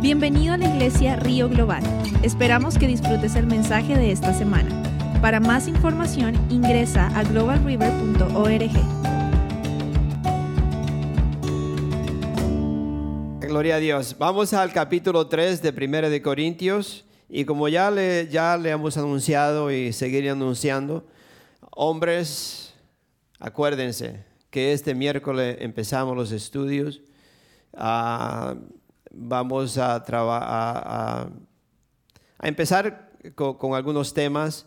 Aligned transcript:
Bienvenido 0.00 0.52
a 0.52 0.58
la 0.58 0.66
iglesia 0.66 1.16
Río 1.16 1.48
Global. 1.48 1.82
Esperamos 2.22 2.76
que 2.78 2.86
disfrutes 2.86 3.34
el 3.34 3.46
mensaje 3.46 3.96
de 3.96 4.12
esta 4.12 4.34
semana. 4.34 4.70
Para 5.22 5.40
más 5.40 5.68
información 5.68 6.34
ingresa 6.50 7.06
a 7.18 7.24
globalriver.org. 7.24 8.70
Gloria 13.40 13.76
a 13.76 13.78
Dios. 13.78 14.16
Vamos 14.18 14.52
al 14.52 14.70
capítulo 14.72 15.28
3 15.28 15.62
de 15.62 15.72
Primera 15.72 16.10
de 16.10 16.20
Corintios 16.20 17.06
y 17.30 17.46
como 17.46 17.66
ya 17.68 17.90
le, 17.90 18.28
ya 18.28 18.58
le 18.58 18.70
hemos 18.70 18.98
anunciado 18.98 19.72
y 19.72 19.94
seguiré 19.94 20.28
anunciando, 20.28 21.06
hombres, 21.70 22.74
acuérdense 23.38 24.24
que 24.50 24.74
este 24.74 24.94
miércoles 24.94 25.56
empezamos 25.60 26.14
los 26.14 26.32
estudios. 26.32 27.00
Ah, 27.74 28.56
vamos 29.16 29.78
a, 29.78 29.96
a, 29.96 31.28
a, 32.38 32.48
empezar 32.48 33.10
con, 33.34 33.74
algunos 33.74 34.14
temas, 34.14 34.66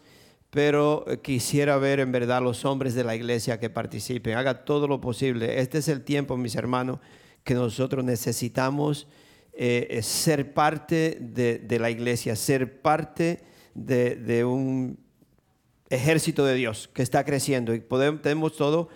pero 0.50 1.06
quisiera 1.22 1.78
ver 1.78 2.00
en 2.00 2.12
verdad 2.12 2.42
los 2.42 2.66
hombres 2.66 2.96
de 2.96 3.04
la 3.04 3.16
iglesia 3.16 3.60
que 3.60 3.70
participen. 3.70 4.38
Haga 4.38 4.66
todo 4.66 4.88
lo 4.88 5.00
posible. 5.00 5.60
Este 5.60 5.78
es 5.78 5.88
el 5.88 6.04
tiempo, 6.04 6.36
mis 6.38 6.56
hermanos, 6.56 7.00
que 7.44 7.54
nosotros 7.54 8.04
necesitamos 8.04 9.08
eh, 9.54 10.00
ser 10.02 10.54
parte 10.54 11.18
de, 11.22 11.80
la 11.80 11.90
iglesia, 11.92 12.36
ser 12.36 12.82
parte 12.82 13.42
de, 13.76 14.44
un 14.44 14.98
ejército 15.90 16.46
de 16.46 16.56
Dios 16.56 16.90
que 16.94 17.04
está 17.04 17.24
creciendo 17.24 17.74
y 17.74 17.80
podemos, 17.80 18.22
tenemos 18.22 18.56
todo. 18.56 18.90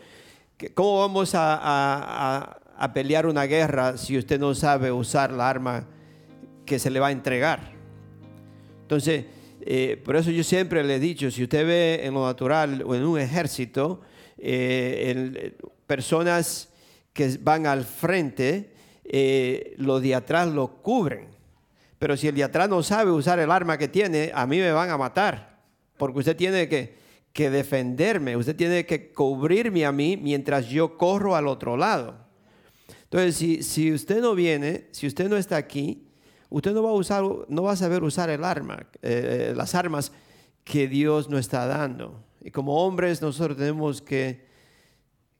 ¿Cómo 0.75 0.99
vamos 0.99 1.31
a 1.35 2.59
pelear 2.91 3.27
una 3.27 3.45
guerra 3.45 3.97
si 3.97 4.17
usted 4.17 4.39
no 4.39 4.53
sabe 4.55 4.91
usar 4.91 5.31
la 5.31 5.49
arma 5.49 5.87
que 6.65 6.79
se 6.79 6.89
le 6.89 6.99
va 6.99 7.07
a 7.07 7.11
entregar. 7.11 7.71
Entonces, 8.81 9.25
eh, 9.61 10.01
por 10.03 10.15
eso 10.17 10.31
yo 10.31 10.43
siempre 10.43 10.83
le 10.83 10.95
he 10.95 10.99
dicho, 10.99 11.31
si 11.31 11.43
usted 11.43 11.65
ve 11.65 12.01
en 12.03 12.13
lo 12.13 12.25
natural 12.25 12.83
o 12.85 12.95
en 12.95 13.05
un 13.05 13.19
ejército, 13.19 14.01
eh, 14.37 15.55
personas 15.87 16.69
que 17.13 17.37
van 17.39 17.65
al 17.65 17.85
frente, 17.85 18.73
eh, 19.05 19.73
los 19.77 20.01
de 20.01 20.15
atrás 20.15 20.49
lo 20.49 20.81
cubren. 20.81 21.27
Pero 21.99 22.17
si 22.17 22.27
el 22.27 22.35
de 22.35 22.43
atrás 22.43 22.67
no 22.67 22.83
sabe 22.83 23.11
usar 23.11 23.39
el 23.39 23.51
arma 23.51 23.77
que 23.77 23.87
tiene, 23.87 24.31
a 24.33 24.45
mí 24.45 24.57
me 24.57 24.71
van 24.71 24.89
a 24.89 24.97
matar. 24.97 25.59
Porque 25.97 26.19
usted 26.19 26.35
tiene 26.35 26.67
que, 26.67 26.95
que 27.31 27.49
defenderme, 27.49 28.35
usted 28.35 28.55
tiene 28.55 28.85
que 28.85 29.13
cubrirme 29.13 29.85
a 29.85 29.91
mí 29.91 30.17
mientras 30.17 30.67
yo 30.67 30.97
corro 30.97 31.35
al 31.35 31.47
otro 31.47 31.77
lado. 31.77 32.22
Entonces, 33.13 33.67
si, 33.67 33.93
usted 33.93 34.21
no 34.21 34.33
viene, 34.33 34.87
si 34.89 35.05
usted 35.05 35.29
no 35.29 35.37
está 35.37 35.55
aquí, 35.55 36.07
usted 36.49 36.73
no 36.73 36.81
va 36.81 36.89
a 36.89 36.93
usar, 36.93 37.23
no 37.47 37.61
va 37.61 37.73
a 37.73 37.75
saber 37.75 38.03
usar 38.03 38.31
el 38.31 38.43
arma, 38.43 38.87
eh, 39.03 39.51
eh, 39.51 39.53
las 39.55 39.75
armas 39.75 40.11
que 40.63 40.87
Dios 40.87 41.29
nos 41.29 41.41
está 41.41 41.67
dando. 41.67 42.23
Y 42.41 42.49
como 42.49 42.83
hombres 42.83 43.21
nosotros 43.21 43.55
tenemos 43.55 44.01
que, 44.01 44.47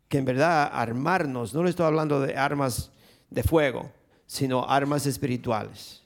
que 0.08 0.20
en 0.20 0.26
verdad 0.26 0.70
armarnos. 0.72 1.56
No 1.56 1.64
le 1.64 1.72
estoy 1.72 1.88
hablando 1.88 2.22
de 2.22 2.38
armas 2.38 2.92
de 3.32 3.42
fuego, 3.42 3.92
sino 4.28 4.70
armas 4.70 5.08
espirituales. 5.08 6.04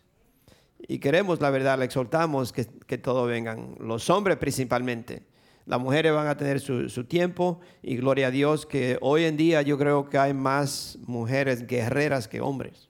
Y 0.88 1.00
queremos, 1.00 1.42
la 1.42 1.50
verdad, 1.50 1.78
le 1.78 1.84
exhortamos 1.84 2.54
que, 2.54 2.66
que 2.66 2.98
todo 2.98 3.26
vengan, 3.26 3.76
los 3.82 4.10
hombres 4.10 4.38
principalmente 4.38 5.24
las 5.68 5.82
mujeres 5.82 6.14
van 6.14 6.28
a 6.28 6.38
tener 6.38 6.62
su, 6.62 7.04
tiempo 7.04 7.60
y 7.84 7.98
gloria 7.98 8.28
a 8.28 8.32
Dios 8.32 8.66
que 8.66 8.98
hoy 9.02 9.26
en 9.26 9.36
día 9.36 9.62
yo 9.62 9.78
creo 9.78 10.10
que 10.10 10.18
hay 10.18 10.34
más 10.34 10.98
mujeres 11.06 11.68
guerreras 11.68 12.30
que 12.30 12.40
hombres. 12.40 12.90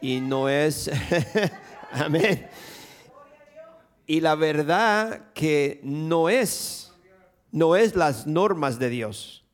Y 0.00 0.20
no 0.20 0.48
es, 0.48 0.88
amén. 1.92 2.46
Y 4.06 4.20
la 4.20 4.36
verdad 4.36 5.32
que 5.34 5.80
no 5.82 6.28
es, 6.28 6.92
no 7.50 7.74
es 7.74 7.96
las 7.96 8.24
normas 8.26 8.78
de 8.78 8.88
Dios. 8.88 9.44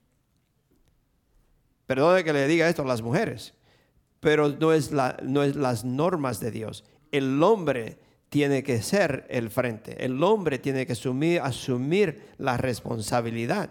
Perdone 1.87 2.23
que 2.23 2.35
le 2.35 2.47
diga 2.47 2.69
esto 2.69 2.83
a 2.83 2.87
las 2.87 3.01
mujeres, 3.01 3.55
pero 4.21 4.51
no 4.51 4.75
es, 4.75 4.93
la, 4.93 5.17
no 5.23 5.43
es 5.43 5.57
las 5.57 5.87
normas 5.87 6.39
de 6.41 6.51
Dios. 6.51 6.85
El 7.13 7.43
hombre 7.43 7.99
tiene 8.29 8.63
que 8.63 8.83
ser 8.83 9.27
el 9.29 9.51
frente. 9.51 10.05
El 10.05 10.23
hombre 10.23 10.59
tiene 10.59 10.87
que 10.87 10.93
asumir, 10.93 12.23
la 12.39 12.57
responsabilidad. 12.57 13.71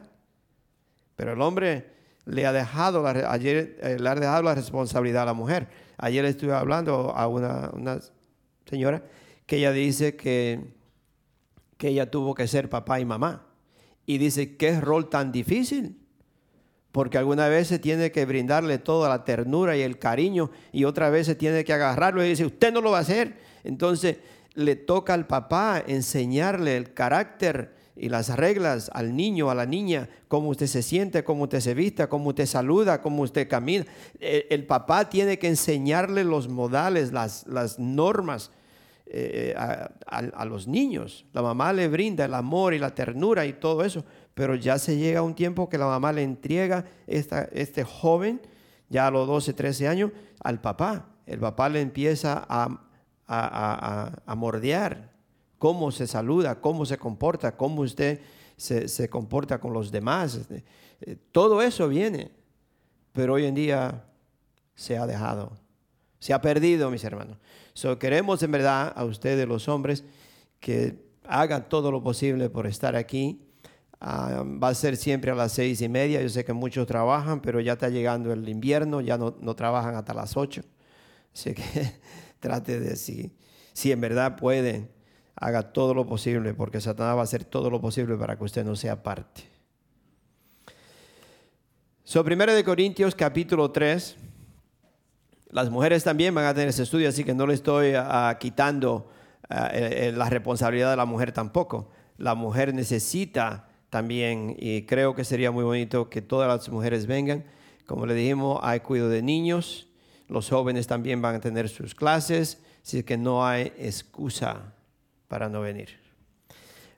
Pero 1.16 1.34
el 1.34 1.42
hombre 1.42 1.94
le 2.26 2.46
ha 2.46 2.54
dejado 2.54 3.04
la, 3.04 3.32
ayer, 3.32 3.78
eh, 3.82 3.98
le 4.00 4.10
ha 4.10 4.16
dejado 4.16 4.44
la 4.44 4.56
responsabilidad 4.56 5.24
a 5.24 5.28
la 5.28 5.34
mujer. 5.34 5.68
Ayer 5.98 6.26
estuve 6.26 6.54
hablando 6.54 7.12
a 7.16 7.28
una, 7.28 7.70
una 7.74 8.00
señora 8.66 9.04
que 9.46 9.58
ella 9.58 9.72
dice 9.72 10.16
que, 10.16 10.60
que 11.78 11.90
ella 11.90 12.10
tuvo 12.10 12.34
que 12.34 12.48
ser 12.48 12.70
papá 12.70 13.00
y 13.00 13.06
mamá. 13.06 13.46
Y 14.06 14.18
dice, 14.18 14.56
qué 14.58 14.80
rol 14.80 15.10
tan 15.10 15.32
difícil. 15.32 16.02
Porque 16.92 17.18
alguna 17.18 17.50
vez 17.50 17.68
se 17.68 17.78
tiene 17.78 18.12
que 18.12 18.26
brindarle 18.26 18.78
toda 18.78 19.10
la 19.10 19.26
ternura 19.26 19.76
y 19.76 19.82
el 19.82 20.00
cariño 20.00 20.50
y 20.72 20.86
otra 20.86 21.10
vez 21.10 21.26
se 21.26 21.36
tiene 21.36 21.66
que 21.66 21.74
agarrarlo 21.74 22.24
y 22.24 22.30
dice, 22.30 22.46
usted 22.46 22.72
no 22.72 22.80
lo 22.80 22.92
va 22.92 23.00
a 23.00 23.02
hacer. 23.02 23.36
Entonces, 23.66 24.18
le 24.56 24.76
toca 24.76 25.14
al 25.14 25.28
papá 25.28 25.84
enseñarle 25.86 26.78
el 26.78 26.94
carácter 26.94 27.76
y 27.96 28.10
las 28.10 28.36
reglas 28.36 28.90
al 28.94 29.16
niño, 29.16 29.50
a 29.50 29.56
la 29.56 29.66
niña, 29.66 30.10
cómo 30.28 30.50
usted 30.50 30.68
se 30.68 30.82
siente, 30.82 31.24
cómo 31.24 31.44
usted 31.44 31.62
se 31.62 31.74
vista, 31.74 32.08
cómo 32.08 32.30
usted 32.30 32.46
saluda, 32.46 33.02
cómo 33.02 33.24
usted 33.24 33.48
camina. 33.48 33.86
El, 34.20 34.66
papá 34.66 35.10
tiene 35.10 35.40
que 35.40 35.48
enseñarle 35.48 36.24
los 36.24 36.50
modales, 36.50 37.14
las, 37.14 37.48
las 37.48 37.80
normas 37.80 38.52
eh, 39.08 39.54
a, 39.56 40.46
los 40.46 40.68
niños. 40.68 41.26
La 41.32 41.42
mamá 41.42 41.72
le 41.72 41.88
brinda 41.88 42.26
el 42.26 42.34
amor 42.34 42.74
y 42.74 42.80
la 42.80 42.94
ternura 42.94 43.46
y 43.46 43.54
todo 43.54 43.86
eso, 43.86 44.04
pero 44.34 44.56
ya 44.56 44.78
se 44.78 44.98
llega 44.98 45.22
un 45.22 45.36
tiempo 45.36 45.70
que 45.70 45.78
la 45.78 45.86
mamá 45.86 46.12
le 46.12 46.24
entrega 46.24 46.86
esta, 47.08 47.44
este 47.54 47.84
joven, 47.84 48.42
ya 48.90 49.08
a 49.08 49.12
los 49.12 49.26
12, 49.28 49.54
13 49.54 49.88
años, 49.88 50.12
al 50.44 50.60
papá. 50.60 51.08
El 51.26 51.40
papá 51.40 51.70
le 51.70 51.80
empieza 51.80 52.46
a 52.50 52.82
a, 53.28 54.36
mordear, 54.36 55.12
cómo 55.58 55.92
se 55.92 56.08
saluda, 56.08 56.60
cómo 56.62 56.86
se 56.86 56.98
comporta, 56.98 57.56
cómo 57.56 57.82
usted 57.82 58.22
se, 58.58 59.10
comporta 59.10 59.60
con 59.60 59.74
los 59.74 59.92
demás. 59.92 60.36
Este, 60.36 60.64
eh, 61.02 61.18
todo 61.32 61.62
eso 61.62 61.88
viene, 61.88 62.32
pero 63.12 63.34
hoy 63.34 63.46
en 63.46 63.56
día 63.56 64.06
se 64.74 64.98
ha 64.98 65.08
dejado, 65.08 65.54
se 66.20 66.34
ha 66.34 66.42
perdido, 66.42 66.90
mis 66.92 67.04
hermanos. 67.04 67.38
So, 67.74 67.98
queremos 68.00 68.42
en 68.44 68.52
verdad 68.52 68.94
a 68.96 69.04
ustedes, 69.06 69.48
los 69.48 69.68
hombres, 69.68 70.04
que 70.60 71.06
hagan 71.28 71.68
todo 71.70 71.92
lo 71.92 72.02
posible 72.02 72.50
por 72.50 72.68
estar 72.68 72.96
aquí. 72.96 73.42
Ah, 74.00 74.44
va 74.46 74.70
a 74.70 74.76
ser 74.76 74.98
siempre 74.98 75.32
a 75.32 75.36
las 75.36 75.54
seis 75.54 75.82
y 75.82 75.90
media. 75.90 76.22
Yo 76.22 76.30
sé 76.30 76.46
que 76.46 76.54
muchos 76.54 76.86
trabajan, 76.88 77.42
pero 77.42 77.60
ya 77.60 77.74
está 77.74 77.90
llegando 77.90 78.32
el 78.32 78.48
invierno, 78.48 79.02
ya 79.02 79.18
no, 79.18 79.36
no 79.40 79.56
trabajan 79.56 79.96
hasta 79.96 80.14
las 80.14 80.38
ocho. 80.38 80.62
Así 81.34 81.54
que 81.54 81.64
trate 82.46 82.80
de 82.80 82.96
si, 82.96 83.36
si 83.74 83.92
en 83.92 84.00
verdad 84.00 84.36
puede, 84.36 84.88
haga 85.36 85.74
todo 85.74 85.96
lo 85.96 86.06
posible, 86.06 86.54
porque 86.54 86.80
Satanás 86.80 87.16
va 87.16 87.22
a 87.22 87.24
hacer 87.24 87.44
todo 87.44 87.72
lo 87.72 87.82
posible 87.82 88.16
para 88.18 88.38
que 88.38 88.44
usted 88.44 88.64
no 88.64 88.76
sea 88.76 89.02
parte. 89.02 89.46
So, 92.04 92.24
primero 92.24 92.54
de 92.54 92.64
Corintios 92.64 93.16
capítulo 93.16 93.72
3. 93.72 94.16
Las 95.50 95.72
mujeres 95.72 96.04
también 96.04 96.36
van 96.36 96.46
a 96.46 96.54
tener 96.54 96.70
ese 96.70 96.84
estudio, 96.84 97.10
así 97.10 97.24
que 97.24 97.34
no 97.34 97.48
le 97.48 97.56
estoy 97.56 97.94
ah, 97.96 98.38
quitando 98.40 99.10
ah, 99.50 99.72
la 100.14 100.30
responsabilidad 100.30 100.92
de 100.92 100.98
la 100.98 101.06
mujer 101.06 101.32
tampoco. 101.32 101.90
La 102.18 102.36
mujer 102.36 102.76
necesita 102.76 103.70
también, 103.90 104.56
y 104.60 104.84
creo 104.84 105.16
que 105.16 105.24
sería 105.24 105.50
muy 105.50 105.64
bonito 105.64 106.12
que 106.12 106.22
todas 106.22 106.48
las 106.48 106.70
mujeres 106.70 107.08
vengan. 107.08 107.44
Como 107.88 108.06
le 108.06 108.14
dijimos, 108.14 108.60
hay 108.62 108.82
cuidado 108.82 109.10
de 109.10 109.24
niños, 109.24 109.88
los 110.28 110.50
jóvenes 110.50 110.88
también 110.88 111.22
van 111.22 111.36
a 111.36 111.40
tener 111.40 111.70
sus 111.70 111.94
clases, 111.94 112.62
así 112.84 113.04
que 113.04 113.18
no 113.18 113.46
hay 113.46 113.74
excusa 113.78 114.74
para 115.28 115.50
no 115.50 115.62
venir. 115.62 116.06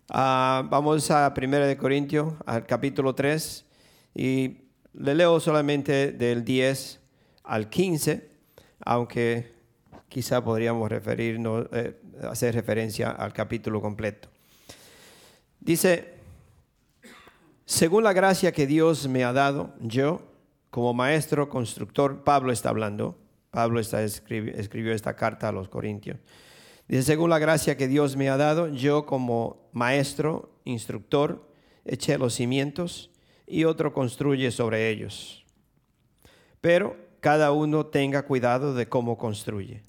Ah, 0.09 0.65
vamos 0.69 1.11
a 1.11 1.33
1 1.35 1.57
de 1.59 1.77
Corintios, 1.77 2.33
al 2.45 2.65
capítulo 2.65 3.13
3, 3.13 3.65
y 4.15 4.57
le 4.93 5.15
leo 5.15 5.39
solamente 5.39 6.11
del 6.11 6.45
10 6.45 6.99
al 7.43 7.69
15, 7.69 8.29
aunque 8.85 9.51
quizá 10.09 10.43
podríamos 10.43 10.89
referirnos, 10.89 11.67
eh, 11.73 11.99
hacer 12.23 12.55
referencia 12.55 13.11
al 13.11 13.33
capítulo 13.33 13.81
completo. 13.81 14.29
Dice, 15.59 16.13
según 17.65 18.03
la 18.03 18.13
gracia 18.13 18.53
que 18.53 18.65
Dios 18.65 19.07
me 19.07 19.25
ha 19.25 19.33
dado, 19.33 19.73
yo, 19.81 20.21
como 20.77 20.93
maestro 20.93 21.49
constructor, 21.49 22.23
Pablo 22.23 22.51
está 22.51 22.69
hablando, 22.69 23.17
Pablo 23.49 23.79
está, 23.79 24.03
escribió, 24.03 24.93
esta 24.93 25.15
carta 25.15 25.49
a 25.49 25.51
los 25.51 25.69
Corintios. 25.69 26.19
Dice, 26.87 27.01
según 27.01 27.31
la 27.31 27.39
gracia 27.39 27.75
que 27.75 27.87
Dios 27.87 28.15
me 28.15 28.29
ha 28.29 28.37
dado, 28.37 28.67
yo 28.67 29.07
como 29.07 29.71
maestro, 29.71 30.51
instructor, 30.65 31.49
eché 31.83 32.19
los 32.19 32.35
cimientos 32.35 33.09
y 33.47 33.63
otro 33.63 33.91
construye 33.91 34.51
sobre 34.51 34.91
ellos. 34.91 35.43
Pero 36.61 36.95
cada 37.21 37.51
uno 37.51 37.87
tenga 37.87 38.21
cuidado 38.25 38.75
de 38.75 38.87
cómo 38.87 39.17
construye, 39.17 39.81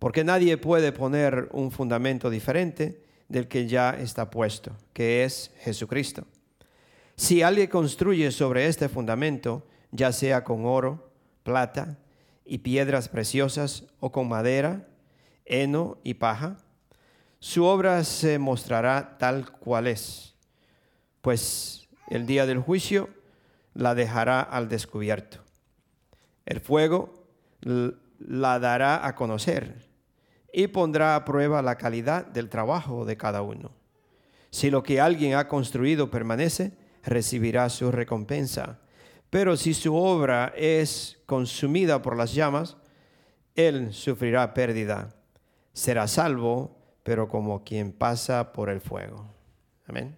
porque 0.00 0.24
nadie 0.24 0.56
puede 0.56 0.90
poner 0.90 1.48
un 1.52 1.70
fundamento 1.70 2.30
diferente 2.30 3.00
del 3.28 3.46
que 3.46 3.68
ya 3.68 3.90
está 3.90 4.28
puesto, 4.28 4.72
que 4.92 5.22
es 5.22 5.52
Jesucristo. 5.60 6.24
Si 7.14 7.42
alguien 7.42 7.68
construye 7.68 8.32
sobre 8.32 8.66
este 8.66 8.88
fundamento, 8.88 9.62
ya 9.90 10.12
sea 10.12 10.44
con 10.44 10.66
oro, 10.66 11.10
plata 11.42 11.98
y 12.44 12.58
piedras 12.58 13.08
preciosas 13.08 13.84
o 14.00 14.12
con 14.12 14.28
madera, 14.28 14.88
heno 15.44 15.98
y 16.02 16.14
paja, 16.14 16.58
su 17.38 17.64
obra 17.64 18.02
se 18.04 18.38
mostrará 18.38 19.18
tal 19.18 19.50
cual 19.50 19.86
es, 19.86 20.34
pues 21.20 21.88
el 22.08 22.26
día 22.26 22.46
del 22.46 22.58
juicio 22.60 23.10
la 23.74 23.94
dejará 23.94 24.40
al 24.40 24.68
descubierto. 24.68 25.38
El 26.46 26.60
fuego 26.60 27.26
la 27.60 28.58
dará 28.58 29.06
a 29.06 29.14
conocer 29.14 29.86
y 30.52 30.68
pondrá 30.68 31.16
a 31.16 31.24
prueba 31.24 31.60
la 31.62 31.76
calidad 31.76 32.24
del 32.26 32.48
trabajo 32.48 33.04
de 33.04 33.16
cada 33.16 33.42
uno. 33.42 33.72
Si 34.50 34.70
lo 34.70 34.82
que 34.82 35.00
alguien 35.00 35.34
ha 35.34 35.48
construido 35.48 36.10
permanece, 36.10 36.72
recibirá 37.04 37.68
su 37.68 37.92
recompensa. 37.92 38.80
Pero 39.36 39.54
si 39.54 39.74
su 39.74 39.94
obra 39.94 40.54
es 40.56 41.18
consumida 41.26 42.00
por 42.00 42.16
las 42.16 42.32
llamas, 42.32 42.78
él 43.54 43.92
sufrirá 43.92 44.54
pérdida. 44.54 45.14
Será 45.74 46.08
salvo, 46.08 46.74
pero 47.02 47.28
como 47.28 47.62
quien 47.62 47.92
pasa 47.92 48.50
por 48.54 48.70
el 48.70 48.80
fuego. 48.80 49.26
Amén. 49.86 50.16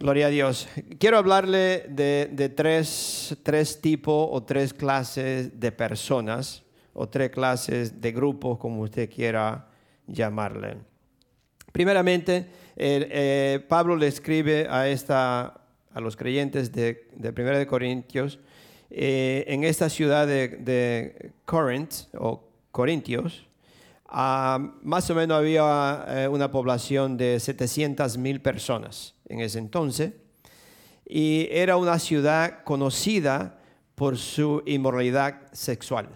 Gloria 0.00 0.26
a 0.26 0.30
Dios. 0.30 0.66
Quiero 0.98 1.18
hablarle 1.18 1.86
de, 1.88 2.52
tres, 2.56 3.36
tres 3.44 3.80
tipos 3.80 4.28
o 4.28 4.42
tres 4.42 4.74
clases 4.74 5.60
de 5.60 5.70
personas 5.70 6.64
o 6.94 7.08
tres 7.08 7.30
clases 7.30 8.00
de 8.00 8.10
grupos, 8.10 8.58
como 8.58 8.80
usted 8.80 9.08
quiera 9.08 9.68
llamarle. 10.08 10.78
Primeramente, 11.70 12.50
eh, 12.74 13.64
Pablo 13.68 13.94
le 13.94 14.08
escribe 14.08 14.66
a, 14.68 14.88
esta, 14.88 15.65
a 15.96 16.00
los 16.00 16.14
creyentes 16.14 16.72
de, 16.72 17.08
de 17.14 17.30
1 17.30 17.58
de 17.58 17.66
Corintios 17.66 18.38
eh, 18.90 19.44
en 19.48 19.64
esta 19.64 19.88
ciudad 19.88 20.26
de, 20.26 21.32
Corinth 21.46 22.14
o 22.18 22.44
Corintios. 22.70 23.46
más 24.12 25.08
o 25.08 25.14
menos 25.14 25.38
había 25.38 26.04
eh, 26.06 26.28
una 26.28 26.50
población 26.50 27.16
de 27.16 27.40
700 27.40 28.18
mil 28.18 28.42
personas 28.42 29.14
en 29.26 29.40
ese 29.40 29.58
entonces 29.58 30.12
y 31.08 31.48
era 31.50 31.78
una 31.78 31.98
ciudad 31.98 32.62
conocida 32.62 33.58
por 33.94 34.18
su 34.18 34.62
inmoralidad 34.66 35.50
sexual. 35.52 36.10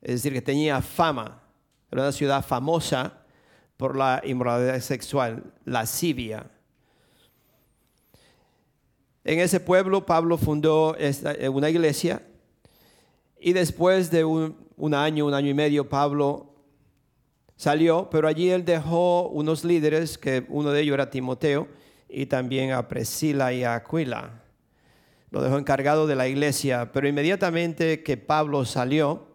Es 0.00 0.14
decir, 0.14 0.32
que 0.32 0.40
tenía 0.40 0.80
fama, 0.80 1.42
era 1.90 2.04
una 2.04 2.12
ciudad 2.12 2.42
famosa 2.42 3.18
por 3.76 3.98
la 3.98 4.22
inmoralidad 4.24 4.80
sexual, 4.80 5.52
lascivia. 5.66 6.50
En 9.24 9.38
ese 9.38 9.60
pueblo 9.60 10.06
Pablo 10.06 10.38
fundó 10.38 10.96
eh, 10.98 11.48
una 11.48 11.68
iglesia 11.68 12.22
y 13.38 13.52
después 13.52 14.10
de 14.10 14.24
un, 14.24 14.94
año, 14.94 15.26
un 15.26 15.34
año 15.34 15.48
y 15.48 15.54
medio, 15.54 15.88
Pablo 15.88 16.54
salió, 17.56 18.08
pero 18.10 18.28
allí 18.28 18.50
él 18.50 18.64
dejó 18.64 19.28
unos 19.28 19.64
líderes, 19.64 20.18
que 20.18 20.44
uno 20.48 20.70
de 20.70 20.82
ellos 20.82 20.94
era 20.94 21.10
Timoteo, 21.10 21.68
y 22.08 22.26
también 22.26 22.72
a 22.72 22.86
Priscila 22.86 23.52
y 23.52 23.64
a 23.64 23.76
Aquila. 23.76 24.42
Lo 25.30 25.42
dejó 25.42 25.56
encargado 25.58 26.06
de 26.06 26.16
la 26.16 26.28
iglesia, 26.28 26.90
pero 26.92 27.08
inmediatamente 27.08 28.02
que 28.02 28.16
Pablo 28.18 28.64
salió, 28.66 29.26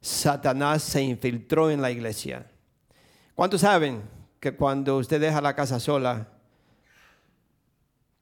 Satanás 0.00 0.82
se 0.82 1.02
infiltró 1.02 1.70
en 1.70 1.80
la 1.80 1.90
iglesia 1.90 2.46
¿Cuántos 3.34 3.62
saben 3.62 4.02
que 4.38 4.54
cuando 4.54 4.98
usted 4.98 5.20
deja 5.20 5.40
la 5.40 5.56
casa 5.56 5.80
sola, 5.80 6.28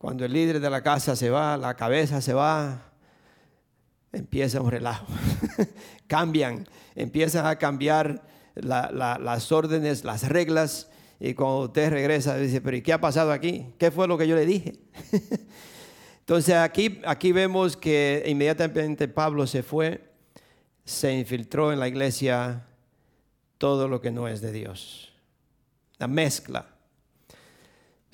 cuando 0.03 0.25
el 0.25 0.33
líder 0.33 0.59
de 0.59 0.69
la 0.69 0.83
casa 0.83 1.15
se 1.15 1.31
va, 1.31 1.57
la 1.57 1.75
cabeza 1.75 2.21
se 2.21 2.35
va, 2.35 2.91
empieza 4.13 4.61
un 4.61 4.69
relajo. 4.69 5.07
Cambian, 6.09 6.67
empiezan 6.97 7.47
a 7.47 7.55
cambiar 7.55 8.21
las 8.57 9.53
órdenes, 9.53 10.03
las 10.03 10.29
reglas, 10.29 10.91
y 11.21 11.35
cuando 11.35 11.67
usted 11.67 11.89
regresa, 11.91 12.37
dice, 12.37 12.61
pero 12.61 12.77
¿y 12.77 12.83
qué 12.83 12.93
ha 12.93 13.01
pasado 13.01 13.31
aquí? 13.31 13.75
¿Qué 13.79 13.93
fue 13.93 14.09
lo 14.09 14.19
que 14.19 14.27
yo 14.27 14.35
le 14.35 14.45
dije? 14.45 14.81
Entonces 16.19 16.57
aquí, 16.57 17.01
aquí 17.07 17.31
vemos 17.31 17.77
que 17.77 18.25
inmediatamente 18.27 19.07
Pablo 19.07 19.47
se 19.47 19.63
fue, 19.63 20.11
se 20.85 21.13
infiltró 21.13 21.73
en 21.73 21.79
la 21.79 21.87
iglesia 21.87 22.67
todo 23.57 23.87
lo 23.87 24.01
que 24.01 24.11
no 24.11 24.27
es 24.27 24.41
de 24.41 24.51
Dios. 24.51 25.13
La 25.99 26.09
mezcla. 26.09 26.72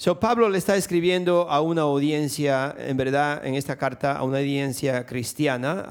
So, 0.01 0.21
Pablo 0.21 0.49
le 0.49 0.59
está 0.59 0.77
escribiendo 0.77 1.51
a 1.51 1.61
una 1.61 1.83
audiencia, 1.83 2.73
en 2.79 2.97
verdad, 2.97 3.45
en 3.45 3.57
esta 3.57 3.77
carta, 3.77 4.17
a 4.17 4.23
una 4.23 4.39
audiencia 4.39 5.05
cristiana, 5.07 5.85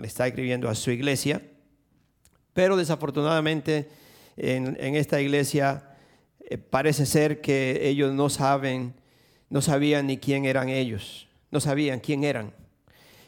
le 0.00 0.06
está 0.06 0.28
escribiendo 0.28 0.68
a 0.68 0.74
su 0.76 0.92
iglesia, 0.92 1.42
pero 2.52 2.76
desafortunadamente 2.76 3.88
en, 4.36 4.76
esta 4.94 5.20
iglesia 5.20 5.96
eh, 6.38 6.58
parece 6.58 7.06
ser 7.06 7.40
que 7.40 7.88
ellos 7.88 8.14
no 8.14 8.28
saben, 8.28 8.94
no 9.50 9.60
sabían 9.62 10.06
ni 10.06 10.18
quién 10.18 10.44
eran 10.44 10.68
ellos, 10.68 11.26
no 11.50 11.58
sabían 11.58 11.98
quién 11.98 12.22
eran. 12.22 12.54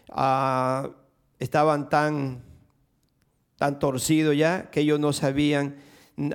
Ah, 0.09 0.89
estaban 1.41 1.89
tan 1.89 2.45
tan 3.57 3.81
torcido 3.81 4.33
ya 4.33 4.71
que 4.71 4.81
ellos 4.81 5.01
no 5.01 5.13
sabían 5.13 5.77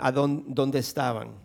a 0.01 0.11
dónde, 0.11 0.79
estaban. 0.79 1.42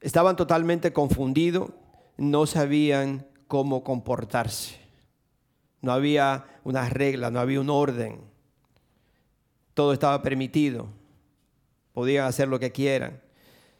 Estaban 0.00 0.36
totalmente 0.36 0.92
confundidos, 0.92 1.70
no 2.16 2.46
sabían 2.46 3.26
cómo 3.46 3.82
comportarse. 3.82 4.76
No 5.80 5.92
había 5.92 6.44
una 6.64 6.88
regla, 6.88 7.30
no 7.30 7.40
había 7.40 7.60
un 7.60 7.70
orden. 7.70 8.20
Todo 9.74 9.92
estaba 9.92 10.22
permitido. 10.22 10.88
Podían 11.92 12.26
hacer 12.26 12.48
lo 12.48 12.58
que 12.58 12.72
quieran. 12.72 13.20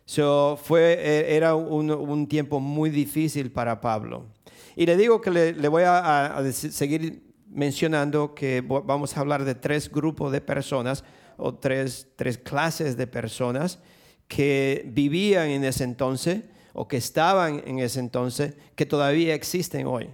So, 0.05 0.57
fue, 0.57 0.95
e, 0.95 1.37
era 1.37 1.55
un, 1.55 2.27
tiempo 2.29 2.61
muy 2.61 2.91
difícil 2.91 3.53
para 3.53 3.81
Pablo. 3.81 4.27
Y 4.75 4.87
le 4.87 4.97
digo 4.97 5.21
que 5.21 5.31
le, 5.31 5.69
voy 5.69 5.83
a, 5.83 6.39
a 6.39 6.53
seguir 6.53 7.29
mencionando 7.51 8.35
que 8.35 8.61
vamos 8.61 9.17
a 9.17 9.21
hablar 9.21 9.45
de 9.45 9.55
tres 9.55 9.91
grupos 9.91 10.33
de 10.33 10.41
personas 10.41 11.05
o 11.37 11.55
tres, 11.55 12.09
tres 12.17 12.39
clases 12.39 12.97
de 12.97 13.07
personas 13.07 13.81
que 14.29 14.85
vivían 14.87 15.49
en 15.49 15.65
ese 15.65 15.85
entonces 15.85 16.43
o 16.73 16.87
que 16.87 16.99
estaban 16.99 17.63
en 17.67 17.81
ese 17.81 17.99
entonces, 17.99 18.55
que 18.77 18.87
todavía 18.87 19.35
existen 19.35 19.87
hoy. 19.87 20.09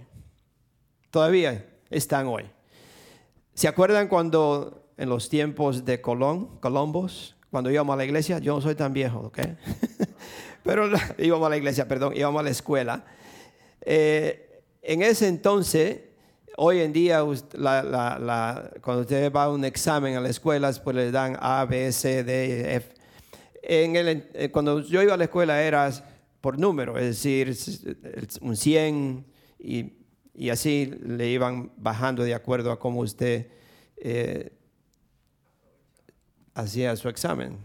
Todavía 1.11 1.65
están 1.91 2.25
hoy. 2.27 2.45
¿Se 3.53 3.67
acuerdan 3.67 4.07
cuando 4.07 4.89
en 4.97 5.09
los 5.09 5.29
tiempos 5.29 5.85
de 5.85 6.01
Colón, 6.01 6.59
Colombos, 6.59 7.35
cuando 7.51 7.69
íbamos 7.69 7.93
a 7.93 7.97
la 7.97 8.05
iglesia? 8.05 8.39
Yo 8.39 8.55
no 8.55 8.61
soy 8.61 8.73
tan 8.73 8.93
viejo, 8.93 9.19
¿ok? 9.19 9.39
Pero 10.63 10.89
íbamos 11.19 11.45
a 11.45 11.49
la 11.49 11.57
iglesia, 11.57 11.87
perdón, 11.87 12.13
íbamos 12.15 12.39
a 12.39 12.43
la 12.43 12.49
escuela. 12.49 13.05
Eh, 13.81 14.63
en 14.81 15.03
ese 15.03 15.27
entonces 15.27 15.99
Hoy 16.57 16.79
en 16.79 16.93
día, 16.93 17.19
cuando 18.81 19.01
usted 19.01 19.33
va 19.33 19.43
a 19.43 19.49
un 19.49 19.65
examen 19.65 20.15
a 20.15 20.21
la 20.21 20.29
escuela, 20.29 20.71
pues 20.81 20.95
le 20.95 21.11
dan 21.11 21.37
A, 21.41 21.65
B, 21.65 21.91
C, 21.91 22.23
D, 22.23 22.75
F. 22.75 22.93
Eh, 23.67 24.49
cuando 24.51 24.81
yo 24.81 25.01
iba 25.01 25.15
a 25.15 25.17
la 25.17 25.23
escuela 25.23 25.61
era 25.61 25.91
por 26.39 26.59
número, 26.59 26.97
es 26.99 27.05
decir, 27.05 27.55
un 28.41 28.55
100 28.55 29.25
y, 29.57 30.49
así 30.51 30.85
le 31.03 31.29
iban 31.29 31.71
bajando 31.75 32.23
de 32.23 32.35
acuerdo 32.35 32.71
a 32.71 32.77
cómo 32.77 32.99
usted 32.99 33.47
eh, 33.97 34.53
hacía 36.53 36.95
su 36.95 37.09
examen. 37.09 37.57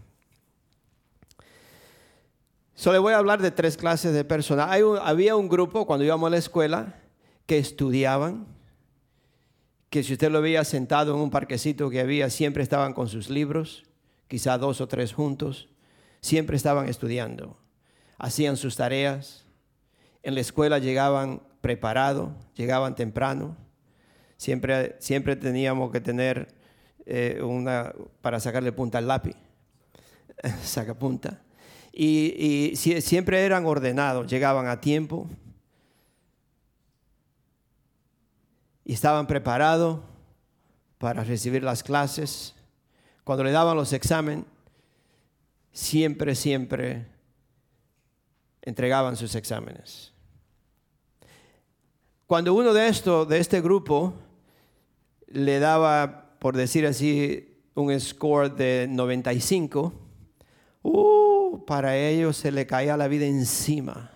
Solo 2.73 2.99
voy 3.03 3.13
a 3.13 3.19
hablar 3.19 3.39
de 3.43 3.51
tres 3.51 3.77
clases 3.77 4.13
de 4.13 4.23
personas. 4.23 4.71
había 5.03 5.35
un 5.35 5.47
grupo 5.47 5.85
cuando 5.85 6.03
íbamos 6.03 6.25
a 6.25 6.31
la 6.31 6.37
escuela 6.37 6.95
que 7.45 7.59
estudiaban, 7.59 8.47
que 9.91 10.01
si 10.01 10.13
usted 10.13 10.31
lo 10.31 10.41
veía 10.41 10.63
sentado 10.63 11.13
en 11.13 11.19
un 11.19 11.29
parquecito 11.29 11.91
que 11.91 11.99
había, 11.99 12.31
siempre 12.31 12.63
estaban 12.63 12.93
con 12.93 13.07
sus 13.07 13.29
libros, 13.29 13.83
quizá 14.27 14.57
dos 14.57 14.81
o 14.81 14.87
tres 14.87 15.13
juntos, 15.13 15.70
siempre 16.21 16.55
estaban 16.55 16.87
estudiando, 16.87 17.57
hacían 18.17 18.57
sus 18.57 18.75
tareas, 18.75 19.45
en 20.23 20.35
la 20.35 20.41
escuela 20.41 20.79
llegaban 20.79 21.41
preparados, 21.61 22.31
llegaban 22.55 22.95
temprano, 22.95 23.57
siempre, 24.37 24.95
siempre 24.99 25.35
teníamos 25.35 25.91
que 25.91 25.99
tener 25.99 26.53
eh, 27.05 27.41
una 27.43 27.93
para 28.21 28.39
sacarle 28.39 28.71
punta 28.71 28.99
al 28.99 29.07
lápiz, 29.07 29.35
saca 30.63 30.93
punta, 30.93 31.41
y, 31.91 32.71
y 32.71 32.75
siempre 32.75 33.43
eran 33.43 33.65
ordenados, 33.65 34.27
llegaban 34.27 34.67
a 34.67 34.79
tiempo, 34.79 35.27
y 38.85 38.93
estaban 38.93 39.27
preparados 39.27 39.99
para 40.97 41.23
recibir 41.23 41.63
las 41.63 41.81
clases. 41.81 42.55
cuando 43.23 43.43
le 43.43 43.51
daban 43.51 43.77
los 43.77 43.93
exámenes, 43.93 44.45
siempre, 45.71 46.35
siempre 46.35 47.05
entregaban 48.61 49.15
sus 49.15 49.35
exámenes. 49.35 50.13
Cuando 52.27 52.53
uno 52.53 52.73
de 52.73 52.87
estos, 52.87 53.27
de 53.27 53.39
este 53.39 53.59
grupo, 53.61 54.13
le 55.27 55.59
daba, 55.59 56.37
por 56.39 56.55
decir 56.55 56.85
así, 56.85 57.51
un 57.75 57.99
score 57.99 58.49
de 58.55 58.87
95, 58.89 59.93
uh, 60.83 61.65
para 61.65 61.97
ellos 61.97 62.37
se 62.37 62.51
le 62.51 62.65
caía 62.65 62.97
la 62.97 63.07
vida 63.07 63.25
encima. 63.25 64.11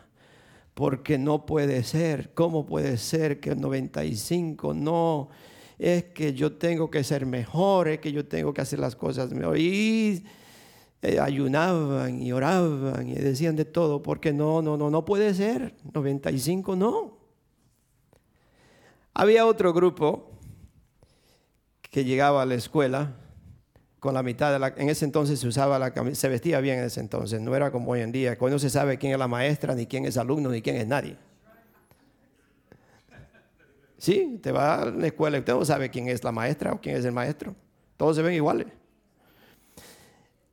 Porque 0.73 1.17
no 1.17 1.45
puede 1.45 1.83
ser, 1.83 2.33
¿cómo 2.33 2.65
puede 2.65 2.97
ser 2.97 3.39
que 3.39 3.51
el 3.51 3.61
95 3.61 4.73
no? 4.73 5.29
Es 5.77 6.05
que 6.05 6.33
yo 6.33 6.53
tengo 6.53 6.89
que 6.89 7.03
ser 7.03 7.25
mejor, 7.25 7.87
es 7.87 7.99
que 7.99 8.11
yo 8.11 8.25
tengo 8.25 8.53
que 8.53 8.61
hacer 8.61 8.79
las 8.79 8.95
cosas 8.95 9.31
mejor. 9.31 9.57
Y 9.57 10.25
eh, 11.05 11.19
ayunaban 11.19 12.19
y 12.21 12.31
oraban 12.31 13.07
y 13.07 13.13
decían 13.13 13.55
de 13.55 13.65
todo, 13.65 14.01
porque 14.01 14.33
no, 14.33 14.61
no, 14.61 14.75
no, 14.75 14.89
no 14.89 15.05
puede 15.05 15.33
ser. 15.33 15.75
95 15.93 16.75
no. 16.75 17.17
Había 19.13 19.45
otro 19.45 19.71
grupo 19.71 20.31
que 21.81 22.03
llegaba 22.03 22.41
a 22.41 22.45
la 22.45 22.55
escuela 22.55 23.15
con 23.99 24.13
la 24.13 24.23
mitad 24.23 24.51
de 24.51 24.59
la... 24.59 24.73
En 24.77 24.89
ese 24.89 25.05
entonces 25.05 25.39
se 25.39 25.47
usaba 25.47 25.79
la 25.79 25.93
camisa, 25.93 26.21
se 26.21 26.27
vestía 26.27 26.59
bien 26.59 26.79
en 26.79 26.85
ese 26.85 26.99
entonces, 26.99 27.39
no 27.39 27.55
era 27.55 27.71
como 27.71 27.91
hoy 27.91 28.01
en 28.01 28.11
día, 28.11 28.37
cuando 28.37 28.57
se 28.57 28.69
sabe 28.69 28.97
quién 28.97 29.13
es 29.13 29.19
la 29.19 29.27
maestra, 29.27 29.75
ni 29.75 29.85
quién 29.85 30.05
es 30.05 30.17
alumno, 30.17 30.49
ni 30.49 30.61
quién 30.61 30.75
es 30.75 30.87
nadie. 30.87 31.17
Sí, 33.97 34.39
te 34.41 34.51
va 34.51 34.81
a 34.81 34.85
la 34.85 35.07
escuela 35.07 35.37
y 35.37 35.39
usted 35.39 35.53
no 35.53 35.65
sabe 35.65 35.89
quién 35.89 36.07
es 36.07 36.23
la 36.23 36.31
maestra 36.31 36.73
o 36.73 36.81
quién 36.81 36.97
es 36.97 37.05
el 37.05 37.11
maestro. 37.11 37.55
Todos 37.95 38.15
se 38.15 38.21
ven 38.21 38.33
iguales. 38.33 38.67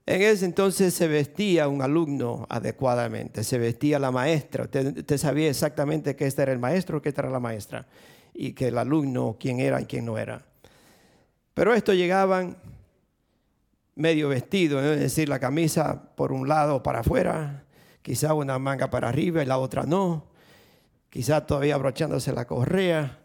En 0.04 0.20
ese 0.22 0.44
entonces 0.44 0.94
se 0.94 1.06
vestía 1.06 1.68
un 1.68 1.80
alumno 1.80 2.46
adecuadamente, 2.48 3.44
se 3.44 3.58
vestía 3.58 3.98
la 3.98 4.10
maestra. 4.10 4.64
Usted, 4.64 5.16
sabía 5.16 5.48
exactamente 5.48 6.16
que 6.16 6.26
este 6.26 6.42
era 6.42 6.52
el 6.52 6.58
maestro, 6.58 7.00
que 7.00 7.10
esta 7.10 7.22
era 7.22 7.30
la 7.30 7.38
maestra, 7.38 7.86
y 8.34 8.52
que 8.52 8.68
el 8.68 8.78
alumno, 8.78 9.36
quién 9.38 9.60
era 9.60 9.80
y 9.80 9.86
quién 9.86 10.04
no 10.04 10.18
era. 10.18 10.44
Pero 11.54 11.72
estos 11.72 11.94
llegaban 11.94 12.56
medio 13.94 14.28
vestidos, 14.28 14.82
es 14.84 14.98
decir, 14.98 15.28
la 15.28 15.38
camisa 15.38 16.14
por 16.16 16.32
un 16.32 16.48
lado 16.48 16.82
para 16.82 17.00
afuera, 17.00 17.64
quizá 18.00 18.34
una 18.34 18.58
manga 18.58 18.90
para 18.90 19.08
arriba 19.08 19.42
y 19.42 19.46
la 19.46 19.58
otra 19.58 19.84
no, 19.84 20.26
quizá 21.10 21.46
todavía 21.46 21.76
abrochándose 21.76 22.32
la 22.32 22.46
correa, 22.46 23.21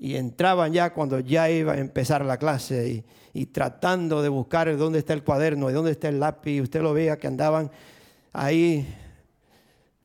y 0.00 0.14
entraban 0.14 0.72
ya 0.72 0.92
cuando 0.94 1.18
ya 1.18 1.50
iba 1.50 1.72
a 1.72 1.78
empezar 1.78 2.24
la 2.24 2.36
clase 2.36 3.04
y, 3.32 3.46
tratando 3.46 4.22
de 4.22 4.28
buscar 4.28 4.76
dónde 4.76 4.98
está 4.98 5.12
el 5.12 5.22
cuaderno 5.22 5.70
y 5.70 5.72
dónde 5.72 5.92
está 5.92 6.08
el 6.08 6.18
lápiz, 6.18 6.60
usted 6.60 6.82
lo 6.82 6.92
veía 6.92 7.18
que 7.18 7.26
andaban 7.26 7.70
ahí 8.32 8.86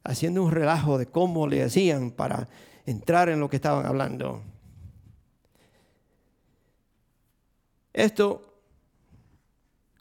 haciendo 0.03 0.43
un 0.43 0.51
relajo 0.51 0.97
de 0.97 1.07
cómo 1.07 1.47
le 1.47 1.63
hacían 1.63 2.11
para 2.11 2.47
entrar 2.85 3.29
en 3.29 3.39
lo 3.39 3.49
que 3.49 3.55
estaban 3.55 3.85
hablando. 3.85 4.41
Esto, 7.91 8.41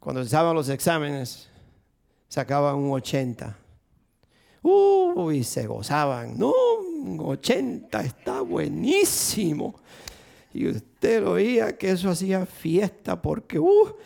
cuando 0.00 0.24
se 0.24 0.36
los 0.36 0.68
exámenes, 0.68 1.48
sacaban 2.28 2.76
un 2.76 2.92
80. 2.92 3.56
Uy, 4.62 5.44
se 5.44 5.66
gozaban. 5.66 6.38
No, 6.38 6.52
80 7.20 8.00
está 8.02 8.40
buenísimo. 8.40 9.74
Y 10.54 10.68
usted 10.68 11.22
lo 11.22 11.32
oía 11.32 11.76
que 11.76 11.90
eso 11.90 12.10
hacía 12.10 12.46
fiesta 12.46 13.20
porque, 13.20 13.58
uh, 13.58 13.96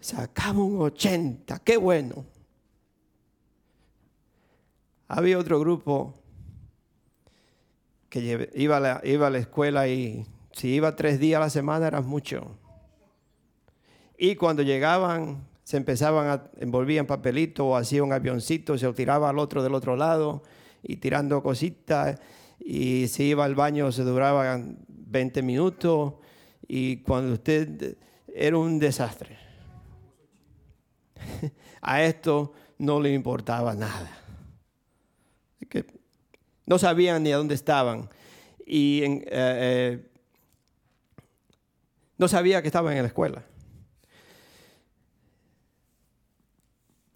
sacaba 0.00 0.62
un 0.62 0.80
80. 0.80 1.58
Qué 1.60 1.76
bueno. 1.76 2.24
Había 5.08 5.38
otro 5.38 5.58
grupo 5.58 6.14
que 8.08 8.50
iba 8.54 9.00
iba 9.04 9.26
a 9.26 9.30
la 9.30 9.38
escuela 9.38 9.88
y 9.88 10.26
si 10.52 10.68
iba 10.68 10.96
tres 10.96 11.18
días 11.20 11.38
a 11.38 11.44
la 11.44 11.50
semana 11.50 11.86
era 11.86 12.00
mucho. 12.00 12.58
Y 14.18 14.34
cuando 14.34 14.62
llegaban, 14.62 15.46
se 15.62 15.76
empezaban 15.76 16.26
a 16.26 16.50
envolvían 16.58 17.06
papelito 17.06 17.66
o 17.66 17.76
hacía 17.76 18.02
un 18.02 18.12
avioncito, 18.12 18.76
se 18.76 18.86
lo 18.86 18.94
tiraba 18.94 19.30
al 19.30 19.38
otro 19.38 19.62
del 19.62 19.74
otro 19.74 19.94
lado 19.94 20.42
y 20.82 20.96
tirando 20.96 21.42
cositas. 21.42 22.18
Y 22.60 23.08
si 23.08 23.24
iba 23.24 23.44
al 23.44 23.54
baño 23.54 23.92
se 23.92 24.02
duraba 24.02 24.60
20 24.88 25.42
minutos. 25.42 26.14
Y 26.66 26.98
cuando 26.98 27.34
usted 27.34 27.96
era 28.34 28.56
un 28.56 28.78
desastre. 28.78 29.38
A 31.80 32.02
esto 32.02 32.52
no 32.78 33.00
le 33.00 33.12
importaba 33.12 33.74
nada. 33.74 34.10
Que 35.68 35.84
no 36.66 36.78
sabían 36.78 37.22
ni 37.22 37.32
a 37.32 37.36
dónde 37.36 37.54
estaban. 37.54 38.08
Y 38.66 39.02
eh, 39.02 39.22
eh, 39.30 40.10
no 42.16 42.28
sabía 42.28 42.62
que 42.62 42.68
estaban 42.68 42.94
en 42.94 43.02
la 43.02 43.08
escuela. 43.08 43.44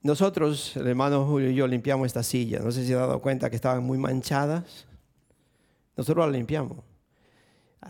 Nosotros, 0.02 0.76
el 0.76 0.88
hermano 0.88 1.24
Julio 1.26 1.50
y 1.50 1.54
yo, 1.54 1.66
limpiamos 1.66 2.06
esta 2.06 2.22
silla. 2.22 2.58
No 2.60 2.72
sé 2.72 2.80
si 2.80 2.88
se 2.88 2.94
han 2.94 3.00
dado 3.00 3.20
cuenta 3.20 3.50
que 3.50 3.56
estaban 3.56 3.84
muy 3.84 3.98
manchadas. 3.98 4.86
Nosotros 5.96 6.26
las 6.26 6.34
limpiamos. 6.34 6.78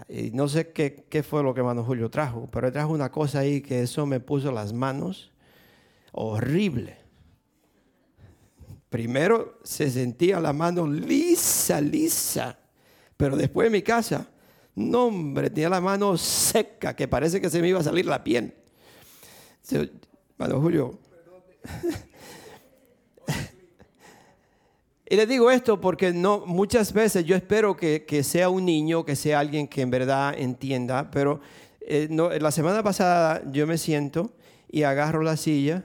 Y 0.09 0.31
no 0.31 0.49
sé 0.49 0.73
qué, 0.73 1.07
qué 1.09 1.23
fue 1.23 1.43
lo 1.43 1.53
que 1.53 1.61
hermano 1.61 1.85
Julio 1.85 2.09
trajo, 2.09 2.49
pero 2.51 2.67
él 2.67 2.73
trajo 2.73 2.93
una 2.93 3.11
cosa 3.11 3.41
ahí 3.41 3.61
que 3.61 3.83
eso 3.83 4.07
me 4.07 4.21
puso 4.21 4.51
las 4.51 4.73
manos 4.73 5.33
horrible. 6.13 6.99
Primero 8.89 9.59
se 9.65 9.91
sentía 9.91 10.41
la 10.41 10.53
mano 10.53 10.87
lisa, 10.87 11.81
lisa, 11.81 12.59
pero 13.17 13.37
después 13.37 13.67
en 13.67 13.73
mi 13.73 13.83
casa, 13.83 14.29
no 14.75 15.07
hombre, 15.07 15.51
tenía 15.51 15.71
la 15.71 15.81
mano 15.81 16.17
seca, 16.17 16.95
que 16.95 17.09
parece 17.09 17.41
que 17.41 17.51
se 17.51 17.61
me 17.61 17.69
iba 17.69 17.81
a 17.81 17.83
salir 17.83 18.07
la 18.07 18.23
piel. 18.23 18.55
Hermano 19.71 20.61
Julio, 20.61 20.99
y 25.13 25.17
le 25.17 25.27
digo 25.27 25.51
esto 25.51 25.79
porque 25.79 26.11
no, 26.11 26.47
muchas 26.47 26.95
veces 26.95 27.27
yo 27.27 27.37
espero 27.37 27.77
que, 27.77 28.23
sea 28.25 28.49
un 28.49 28.65
niño, 28.65 29.05
que 29.05 29.15
sea 29.15 29.41
alguien 29.41 29.69
que 29.69 29.83
en 29.83 29.91
verdad 29.91 30.33
entienda, 30.39 31.11
pero 31.11 31.43
eh, 31.83 32.09
la 32.41 32.51
semana 32.51 32.83
pasada 32.83 33.43
yo 33.53 33.67
me 33.67 33.77
siento 33.77 34.33
y 34.71 34.85
agarro 34.85 35.21
la 35.23 35.37
silla, 35.37 35.85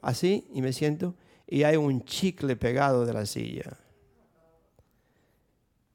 así, 0.00 0.46
y 0.54 0.62
me 0.62 0.72
siento, 0.72 1.16
y 1.48 1.64
hay 1.64 1.74
un 1.74 2.04
chicle 2.04 2.54
pegado 2.54 3.04
de 3.04 3.12
la 3.12 3.26
silla. 3.26 3.76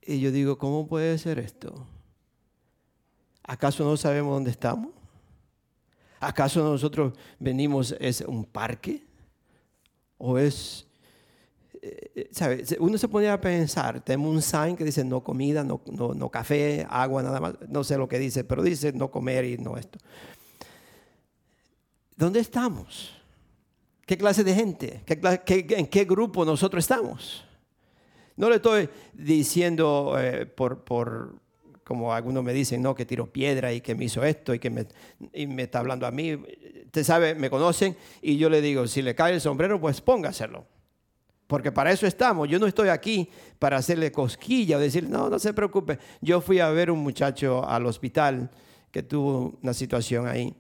Y 0.02 0.20
yo 0.20 0.30
digo, 0.32 0.58
¿cómo 0.58 0.86
puede 0.86 1.18
ser 1.18 1.40
esto? 1.40 1.88
¿Acaso 3.44 3.86
no 3.86 3.96
sabemos 3.96 4.34
dónde 4.34 4.52
estamos? 4.52 4.90
¿Acaso 6.20 6.62
nosotros 6.62 7.14
venimos, 7.40 7.96
es 8.02 8.20
un 8.20 8.44
parque? 8.44 9.06
o 10.18 10.38
es, 10.38 10.88
eh, 11.86 12.30
¿sabe? 12.32 12.64
Uno 12.80 12.98
se 12.98 13.08
pone 13.08 13.30
a 13.30 13.40
pensar, 13.40 14.04
tenemos 14.04 14.34
un 14.34 14.42
sign 14.42 14.76
que 14.76 14.84
dice 14.84 15.04
no 15.04 15.24
comida, 15.24 15.64
no, 15.64 15.82
no, 15.86 16.30
café, 16.30 16.88
agua, 16.90 17.22
nada 17.22 17.40
más, 17.40 17.54
no 17.70 17.84
sé 17.84 17.96
lo 17.98 18.08
que 18.08 18.18
dice, 18.18 18.44
pero 18.44 18.64
dice 18.64 18.92
no 18.92 19.12
comer 19.12 19.46
y 19.46 19.58
no 19.60 19.78
esto. 19.78 20.00
¿Dónde 22.16 22.40
estamos? 22.40 23.14
¿Qué 24.06 24.18
clase 24.18 24.44
de 24.44 24.56
gente? 24.56 25.04
¿En 25.06 25.88
qué 25.88 26.06
grupo 26.06 26.44
nosotros 26.44 26.84
estamos? 26.84 27.46
No 28.36 28.50
le 28.50 28.56
estoy 28.56 28.90
diciendo 29.14 30.16
eh, 30.18 30.48
por, 30.48 30.84
por, 30.84 31.36
como 31.84 32.14
algunos 32.14 32.44
me 32.44 32.54
dicen, 32.54 32.82
no, 32.82 32.96
que 32.96 33.06
tiro 33.06 33.32
piedra 33.32 33.74
y 33.74 33.82
que 33.82 33.94
me 33.94 34.06
hizo 34.06 34.24
esto 34.24 34.56
y 34.56 34.60
que 34.60 34.72
me, 34.72 34.88
me 35.48 35.64
está 35.64 35.80
hablando 35.80 36.08
a 36.08 36.12
mí. 36.12 36.34
Usted 36.86 37.04
sabe, 37.04 37.36
me 37.36 37.52
conocen 37.52 37.96
y 38.24 38.38
yo 38.38 38.50
le 38.50 38.62
digo, 38.62 38.88
si 38.88 39.04
le 39.04 39.14
cae 39.14 39.34
el 39.36 39.42
sombrero, 39.42 39.80
pues 39.80 40.02
póngaselo. 40.02 40.66
Porque 41.48 41.72
para 41.72 41.92
eso 41.92 42.08
estamos. 42.08 42.50
Yo 42.50 42.60
no 42.60 42.68
estoy 42.68 42.90
aquí 42.90 43.30
para 43.60 43.78
hacerle 43.78 44.12
cosquilla 44.12 44.78
o 44.78 44.80
decir, 44.80 45.08
no, 45.08 45.30
no 45.30 45.38
se 45.40 45.54
preocupe. 45.54 46.00
Yo 46.22 46.42
fui 46.42 46.60
a 46.60 46.70
ver 46.70 46.90
un 46.90 47.00
muchacho 47.00 47.68
al 47.68 47.86
hospital 47.86 48.50
que 48.92 49.04
tuvo 49.04 49.58
una 49.62 49.74
situación 49.74 50.28
ahí 50.28 50.56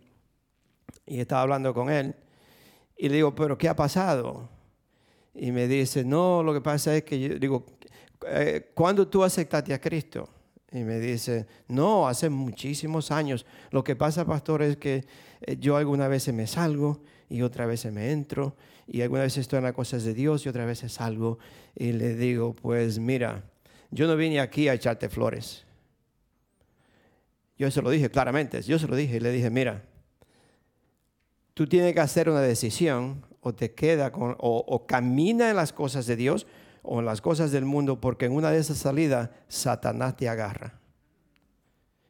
y 1.05 1.19
estaba 1.19 1.41
hablando 1.41 1.73
con 1.73 1.89
él. 1.89 2.15
Y 2.97 3.09
le 3.09 3.15
digo, 3.15 3.33
pero 3.33 3.57
¿qué 3.57 3.67
ha 3.67 3.75
pasado? 3.75 4.49
Y 5.33 5.51
me 5.51 5.67
dice, 5.67 6.03
no, 6.05 6.43
lo 6.43 6.53
que 6.53 6.61
pasa 6.61 6.95
es 6.95 7.03
que 7.03 7.19
yo 7.19 7.39
digo, 7.39 7.65
eh, 8.27 8.71
¿cuándo 8.73 9.07
tú 9.07 9.23
aceptaste 9.23 9.73
a 9.73 9.81
Cristo? 9.81 10.29
Y 10.71 10.79
me 10.79 10.99
dice, 10.99 11.45
no, 11.67 12.07
hace 12.07 12.29
muchísimos 12.29 13.11
años. 13.11 13.45
Lo 13.71 13.83
que 13.83 13.95
pasa, 13.95 14.25
pastor, 14.25 14.61
es 14.61 14.77
que 14.77 15.05
eh, 15.41 15.57
yo 15.59 15.77
algunas 15.77 16.09
veces 16.09 16.33
me 16.33 16.47
salgo 16.47 17.01
y 17.29 17.41
otra 17.41 17.65
vez 17.65 17.85
me 17.91 18.11
entro 18.11 18.55
y 18.87 19.01
algunas 19.01 19.25
veces 19.25 19.39
estoy 19.39 19.57
en 19.57 19.63
las 19.63 19.73
cosas 19.73 20.03
de 20.03 20.13
Dios 20.13 20.45
y 20.45 20.49
otras 20.49 20.67
veces 20.67 20.93
salgo 20.93 21.39
y 21.75 21.91
le 21.91 22.15
digo, 22.15 22.53
pues 22.53 22.99
mira, 22.99 23.43
yo 23.91 24.07
no 24.07 24.15
vine 24.15 24.39
aquí 24.39 24.67
a 24.67 24.73
echarte 24.73 25.09
flores. 25.09 25.65
Yo 27.57 27.71
se 27.71 27.81
lo 27.81 27.89
dije 27.89 28.09
claramente, 28.09 28.61
yo 28.61 28.77
se 28.77 28.87
lo 28.87 28.95
dije 28.95 29.17
y 29.17 29.19
le 29.19 29.31
dije, 29.31 29.49
mira, 29.49 29.83
tú 31.53 31.67
tienes 31.67 31.93
que 31.93 32.01
hacer 32.01 32.29
una 32.29 32.41
decisión 32.41 33.25
o 33.39 33.53
te 33.53 33.73
queda 33.73 34.11
con, 34.11 34.35
o, 34.39 34.85
camina 34.85 35.49
en 35.49 35.55
las 35.55 35.71
cosas 35.71 36.05
de 36.05 36.15
Dios 36.15 36.45
o 36.83 36.99
en 36.99 37.05
las 37.05 37.21
cosas 37.21 37.51
del 37.51 37.65
mundo, 37.65 38.01
porque 38.01 38.25
en 38.25 38.33
una 38.33 38.51
de 38.51 38.59
esas 38.59 38.77
salidas 38.77 39.29
Satanás 39.47 40.17
te 40.17 40.27
agarra. 40.27 40.79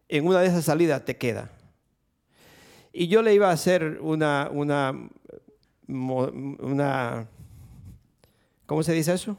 En 0.10 0.27
una 0.27 0.41
de 0.41 0.48
esas 0.48 0.65
salidas 0.65 1.05
te 1.05 1.17
queda. 1.17 1.51
Y 2.98 3.10
yo 3.10 3.22
le 3.22 3.34
iba 3.34 3.50
a 3.50 3.52
hacer 3.52 4.00
una, 4.00 4.50
una, 4.50 5.10
¿cómo 8.66 8.84
se 8.84 8.94
dice 8.94 9.12
eso? 9.14 9.38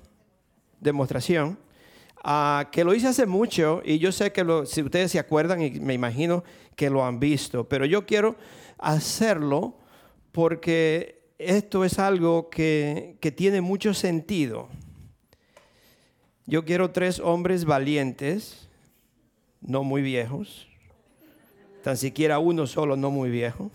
Demostración. 0.79 1.59
Que 2.71 2.85
lo 2.85 2.95
hice 2.95 3.07
hace 3.07 3.25
mucho 3.25 3.81
y 3.83 3.99
yo 3.99 4.13
sé 4.13 4.31
que 4.31 4.45
si 4.67 4.83
ustedes 4.83 5.11
se 5.11 5.19
acuerdan 5.19 5.63
y 5.63 5.71
me 5.81 5.95
imagino 5.95 6.45
que 6.75 6.91
lo 6.91 7.03
han 7.03 7.19
visto, 7.19 7.67
pero 7.67 7.87
yo 7.87 8.05
quiero 8.05 8.37
hacerlo 8.77 9.79
porque 10.33 11.31
esto 11.39 11.83
es 11.87 11.99
algo 11.99 12.51
que, 12.51 13.17
que 13.23 13.33
tiene 13.33 13.63
mucho 13.63 13.95
sentido. 13.95 14.69
Yo 16.45 16.67
quiero 16.67 16.91
tres 16.91 17.21
hombres 17.21 17.65
valientes, 17.65 18.69
no 19.63 19.83
muy 19.83 20.03
viejos, 20.03 20.69
tan 21.87 21.97
siquiera 21.97 22.41
uno 22.41 22.67
solo, 22.67 22.97
no 22.97 23.13
muy 23.13 23.31
viejo. 23.31 23.71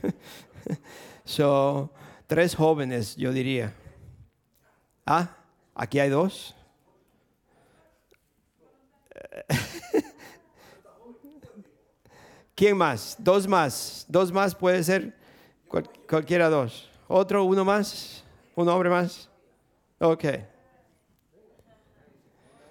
so, 1.26 1.90
tres 2.26 2.54
jóvenes, 2.54 3.14
yo 3.14 3.30
diría. 3.30 3.74
Ah, 5.04 5.36
aquí 5.74 5.98
hay 5.98 6.08
dos. 6.08 6.56
¿Quién 12.54 12.78
más? 12.78 13.16
Dos 13.18 13.46
más. 13.46 14.06
Dos 14.08 14.32
más 14.32 14.54
puede 14.54 14.82
ser 14.82 15.14
cualquiera 16.08 16.48
dos. 16.48 16.88
Otro, 17.06 17.44
uno 17.44 17.66
más. 17.66 18.24
Un 18.54 18.66
hombre 18.66 18.88
más. 18.88 19.28
Ok. 19.98 20.24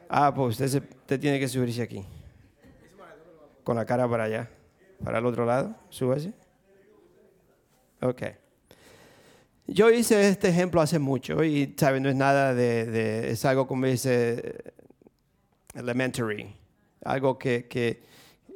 Ah, 0.09 0.33
pues 0.33 0.59
usted, 0.59 0.81
usted 0.81 1.19
tiene 1.19 1.39
que 1.39 1.47
subirse 1.47 1.83
aquí. 1.83 2.03
Con 3.69 3.75
la 3.75 3.85
cara 3.85 4.09
para 4.09 4.23
allá. 4.23 4.49
Para 5.03 5.19
el 5.19 5.27
otro 5.27 5.45
lado. 5.45 5.75
Súbase. 5.89 6.33
Ok. 8.01 8.23
Yo 9.67 9.91
hice 9.91 10.27
este 10.27 10.49
ejemplo 10.49 10.81
hace 10.81 10.97
mucho 10.97 11.43
y, 11.43 11.75
¿saben? 11.77 12.01
No 12.01 12.09
es 12.09 12.15
nada 12.15 12.55
de, 12.55 13.29
es 13.29 13.45
algo 13.45 13.67
como 13.67 13.85
dice 13.85 14.73
elementary, 15.75 16.51
algo 17.05 17.37
que, 17.37 17.67
que 17.67 18.01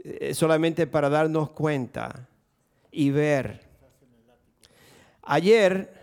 es 0.03 0.35
solamente 0.35 0.87
para 0.87 1.09
darnos 1.09 1.51
cuenta 1.51 2.27
y 2.89 3.11
ver. 3.11 3.61
Ayer 5.21 5.93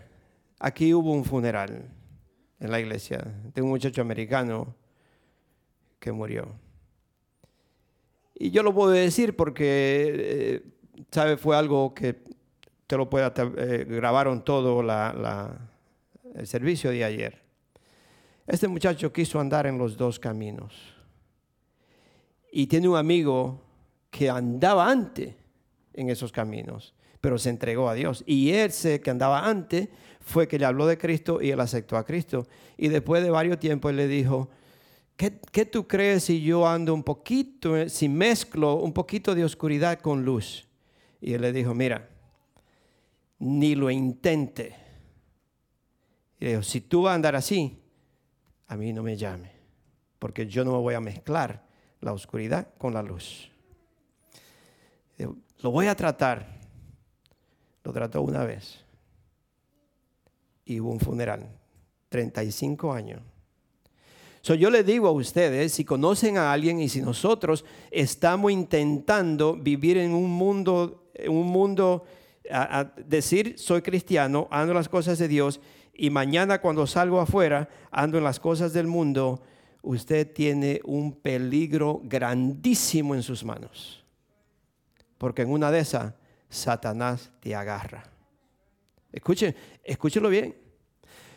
aquí 0.57 0.93
hubo 0.93 1.11
un 1.11 1.25
funeral 1.25 1.83
en 2.61 2.71
la 2.71 2.79
iglesia 2.79 3.21
de 3.53 3.61
un 3.61 3.67
muchacho 3.67 4.01
americano 4.01 4.73
que 5.99 6.13
murió. 6.13 6.70
Y 8.41 8.49
yo 8.49 8.63
lo 8.63 8.73
puedo 8.73 8.89
decir 8.89 9.35
porque, 9.35 10.15
eh, 10.15 10.63
¿sabe? 11.11 11.37
Fue 11.37 11.55
algo 11.55 11.93
que 11.93 12.23
te 12.87 12.97
lo 12.97 13.07
puede, 13.07 13.31
eh, 13.37 13.85
grabaron 13.87 14.43
todo 14.43 14.81
el 14.81 16.47
servicio 16.47 16.89
de 16.89 17.03
ayer. 17.03 17.39
Este 18.47 18.67
muchacho 18.67 19.13
quiso 19.13 19.39
andar 19.39 19.67
en 19.67 19.77
los 19.77 19.95
dos 19.95 20.17
caminos. 20.17 20.73
Y 22.51 22.65
tiene 22.65 22.89
un 22.89 22.97
amigo 22.97 23.61
que 24.09 24.27
andaba 24.27 24.89
antes 24.89 25.35
en 25.93 26.09
esos 26.09 26.31
caminos, 26.31 26.95
pero 27.21 27.37
se 27.37 27.51
entregó 27.51 27.89
a 27.89 27.93
Dios. 27.93 28.23
Y 28.25 28.53
ese 28.53 29.01
que 29.01 29.11
andaba 29.11 29.47
antes 29.47 29.87
fue 30.19 30.47
que 30.47 30.57
le 30.57 30.65
habló 30.65 30.87
de 30.87 30.97
Cristo 30.97 31.43
y 31.43 31.51
él 31.51 31.59
aceptó 31.59 31.95
a 31.95 32.03
Cristo. 32.07 32.47
Y 32.75 32.87
después 32.87 33.21
de 33.21 33.29
varios 33.29 33.59
tiempos 33.59 33.91
él 33.91 33.97
le 33.97 34.07
dijo, 34.07 34.49
¿qué, 35.29 35.65
tú 35.65 35.87
crees 35.87 36.23
si 36.23 36.41
yo 36.41 36.67
ando 36.67 36.93
un 36.93 37.03
poquito, 37.03 37.77
eh, 37.77 37.89
si 37.89 38.09
mezclo 38.09 38.75
un 38.75 38.91
poquito 38.91 39.35
de 39.35 39.43
oscuridad 39.43 39.99
con 39.99 40.25
luz? 40.25 40.67
Y 41.19 41.33
él 41.33 41.41
le 41.41 41.53
dijo, 41.53 41.73
mira, 41.75 42.09
ni 43.39 43.75
lo 43.75 43.91
intente. 43.91 44.75
Y 46.39 46.45
le 46.45 46.51
dijo, 46.51 46.63
si 46.63 46.81
tú 46.81 47.03
vas 47.03 47.11
a 47.11 47.15
andar 47.15 47.35
así, 47.35 47.79
a 48.67 48.75
mí 48.75 48.93
no 48.93 49.03
me 49.03 49.15
llame, 49.15 49.51
porque 50.17 50.47
yo 50.47 50.65
no 50.65 50.71
me 50.71 50.77
voy 50.79 50.95
a 50.95 50.99
mezclar 51.01 51.67
la 51.99 52.13
oscuridad 52.13 52.73
con 52.77 52.93
la 52.93 53.03
luz. 53.03 53.51
lo 55.17 55.71
voy 55.71 55.87
a 55.87 55.95
tratar. 55.95 56.59
Lo 57.83 57.93
trató 57.93 58.21
una 58.21 58.43
vez. 58.43 58.83
Y 60.65 60.79
hubo 60.79 60.91
un 60.91 60.99
funeral. 60.99 61.47
35 62.09 62.93
años. 62.93 63.21
So, 64.41 64.55
yo 64.55 64.71
le 64.71 64.83
digo 64.83 65.07
a 65.07 65.11
ustedes, 65.11 65.71
si 65.73 65.85
conocen 65.85 66.37
a 66.37 66.51
alguien 66.51 66.79
y 66.79 66.89
si 66.89 67.01
nosotros 67.01 67.63
estamos 67.91 68.51
intentando 68.51 69.55
vivir 69.55 69.97
en 69.97 70.13
un 70.13 70.31
mundo, 70.31 71.11
un 71.27 71.47
mundo 71.47 72.05
decir 73.05 73.57
soy 73.57 73.81
cristiano, 73.81 74.47
ando 74.51 74.71
en 74.71 74.77
las 74.77 74.89
cosas 74.89 75.19
de 75.19 75.27
Dios 75.27 75.61
y 75.93 76.09
mañana 76.09 76.59
cuando 76.59 76.87
salgo 76.87 77.19
afuera 77.19 77.69
ando 77.91 78.17
en 78.17 78.23
las 78.23 78.39
cosas 78.39 78.73
del 78.73 78.87
mundo, 78.87 79.43
usted 79.83 80.31
tiene 80.31 80.81
un 80.83 81.13
peligro 81.13 82.01
grandísimo 82.03 83.13
en 83.13 83.23
sus 83.23 83.43
manos. 83.43 84.03
Porque 85.17 85.43
en 85.43 85.51
una 85.51 85.69
de 85.69 85.79
esas, 85.79 86.13
Satanás 86.49 87.31
te 87.39 87.53
agarra. 87.53 88.03
Escuchen, 89.11 89.55
escúchenlo 89.83 90.29
bien. 90.29 90.55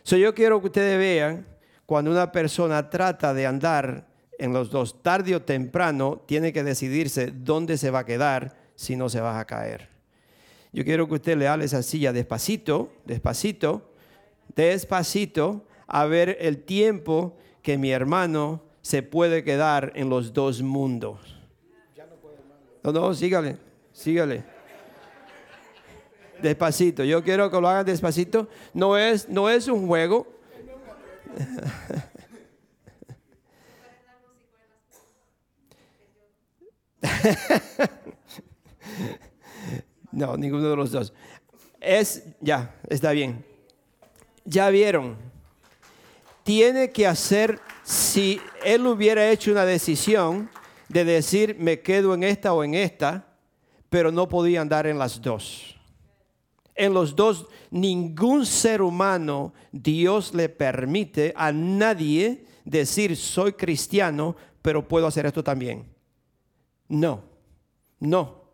So, 0.02 0.16
yo 0.16 0.34
quiero 0.34 0.60
que 0.60 0.66
ustedes 0.68 0.98
vean 0.98 1.53
cuando 1.86 2.10
una 2.10 2.32
persona 2.32 2.90
trata 2.90 3.34
de 3.34 3.46
andar 3.46 4.06
en 4.38 4.52
los 4.52 4.70
dos, 4.70 5.02
tarde 5.02 5.36
o 5.36 5.42
temprano, 5.42 6.22
tiene 6.26 6.52
que 6.52 6.64
decidirse 6.64 7.32
dónde 7.34 7.78
se 7.78 7.90
va 7.90 8.00
a 8.00 8.06
quedar 8.06 8.56
si 8.74 8.96
no 8.96 9.08
se 9.08 9.20
va 9.20 9.38
a 9.38 9.44
caer. 9.44 9.88
Yo 10.72 10.84
quiero 10.84 11.06
que 11.06 11.14
usted 11.14 11.36
le 11.36 11.46
hable 11.46 11.66
esa 11.66 11.82
silla 11.82 12.12
despacito, 12.12 12.92
despacito, 13.04 13.92
despacito, 14.56 15.66
a 15.86 16.06
ver 16.06 16.36
el 16.40 16.64
tiempo 16.64 17.36
que 17.62 17.78
mi 17.78 17.90
hermano 17.92 18.62
se 18.82 19.02
puede 19.02 19.44
quedar 19.44 19.92
en 19.94 20.08
los 20.08 20.32
dos 20.32 20.62
mundos. 20.62 21.40
No, 22.82 22.92
no, 22.92 23.14
sígale, 23.14 23.56
sígale. 23.92 24.44
Despacito, 26.42 27.04
yo 27.04 27.22
quiero 27.22 27.50
que 27.50 27.60
lo 27.60 27.68
hagan 27.68 27.86
despacito. 27.86 28.48
No 28.74 28.98
es, 28.98 29.28
no 29.28 29.48
es 29.48 29.68
un 29.68 29.86
juego. 29.86 30.33
No, 40.14 40.36
ninguno 40.36 40.70
de 40.70 40.76
los 40.76 40.92
dos. 40.92 41.12
Es, 41.80 42.22
ya, 42.40 42.72
está 42.88 43.10
bien. 43.10 43.44
Ya 44.44 44.70
vieron. 44.70 45.16
Tiene 46.44 46.92
que 46.92 47.06
hacer, 47.06 47.58
si 47.82 48.40
él 48.64 48.86
hubiera 48.86 49.28
hecho 49.28 49.50
una 49.50 49.64
decisión 49.64 50.48
de 50.88 51.04
decir, 51.04 51.56
me 51.58 51.80
quedo 51.80 52.14
en 52.14 52.22
esta 52.22 52.54
o 52.54 52.62
en 52.62 52.74
esta, 52.74 53.26
pero 53.90 54.12
no 54.12 54.28
podía 54.28 54.60
andar 54.60 54.86
en 54.86 54.98
las 54.98 55.20
dos. 55.20 55.73
En 56.74 56.92
los 56.92 57.14
dos, 57.14 57.46
ningún 57.70 58.46
ser 58.46 58.82
humano, 58.82 59.52
Dios 59.70 60.34
le 60.34 60.48
permite 60.48 61.32
a 61.36 61.52
nadie 61.52 62.44
decir, 62.64 63.16
soy 63.16 63.52
cristiano, 63.52 64.34
pero 64.60 64.86
puedo 64.86 65.06
hacer 65.06 65.26
esto 65.26 65.44
también. 65.44 65.84
No, 66.88 67.22
no. 68.00 68.44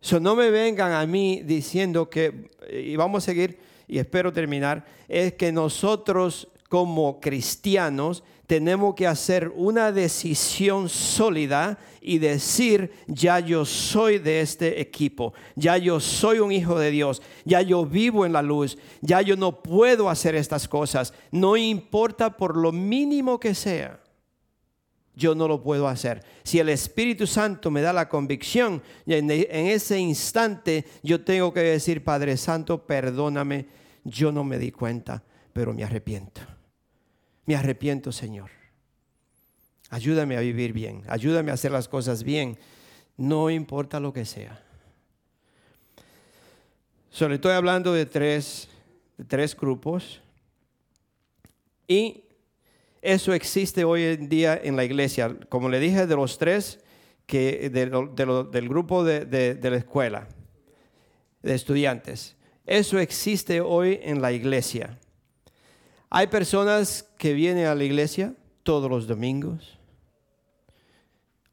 So, 0.00 0.18
no 0.18 0.34
me 0.34 0.50
vengan 0.50 0.92
a 0.92 1.06
mí 1.06 1.42
diciendo 1.44 2.10
que, 2.10 2.50
y 2.72 2.96
vamos 2.96 3.22
a 3.22 3.26
seguir, 3.26 3.60
y 3.86 3.98
espero 3.98 4.32
terminar, 4.32 4.84
es 5.06 5.34
que 5.34 5.52
nosotros 5.52 6.48
como 6.68 7.20
cristianos 7.20 8.24
tenemos 8.46 8.94
que 8.94 9.06
hacer 9.06 9.52
una 9.54 9.92
decisión 9.92 10.88
sólida 10.88 11.78
y 12.00 12.18
decir, 12.18 12.92
ya 13.06 13.40
yo 13.40 13.64
soy 13.64 14.18
de 14.18 14.40
este 14.40 14.80
equipo, 14.80 15.32
ya 15.54 15.76
yo 15.76 16.00
soy 16.00 16.40
un 16.40 16.52
hijo 16.52 16.78
de 16.78 16.90
Dios, 16.90 17.22
ya 17.44 17.62
yo 17.62 17.86
vivo 17.86 18.26
en 18.26 18.32
la 18.32 18.42
luz, 18.42 18.76
ya 19.00 19.22
yo 19.22 19.36
no 19.36 19.62
puedo 19.62 20.10
hacer 20.10 20.34
estas 20.34 20.68
cosas, 20.68 21.14
no 21.30 21.56
importa 21.56 22.36
por 22.36 22.56
lo 22.56 22.72
mínimo 22.72 23.38
que 23.38 23.54
sea 23.54 24.02
yo 25.14 25.34
no 25.34 25.46
lo 25.46 25.62
puedo 25.62 25.88
hacer. 25.88 26.24
Si 26.42 26.58
el 26.58 26.68
Espíritu 26.68 27.26
Santo 27.26 27.70
me 27.70 27.82
da 27.82 27.92
la 27.92 28.08
convicción, 28.08 28.82
en, 29.06 29.30
ese 29.30 29.98
instante 29.98 30.86
yo 31.02 31.22
tengo 31.22 31.52
que 31.52 31.60
decir, 31.60 32.02
Padre 32.02 32.36
Santo, 32.36 32.86
perdóname, 32.86 33.66
yo 34.04 34.32
no 34.32 34.44
me 34.44 34.58
di 34.58 34.72
cuenta, 34.72 35.22
pero 35.52 35.72
me 35.74 35.84
arrepiento. 35.84 36.40
Me 37.44 37.56
arrepiento, 37.56 38.12
Señor. 38.12 38.50
Ayúdame 39.90 40.36
a 40.36 40.40
vivir 40.40 40.72
bien, 40.72 41.02
ayúdame 41.06 41.50
a 41.50 41.54
hacer 41.54 41.70
las 41.70 41.86
cosas 41.86 42.22
bien, 42.22 42.56
no 43.16 43.50
importa 43.50 44.00
lo 44.00 44.12
que 44.12 44.24
sea. 44.24 44.62
Solo 47.10 47.34
estoy 47.34 47.52
hablando 47.52 47.92
de 47.92 48.06
tres, 48.06 48.68
de 49.18 49.24
tres 49.24 49.54
grupos. 49.54 50.22
Y 51.86 52.24
eso 53.02 53.34
existe 53.34 53.84
hoy 53.84 54.02
en 54.04 54.30
día 54.30 54.58
en 54.62 54.76
la 54.76 54.84
iglesia. 54.84 55.36
Como 55.50 55.68
le 55.68 55.78
dije, 55.78 56.06
de 56.06 56.16
los 56.16 56.38
tres, 56.38 56.80
que 57.26 57.68
del 57.68 58.68
grupo 58.68 59.04
de, 59.04 59.26
de 59.26 59.70
la 59.70 59.76
escuela, 59.76 60.26
de 61.42 61.54
estudiantes. 61.54 62.34
Eso 62.64 62.98
existe 62.98 63.60
hoy 63.60 64.00
en 64.02 64.22
la 64.22 64.32
iglesia. 64.32 64.98
Hay 66.14 66.26
personas 66.26 67.08
que 67.16 67.32
vienen 67.32 67.64
a 67.64 67.74
la 67.74 67.84
iglesia 67.84 68.34
todos 68.64 68.90
los 68.90 69.06
domingos, 69.06 69.78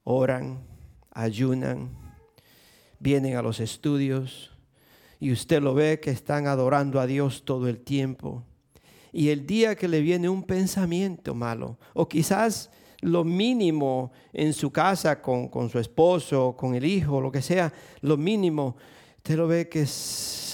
oran, 0.04 0.60
ayunan, 1.12 1.90
vienen 3.00 3.38
a 3.38 3.42
los 3.42 3.62
estudios 3.62 4.52
y 5.18 5.32
usted 5.32 5.62
lo 5.62 5.74
ve 5.74 6.02
que 6.02 6.12
están 6.12 6.46
adorando 6.46 7.00
a 7.00 7.08
Dios 7.08 7.46
todo 7.46 7.70
el 7.70 7.80
tiempo. 7.80 8.44
Y 9.14 9.30
el 9.30 9.48
día 9.48 9.78
que 9.78 9.88
le 9.88 10.02
viene 10.02 10.28
un 10.28 10.44
pensamiento 10.44 11.34
malo, 11.34 11.80
o 11.94 12.10
quizás 12.10 12.70
lo 13.00 13.24
mínimo 13.24 14.12
en 14.34 14.52
su 14.52 14.72
casa 14.72 15.22
con, 15.22 15.70
su 15.70 15.80
esposo, 15.80 16.58
con 16.58 16.76
el 16.76 16.84
hijo, 16.84 17.22
lo 17.22 17.32
que 17.32 17.42
sea, 17.42 17.72
lo 18.02 18.18
mínimo, 18.18 18.76
usted 19.20 19.38
lo 19.38 19.48
ve 19.48 19.70
que 19.70 19.88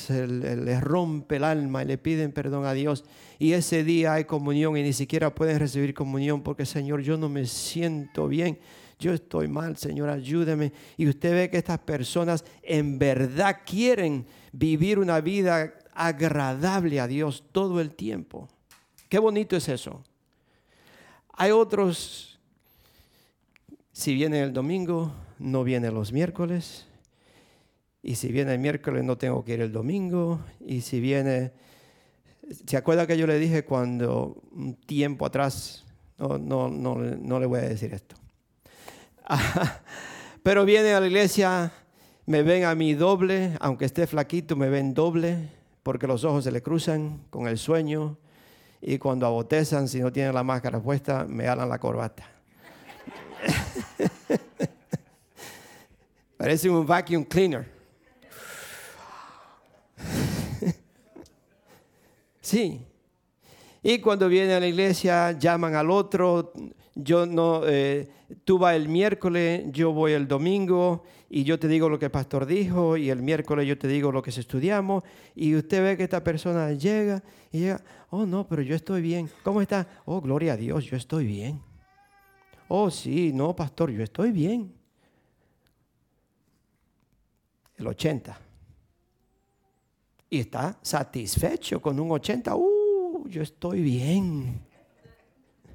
le 0.09 0.79
rompe 0.79 1.37
el 1.37 1.43
alma 1.43 1.81
y 1.81 1.87
le 1.87 1.97
piden 1.97 2.31
perdón 2.33 2.67
a 2.67 2.73
Dios. 2.73 3.03
Y 3.39 3.53
ese 3.53 3.83
día 3.83 4.13
hay 4.13 4.25
comunión 4.25 4.77
y 4.77 4.83
ni 4.83 4.93
siquiera 4.93 5.33
pueden 5.33 5.59
recibir 5.59 5.93
comunión 5.93 6.41
porque 6.41 6.65
Señor, 6.65 7.01
yo 7.01 7.17
no 7.17 7.29
me 7.29 7.45
siento 7.45 8.27
bien 8.27 8.59
yo 8.97 9.13
estoy 9.13 9.47
mal, 9.47 9.77
Señor, 9.77 10.09
ayúdeme. 10.09 10.71
Y 10.97 11.07
usted 11.07 11.33
ve 11.33 11.49
que 11.49 11.57
estas 11.57 11.79
personas 11.79 12.45
en 12.61 12.97
verdad 12.97 13.61
quieren 13.65 14.25
vivir 14.51 14.99
una 14.99 15.19
vida 15.19 15.73
agradable 15.93 16.99
a 16.99 17.07
Dios 17.07 17.43
todo 17.51 17.81
el 17.81 17.91
tiempo. 17.91 18.47
Qué 19.09 19.19
bonito 19.19 19.55
es 19.55 19.67
eso. 19.67 20.01
Hay 21.33 21.51
otros, 21.51 22.39
si 23.91 24.13
viene 24.13 24.41
el 24.41 24.53
domingo, 24.53 25.13
no 25.39 25.63
viene 25.63 25.91
los 25.91 26.13
miércoles. 26.13 26.87
Y 28.01 28.15
si 28.15 28.31
viene 28.31 28.53
el 28.53 28.59
miércoles, 28.59 29.03
no 29.03 29.17
tengo 29.17 29.43
que 29.43 29.55
ir 29.55 29.61
el 29.61 29.71
domingo. 29.71 30.39
Y 30.65 30.81
si 30.81 31.01
viene, 31.01 31.51
¿se 32.67 32.77
acuerda 32.77 33.07
que 33.07 33.17
yo 33.17 33.27
le 33.27 33.39
dije 33.39 33.65
cuando 33.65 34.41
un 34.51 34.75
tiempo 34.75 35.25
atrás, 35.25 35.85
no, 36.17 36.37
no, 36.37 36.69
no, 36.69 36.95
no 36.95 37.39
le 37.39 37.45
voy 37.45 37.59
a 37.59 37.63
decir 37.63 37.93
esto. 37.93 38.15
Pero 40.43 40.65
viene 40.65 40.93
a 40.93 40.99
la 40.99 41.07
iglesia, 41.07 41.71
me 42.25 42.43
ven 42.43 42.65
a 42.65 42.75
mí 42.75 42.93
doble, 42.93 43.57
aunque 43.59 43.85
esté 43.85 44.07
flaquito, 44.07 44.55
me 44.55 44.69
ven 44.69 44.93
doble, 44.93 45.49
porque 45.83 46.07
los 46.07 46.23
ojos 46.23 46.43
se 46.43 46.51
le 46.51 46.61
cruzan 46.61 47.21
con 47.29 47.47
el 47.47 47.57
sueño. 47.57 48.17
Y 48.81 48.97
cuando 48.99 49.25
abotezan, 49.25 49.87
si 49.87 49.99
no 49.99 50.11
tienen 50.11 50.35
la 50.35 50.43
máscara 50.43 50.79
puesta, 50.79 51.25
me 51.27 51.47
alan 51.47 51.69
la 51.69 51.79
corbata. 51.79 52.29
Parece 56.37 56.69
un 56.69 56.85
vacuum 56.85 57.23
cleaner. 57.23 57.74
Sí. 62.45 62.81
Y 63.83 63.99
cuando 63.99 64.29
viene 64.29 64.53
a 64.53 64.59
la 64.59 64.67
iglesia, 64.67 65.31
llaman 65.33 65.75
al 65.75 65.91
otro, 65.91 66.53
yo 66.95 67.25
no, 67.25 67.61
eh, 67.65 68.07
tú 68.43 68.57
vas 68.57 68.75
el 68.75 68.87
miércoles, 68.87 69.65
yo 69.71 69.91
voy 69.91 70.13
el 70.13 70.27
domingo 70.27 71.03
y 71.29 71.43
yo 71.43 71.59
te 71.59 71.67
digo 71.67 71.89
lo 71.89 71.99
que 71.99 72.05
el 72.05 72.11
pastor 72.11 72.45
dijo 72.45 72.97
y 72.97 73.09
el 73.09 73.21
miércoles 73.21 73.67
yo 73.67 73.77
te 73.77 73.87
digo 73.87 74.11
lo 74.11 74.21
que 74.21 74.29
estudiamos 74.29 75.03
y 75.35 75.55
usted 75.55 75.83
ve 75.83 75.97
que 75.97 76.03
esta 76.03 76.23
persona 76.23 76.71
llega 76.71 77.21
y 77.51 77.59
llega, 77.59 77.83
oh 78.09 78.25
no, 78.25 78.47
pero 78.47 78.61
yo 78.61 78.75
estoy 78.75 79.01
bien. 79.01 79.29
¿Cómo 79.43 79.61
está? 79.61 79.87
Oh, 80.05 80.21
gloria 80.21 80.53
a 80.53 80.57
Dios, 80.57 80.85
yo 80.85 80.97
estoy 80.97 81.25
bien. 81.25 81.61
Oh, 82.67 82.89
sí, 82.89 83.31
no, 83.33 83.55
pastor, 83.55 83.91
yo 83.91 84.03
estoy 84.03 84.31
bien. 84.31 84.73
El 87.77 87.87
80. 87.87 88.44
Y 90.29 90.39
está 90.39 90.77
satisfecho 90.81 91.81
con 91.81 91.99
un 91.99 92.11
80. 92.11 92.55
Uh, 92.55 93.27
yo 93.27 93.41
estoy 93.41 93.81
bien. 93.81 94.61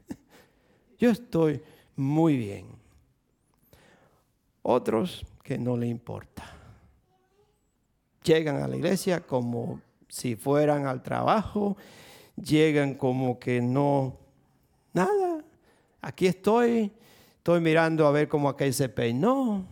Yo 0.99 1.11
estoy 1.11 1.63
muy 1.97 2.37
bien. 2.37 2.67
Otros 4.63 5.25
que 5.43 5.57
no 5.59 5.77
le 5.77 5.87
importa. 5.87 6.45
Llegan 8.23 8.63
a 8.63 8.69
la 8.69 8.77
iglesia 8.77 9.21
como 9.21 9.81
si 10.11 10.37
fueran 10.37 10.87
al 10.87 11.03
trabajo, 11.03 11.77
llegan 12.37 12.95
como 12.95 13.39
que 13.39 13.61
no, 13.63 14.17
nada, 14.93 15.43
aquí 16.01 16.27
estoy, 16.27 16.93
estoy 17.37 17.61
mirando 17.61 18.07
a 18.07 18.11
ver 18.11 18.29
cómo 18.29 18.49
aquel 18.49 18.75
se 18.75 18.89
peinó, 18.89 19.65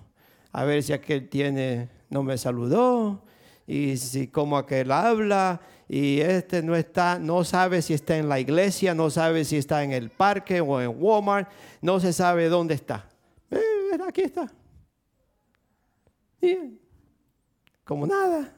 a 0.53 0.65
ver 0.65 0.83
si 0.83 0.93
aquel 0.93 1.29
tiene, 1.29 1.89
no 2.09 2.23
me 2.23 2.39
saludó, 2.39 3.23
y 3.69 3.99
si 3.99 4.29
como 4.29 4.57
aquel 4.57 4.91
habla, 4.91 5.61
y 5.87 6.21
este 6.21 6.63
no 6.63 6.75
está, 6.75 7.19
no 7.19 7.45
sabe 7.45 7.83
si 7.83 7.93
está 7.93 8.17
en 8.17 8.27
la 8.27 8.41
iglesia, 8.41 8.95
no 8.95 9.11
sabe 9.11 9.45
si 9.45 9.59
está 9.59 9.85
en 9.85 9.93
el 9.93 10.09
parque 10.09 10.63
o 10.63 10.81
en 10.81 10.91
Walmart, 10.97 11.51
no 11.83 12.01
se 12.01 12.15
sabe 12.15 12.49
dónde 12.49 12.75
está. 12.75 13.07
Eh, 13.51 13.99
aquí 14.07 14.23
está. 14.23 14.51
Y, 16.41 16.79
como 17.85 18.07
nada. 18.07 18.55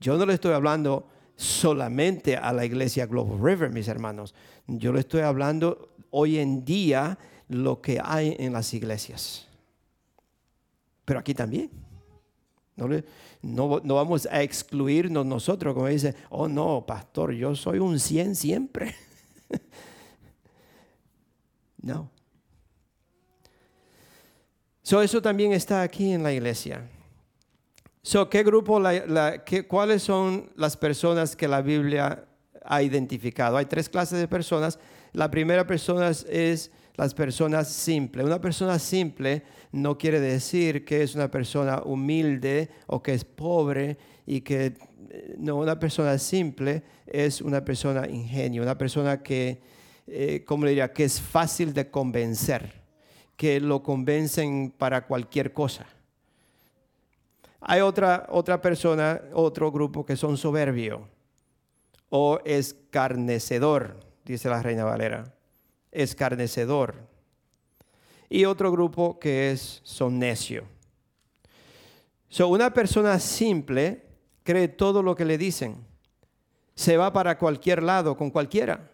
Yo 0.00 0.18
no 0.18 0.26
le 0.26 0.34
estoy 0.34 0.52
hablando 0.52 1.06
solamente 1.36 2.36
a 2.36 2.52
la 2.52 2.64
iglesia 2.64 3.06
Global 3.06 3.38
River, 3.40 3.70
mis 3.70 3.86
hermanos. 3.86 4.34
Yo 4.66 4.92
le 4.92 5.00
estoy 5.00 5.20
hablando 5.20 5.90
hoy 6.10 6.38
en 6.38 6.64
día 6.64 7.18
lo 7.48 7.80
que 7.80 8.00
hay 8.02 8.34
en 8.40 8.52
las 8.52 8.74
iglesias. 8.74 9.46
Pero 11.04 11.20
aquí 11.20 11.34
también. 11.34 11.89
No, 13.42 13.80
no, 13.82 13.94
vamos 13.94 14.28
a 14.30 14.42
excluirnos 14.42 15.24
nosotros, 15.24 15.74
como 15.74 15.86
dice, 15.86 16.14
oh 16.28 16.48
no, 16.48 16.84
pastor, 16.86 17.32
yo 17.32 17.54
soy 17.54 17.78
un 17.78 17.98
100 17.98 18.36
siempre. 18.36 18.94
no. 21.82 22.10
So, 24.82 25.02
eso 25.02 25.22
también 25.22 25.52
está 25.52 25.82
aquí 25.82 26.12
en 26.12 26.22
la 26.22 26.32
iglesia. 26.32 26.88
So, 28.02 28.28
¿qué 28.28 28.42
grupo, 28.42 28.80
¿Cuáles 29.68 30.02
son 30.02 30.50
las 30.56 30.76
personas 30.76 31.36
que 31.36 31.46
la 31.46 31.60
Biblia 31.60 32.24
ha 32.64 32.82
identificado? 32.82 33.56
Hay 33.56 33.66
tres 33.66 33.88
clases 33.88 34.18
de 34.18 34.26
personas. 34.26 34.78
La 35.12 35.30
primera 35.30 35.66
persona 35.66 36.08
es 36.08 36.70
las 36.96 37.14
personas 37.14 37.68
simples. 37.68 38.26
Una 38.26 38.40
persona 38.40 38.78
simple 38.78 39.42
no 39.72 39.96
quiere 39.96 40.20
decir 40.20 40.84
que 40.84 41.02
es 41.02 41.14
una 41.14 41.30
persona 41.30 41.82
humilde 41.84 42.70
o 42.86 43.02
que 43.02 43.14
es 43.14 43.24
pobre 43.24 43.98
y 44.26 44.40
que 44.42 44.74
eh, 45.10 45.34
no, 45.38 45.56
una 45.56 45.78
persona 45.78 46.18
simple 46.18 46.82
es 47.06 47.40
una 47.40 47.64
persona 47.64 48.08
ingenua, 48.08 48.62
una 48.62 48.78
persona 48.78 49.22
que, 49.22 49.60
eh, 50.06 50.44
¿cómo 50.46 50.64
le 50.64 50.70
diría? 50.70 50.92
Que 50.92 51.04
es 51.04 51.20
fácil 51.20 51.72
de 51.72 51.90
convencer, 51.90 52.82
que 53.36 53.60
lo 53.60 53.82
convencen 53.82 54.72
para 54.76 55.06
cualquier 55.06 55.52
cosa. 55.52 55.86
Hay 57.60 57.80
otra, 57.80 58.26
otra 58.30 58.60
persona, 58.60 59.20
otro 59.34 59.70
grupo 59.70 60.04
que 60.04 60.16
son 60.16 60.36
soberbio 60.36 61.08
o 62.08 62.40
escarnecedor, 62.44 64.00
dice 64.24 64.48
la 64.48 64.62
Reina 64.62 64.84
Valera 64.84 65.39
escarnecedor. 65.92 66.94
Y 68.28 68.44
otro 68.44 68.70
grupo 68.70 69.18
que 69.18 69.50
es 69.50 69.80
son 69.82 70.18
necio. 70.18 70.64
So, 72.28 72.48
una 72.48 72.72
persona 72.72 73.18
simple 73.18 74.06
cree 74.44 74.68
todo 74.68 75.02
lo 75.02 75.16
que 75.16 75.24
le 75.24 75.36
dicen. 75.36 75.76
Se 76.74 76.96
va 76.96 77.12
para 77.12 77.36
cualquier 77.38 77.82
lado 77.82 78.16
con 78.16 78.30
cualquiera. 78.30 78.88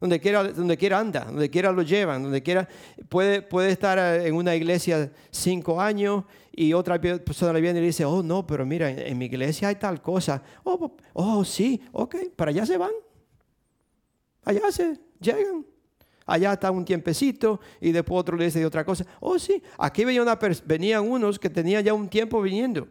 Donde 0.00 0.18
quiera, 0.18 0.42
donde 0.42 0.76
quiera 0.76 0.98
anda, 0.98 1.26
donde 1.26 1.48
quiera 1.48 1.70
lo 1.70 1.82
llevan, 1.82 2.24
donde 2.24 2.42
quiera. 2.42 2.66
Puede, 3.08 3.42
puede 3.42 3.70
estar 3.70 3.98
en 4.20 4.34
una 4.34 4.56
iglesia 4.56 5.12
cinco 5.30 5.80
años 5.80 6.24
y 6.50 6.72
otra 6.72 7.00
persona 7.00 7.52
le 7.52 7.60
viene 7.60 7.78
y 7.78 7.82
le 7.82 7.86
dice, 7.88 8.04
oh 8.04 8.22
no, 8.22 8.46
pero 8.46 8.66
mira, 8.66 8.90
en, 8.90 9.16
mi 9.16 9.26
iglesia 9.26 9.68
hay 9.68 9.76
tal 9.76 10.02
cosa. 10.02 10.42
Oh, 10.64 10.96
oh, 11.12 11.44
sí, 11.44 11.80
ok, 11.92 12.16
para 12.34 12.50
allá 12.50 12.66
se 12.66 12.78
van. 12.78 12.90
Allá 14.44 14.72
se 14.72 14.98
llegan 15.20 15.64
allá 16.32 16.54
está 16.54 16.70
un 16.70 16.84
tiempecito 16.84 17.60
y 17.80 17.92
después 17.92 18.18
otro 18.20 18.36
le 18.36 18.46
dice 18.46 18.58
de 18.58 18.66
otra 18.66 18.84
cosa. 18.84 19.04
Oh, 19.20 19.38
sí, 19.38 19.62
aquí 19.76 20.04
venía 20.04 20.38
venían 20.64 21.08
unos 21.08 21.38
que 21.38 21.50
tenían 21.50 21.84
ya 21.84 21.92
un 21.92 22.08
tiempo 22.08 22.40
viniendo 22.40 22.88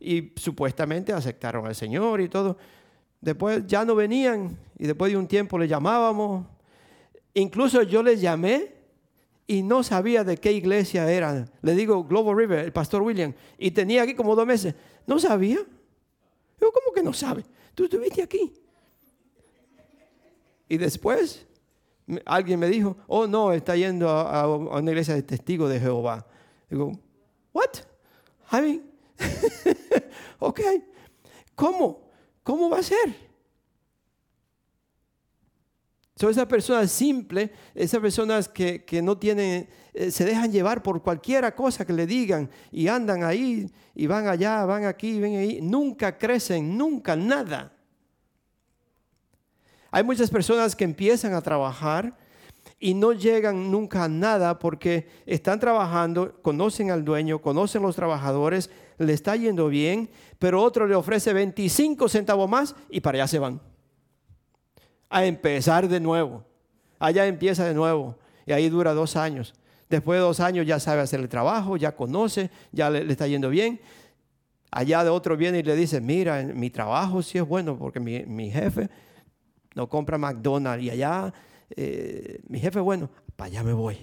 y 0.00 0.32
supuestamente 0.36 1.12
aceptaron 1.12 1.66
al 1.66 1.74
Señor 1.76 2.20
y 2.20 2.28
todo. 2.28 2.58
Después 3.20 3.64
ya 3.66 3.84
no 3.84 3.94
venían 3.94 4.58
y 4.76 4.86
después 4.86 5.12
de 5.12 5.18
un 5.18 5.28
tiempo 5.28 5.56
le 5.56 5.68
llamábamos. 5.68 6.46
Incluso 7.32 7.82
yo 7.82 8.02
les 8.02 8.20
llamé 8.20 8.74
y 9.46 9.62
no 9.62 9.84
sabía 9.84 10.24
de 10.24 10.36
qué 10.36 10.52
iglesia 10.52 11.08
eran. 11.10 11.48
Le 11.62 11.74
digo 11.74 12.04
Global 12.04 12.36
River, 12.36 12.58
el 12.58 12.72
pastor 12.72 13.02
William, 13.02 13.34
y 13.56 13.70
tenía 13.70 14.02
aquí 14.02 14.14
como 14.14 14.34
dos 14.34 14.46
meses. 14.46 14.74
No 15.06 15.20
sabía. 15.20 15.58
Yo, 16.60 16.72
¿cómo 16.72 16.92
que 16.92 17.02
no 17.02 17.12
sabe? 17.12 17.44
Tú 17.74 17.84
estuviste 17.84 18.22
aquí. 18.22 18.52
Y 20.68 20.76
después 20.76 21.46
alguien 22.24 22.60
me 22.60 22.68
dijo, 22.68 22.96
oh 23.06 23.26
no, 23.26 23.52
está 23.52 23.76
yendo 23.76 24.08
a, 24.08 24.46
una 24.46 24.90
iglesia 24.90 25.14
de 25.14 25.22
testigos 25.22 25.70
de 25.70 25.80
Jehová. 25.80 26.26
Digo, 26.68 26.98
what? 27.52 27.70
I 28.52 28.60
mean, 28.60 28.82
ok, 30.38 30.60
¿cómo? 31.54 32.04
¿Cómo 32.42 32.68
va 32.68 32.78
a 32.78 32.82
ser? 32.82 33.24
Son 36.16 36.30
esas 36.30 36.46
personas 36.46 36.92
simples, 36.92 37.50
esas 37.74 38.00
personas 38.00 38.48
que, 38.48 39.00
no 39.02 39.18
tienen, 39.18 39.68
eh, 39.92 40.10
se 40.12 40.24
dejan 40.24 40.52
llevar 40.52 40.80
por 40.82 41.02
cualquier 41.02 41.52
cosa 41.56 41.84
que 41.84 41.92
le 41.92 42.06
digan 42.06 42.48
y 42.70 42.86
andan 42.86 43.24
ahí 43.24 43.68
y 43.96 44.06
van 44.06 44.28
allá, 44.28 44.64
van 44.64 44.84
aquí, 44.84 45.18
ven 45.18 45.36
ahí, 45.36 45.60
nunca 45.60 46.16
crecen, 46.16 46.78
nunca 46.78 47.16
nada. 47.16 47.72
Hay 49.94 50.02
muchas 50.02 50.28
personas 50.28 50.74
que 50.74 50.82
empiezan 50.82 51.34
a 51.34 51.40
trabajar 51.40 52.14
y 52.80 52.94
no 52.94 53.12
llegan 53.12 53.70
nunca 53.70 54.02
a 54.02 54.08
nada 54.08 54.58
porque 54.58 55.06
están 55.24 55.60
trabajando, 55.60 56.34
conocen 56.42 56.90
al 56.90 57.04
dueño, 57.04 57.40
conocen 57.40 57.82
los 57.82 57.94
trabajadores, 57.94 58.70
le 58.98 59.12
está 59.12 59.36
yendo 59.36 59.68
bien, 59.68 60.10
pero 60.40 60.60
otro 60.60 60.88
le 60.88 60.96
ofrece 60.96 61.32
25 61.32 62.08
centavos 62.08 62.50
más 62.50 62.74
y 62.90 63.02
para 63.02 63.18
allá 63.18 63.28
se 63.28 63.38
van 63.38 63.60
a 65.10 65.24
empezar 65.26 65.86
de 65.86 66.00
nuevo. 66.00 66.44
Allá 66.98 67.28
empieza 67.28 67.64
de 67.64 67.74
nuevo 67.74 68.18
y 68.46 68.52
ahí 68.52 68.68
dura 68.68 68.94
dos 68.94 69.14
años. 69.14 69.54
Después 69.88 70.18
de 70.18 70.22
dos 70.22 70.40
años 70.40 70.66
ya 70.66 70.80
sabe 70.80 71.02
hacer 71.02 71.20
el 71.20 71.28
trabajo, 71.28 71.76
ya 71.76 71.94
conoce, 71.94 72.50
ya 72.72 72.90
le, 72.90 73.08
está 73.12 73.28
yendo 73.28 73.48
bien. 73.48 73.80
Allá 74.72 75.04
de 75.04 75.10
otro 75.10 75.36
viene 75.36 75.60
y 75.60 75.62
le 75.62 75.76
dice, 75.76 76.00
mira, 76.00 76.42
mi 76.42 76.68
trabajo 76.68 77.22
sí 77.22 77.38
es 77.38 77.46
bueno 77.46 77.78
porque 77.78 78.00
mi, 78.00 78.50
jefe 78.50 78.90
no 79.74 79.88
compra 79.88 80.18
McDonald's 80.18 80.84
y 80.84 80.90
allá 80.90 81.32
eh, 81.76 82.40
mi 82.48 82.60
jefe 82.60 82.80
bueno, 82.80 83.10
para 83.36 83.48
allá 83.48 83.62
me 83.62 83.72
voy. 83.72 83.98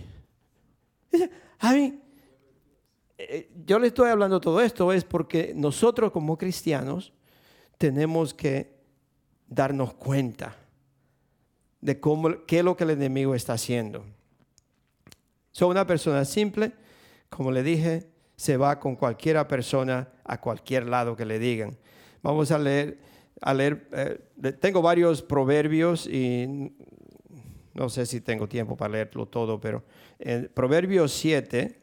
A 1.59 1.73
mí, 1.73 1.99
eh, 3.17 3.49
yo 3.65 3.79
le 3.79 3.87
estoy 3.87 4.09
hablando 4.09 4.41
todo 4.41 4.61
esto 4.61 4.91
es 4.91 5.03
porque 5.03 5.53
nosotros 5.55 6.11
como 6.11 6.37
cristianos 6.37 7.13
tenemos 7.77 8.33
que 8.33 8.75
darnos 9.47 9.93
cuenta 9.93 10.55
de 11.81 11.99
cómo, 11.99 12.45
qué 12.45 12.59
es 12.59 12.65
lo 12.65 12.75
que 12.75 12.83
el 12.83 12.91
enemigo 12.91 13.35
está 13.35 13.53
haciendo. 13.53 14.05
Soy 15.51 15.69
una 15.69 15.85
persona 15.85 16.25
simple, 16.25 16.71
como 17.29 17.51
le 17.51 17.63
dije, 17.63 18.09
se 18.35 18.57
va 18.57 18.79
con 18.79 18.95
cualquiera 18.95 19.47
persona 19.47 20.09
a 20.23 20.39
cualquier 20.39 20.87
lado 20.87 21.15
que 21.15 21.25
le 21.25 21.39
digan. 21.39 21.77
Vamos 22.23 22.51
a 22.51 22.57
leer, 22.57 22.97
a 23.41 23.53
leer 23.53 23.87
eh, 23.91 24.53
tengo 24.59 24.81
varios 24.81 25.21
proverbios 25.21 26.07
y 26.07 26.71
no 27.73 27.89
sé 27.89 28.05
si 28.05 28.21
tengo 28.21 28.47
tiempo 28.47 28.77
para 28.77 28.93
leerlo 28.93 29.25
todo, 29.25 29.59
pero 29.59 29.83
en 30.19 30.49
Proverbios 30.53 31.11
7, 31.13 31.79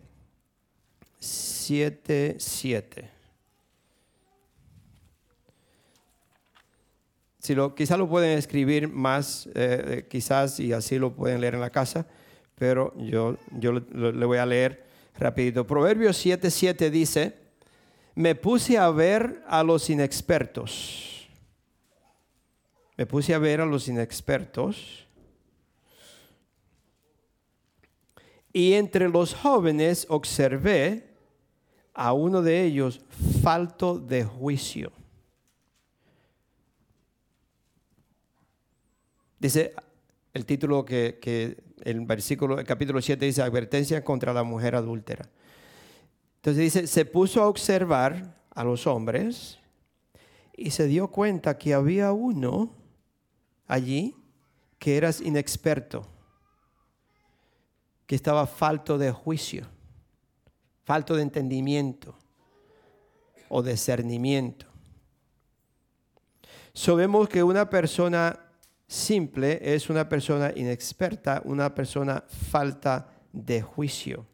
7, 1.18 2.36
7. 2.38 3.10
Si 7.40 7.54
lo, 7.54 7.74
quizás 7.74 7.98
lo 7.98 8.08
pueden 8.08 8.38
escribir 8.38 8.88
más, 8.88 9.46
eh, 9.48 9.52
eh, 9.54 10.06
quizás, 10.08 10.60
y 10.60 10.72
así 10.72 10.98
lo 10.98 11.14
pueden 11.14 11.40
leer 11.40 11.54
en 11.54 11.60
la 11.60 11.70
casa, 11.70 12.06
pero 12.54 12.94
yo, 12.98 13.36
yo 13.58 13.72
le 13.72 14.26
voy 14.26 14.38
a 14.38 14.46
leer 14.46 14.84
rapidito. 15.18 15.66
Proverbios 15.66 16.24
7:7 16.24 16.90
dice, 16.90 17.34
me 18.14 18.34
puse 18.34 18.76
a 18.76 18.90
ver 18.90 19.42
a 19.48 19.62
los 19.62 19.88
inexpertos. 19.88 21.17
Me 22.98 23.06
puse 23.06 23.32
a 23.32 23.38
ver 23.38 23.60
a 23.60 23.64
los 23.64 23.86
inexpertos. 23.86 25.06
Y 28.52 28.72
entre 28.72 29.08
los 29.08 29.34
jóvenes 29.34 30.04
observé 30.08 31.14
a 31.94 32.12
uno 32.12 32.42
de 32.42 32.64
ellos 32.64 33.00
falto 33.40 34.00
de 34.00 34.24
juicio. 34.24 34.90
Dice 39.38 39.74
el 40.34 40.44
título 40.44 40.84
que, 40.84 41.56
el 41.82 42.00
versículo, 42.04 42.58
el 42.58 42.66
capítulo 42.66 43.00
7 43.00 43.24
dice 43.24 43.42
advertencia 43.42 44.02
contra 44.02 44.32
la 44.32 44.42
mujer 44.42 44.74
adúltera. 44.74 45.28
Entonces 46.38 46.64
dice, 46.64 46.86
se 46.88 47.04
puso 47.04 47.44
a 47.44 47.46
observar 47.46 48.34
a 48.50 48.64
los 48.64 48.88
hombres 48.88 49.60
y 50.56 50.72
se 50.72 50.88
dio 50.88 51.06
cuenta 51.12 51.58
que 51.58 51.74
había 51.74 52.10
uno 52.10 52.74
allí 53.68 54.16
que 54.78 54.96
era 54.96 55.10
inexperto, 55.22 56.06
que 58.06 58.16
estaba 58.16 58.46
falto 58.46 58.98
de 58.98 59.12
juicio, 59.12 59.66
falto 60.84 61.14
de 61.14 61.22
entendimiento 61.22 62.16
o 63.48 63.62
discernimiento. 63.62 64.66
Sabemos 66.72 67.28
que 67.28 67.42
una 67.42 67.68
persona 67.68 68.38
simple 68.86 69.58
es 69.62 69.90
una 69.90 70.08
persona 70.08 70.52
inexperta, 70.54 71.42
una 71.44 71.74
persona 71.74 72.24
falta 72.50 73.10
de 73.32 73.60
juicio. 73.60 74.26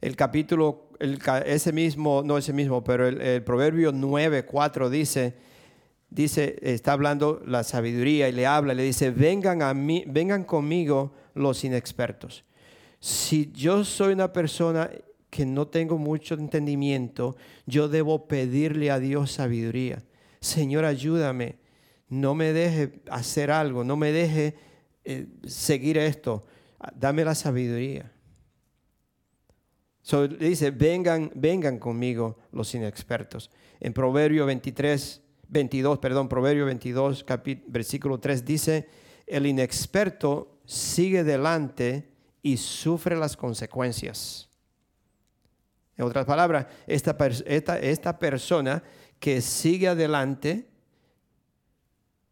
El 0.00 0.16
capítulo, 0.16 0.88
ese 0.98 1.72
mismo, 1.72 2.22
no 2.24 2.38
ese 2.38 2.52
mismo, 2.52 2.82
pero 2.82 3.06
el, 3.06 3.44
proverbio 3.44 3.92
9, 3.92 4.46
4 4.46 4.90
dice, 4.90 5.36
dice, 6.10 6.58
está 6.62 6.92
hablando 6.92 7.42
la 7.46 7.64
sabiduría 7.64 8.28
y 8.28 8.32
le 8.32 8.46
habla, 8.46 8.74
le 8.74 8.82
dice, 8.82 9.10
vengan 9.10 9.62
a 9.62 9.72
mí, 9.74 10.04
vengan 10.06 10.44
conmigo 10.44 11.12
los 11.34 11.64
inexpertos. 11.64 12.44
Si 12.98 13.50
yo 13.52 13.84
soy 13.84 14.12
una 14.12 14.32
persona 14.32 14.90
que 15.30 15.46
no 15.46 15.68
tengo 15.68 15.96
mucho 15.96 16.34
entendimiento, 16.34 17.36
yo 17.66 17.88
debo 17.88 18.26
pedirle 18.26 18.90
a 18.90 18.98
Dios 18.98 19.32
sabiduría. 19.32 20.02
Señor, 20.40 20.84
ayúdame 20.84 21.60
no 22.10 22.34
me 22.34 22.52
deje 22.52 23.00
hacer 23.08 23.50
algo, 23.50 23.84
no 23.84 23.96
me 23.96 24.12
deje 24.12 24.54
eh, 25.04 25.28
seguir 25.46 25.96
esto, 25.96 26.44
dame 26.94 27.24
la 27.24 27.34
sabiduría. 27.34 28.12
So, 30.02 30.26
dice, 30.26 30.72
vengan, 30.72 31.30
vengan 31.34 31.78
conmigo 31.78 32.36
los 32.52 32.74
inexpertos. 32.74 33.50
En 33.78 33.92
Proverbio 33.92 34.44
23, 34.44 35.22
22, 35.50 35.98
perdón, 35.98 36.28
Proverbio 36.28 36.66
22, 36.66 37.24
versículo 37.66 38.18
3 38.20 38.44
dice, 38.44 38.88
el 39.26 39.46
inexperto 39.46 40.60
sigue 40.64 41.24
delante 41.24 42.08
y 42.40 42.56
sufre 42.56 43.16
las 43.16 43.36
consecuencias. 43.36 44.48
En 45.96 46.04
otras 46.04 46.24
palabras, 46.24 46.66
esta, 46.86 47.16
esta, 47.46 47.78
esta 47.78 48.18
persona 48.18 48.82
que 49.18 49.40
sigue 49.40 49.88
adelante 49.88 50.70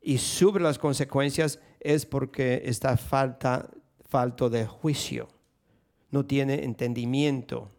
y 0.01 0.19
sufre 0.19 0.63
las 0.63 0.79
consecuencias 0.79 1.61
es 1.81 2.07
porque 2.07 2.63
está 2.65 2.97
falta, 2.97 3.69
falto 4.09 4.49
de 4.49 4.65
juicio, 4.65 5.29
no 6.11 6.25
tiene 6.25 6.65
entendimiento. 6.65 7.71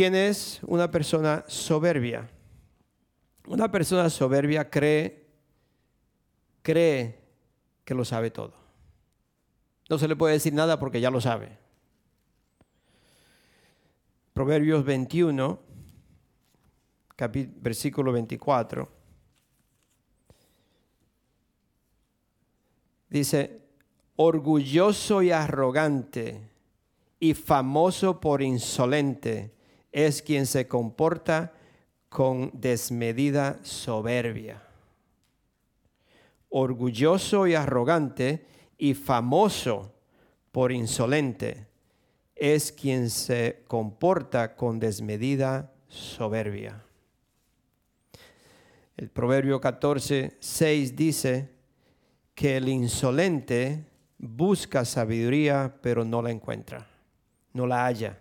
¿Quién 0.00 0.14
es 0.14 0.60
una 0.62 0.90
persona 0.90 1.44
soberbia? 1.46 2.26
Una 3.46 3.70
persona 3.70 4.08
soberbia 4.08 4.70
cree, 4.70 5.26
cree 6.62 7.20
que 7.84 7.94
lo 7.94 8.06
sabe 8.06 8.30
todo. 8.30 8.54
No 9.90 9.98
se 9.98 10.08
le 10.08 10.16
puede 10.16 10.32
decir 10.32 10.54
nada 10.54 10.78
porque 10.78 11.02
ya 11.02 11.10
lo 11.10 11.20
sabe. 11.20 11.58
Proverbios 14.32 14.86
21, 14.86 15.60
versículo 17.56 18.10
24. 18.10 18.88
Dice, 23.10 23.60
orgulloso 24.16 25.20
y 25.20 25.30
arrogante 25.30 26.48
y 27.18 27.34
famoso 27.34 28.18
por 28.18 28.40
insolente 28.40 29.59
es 29.92 30.22
quien 30.22 30.46
se 30.46 30.68
comporta 30.68 31.52
con 32.08 32.50
desmedida 32.54 33.58
soberbia. 33.62 34.62
Orgulloso 36.48 37.46
y 37.46 37.54
arrogante 37.54 38.46
y 38.76 38.94
famoso 38.94 39.94
por 40.50 40.72
insolente 40.72 41.66
es 42.34 42.72
quien 42.72 43.10
se 43.10 43.62
comporta 43.68 44.56
con 44.56 44.80
desmedida 44.80 45.72
soberbia. 45.88 46.82
El 48.96 49.08
Proverbio 49.10 49.60
14, 49.60 50.36
6 50.40 50.96
dice 50.96 51.50
que 52.34 52.56
el 52.56 52.68
insolente 52.68 53.84
busca 54.18 54.84
sabiduría, 54.84 55.74
pero 55.82 56.04
no 56.04 56.22
la 56.22 56.30
encuentra, 56.30 56.86
no 57.52 57.66
la 57.66 57.84
halla. 57.84 58.18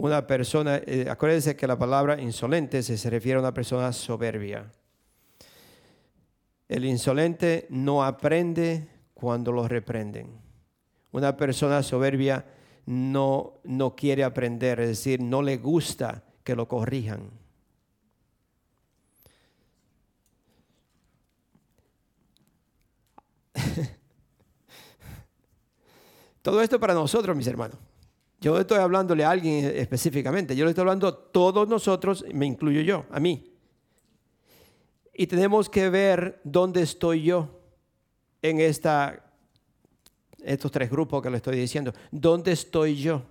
Una 0.00 0.26
persona, 0.26 0.80
eh, 0.86 1.06
acuérdense 1.10 1.54
que 1.56 1.66
la 1.66 1.78
palabra 1.78 2.18
insolente 2.18 2.82
se, 2.82 2.96
se 2.96 3.10
refiere 3.10 3.36
a 3.36 3.40
una 3.40 3.52
persona 3.52 3.92
soberbia. 3.92 4.72
El 6.68 6.86
insolente 6.86 7.66
no 7.68 8.02
aprende 8.02 8.88
cuando 9.12 9.52
lo 9.52 9.68
reprenden. 9.68 10.40
Una 11.12 11.36
persona 11.36 11.82
soberbia 11.82 12.46
no, 12.86 13.60
no 13.64 13.94
quiere 13.94 14.24
aprender, 14.24 14.80
es 14.80 14.88
decir, 14.88 15.20
no 15.20 15.42
le 15.42 15.58
gusta 15.58 16.24
que 16.44 16.56
lo 16.56 16.66
corrijan. 16.66 17.30
Todo 26.40 26.62
esto 26.62 26.80
para 26.80 26.94
nosotros, 26.94 27.36
mis 27.36 27.46
hermanos. 27.46 27.76
Yo 28.40 28.54
no 28.54 28.60
estoy 28.60 28.78
hablándole 28.78 29.24
a 29.24 29.30
alguien 29.30 29.64
específicamente, 29.76 30.56
yo 30.56 30.64
le 30.64 30.70
estoy 30.70 30.82
hablando 30.82 31.06
a 31.06 31.30
todos 31.30 31.68
nosotros, 31.68 32.24
me 32.32 32.46
incluyo 32.46 32.80
yo, 32.80 33.04
a 33.10 33.20
mí. 33.20 33.52
Y 35.12 35.26
tenemos 35.26 35.68
que 35.68 35.90
ver 35.90 36.40
dónde 36.42 36.80
estoy 36.80 37.22
yo 37.22 37.60
en 38.40 38.60
esta, 38.60 39.22
estos 40.42 40.70
tres 40.70 40.90
grupos 40.90 41.22
que 41.22 41.28
le 41.28 41.36
estoy 41.36 41.58
diciendo. 41.58 41.92
¿Dónde 42.10 42.52
estoy 42.52 42.96
yo? 42.96 43.22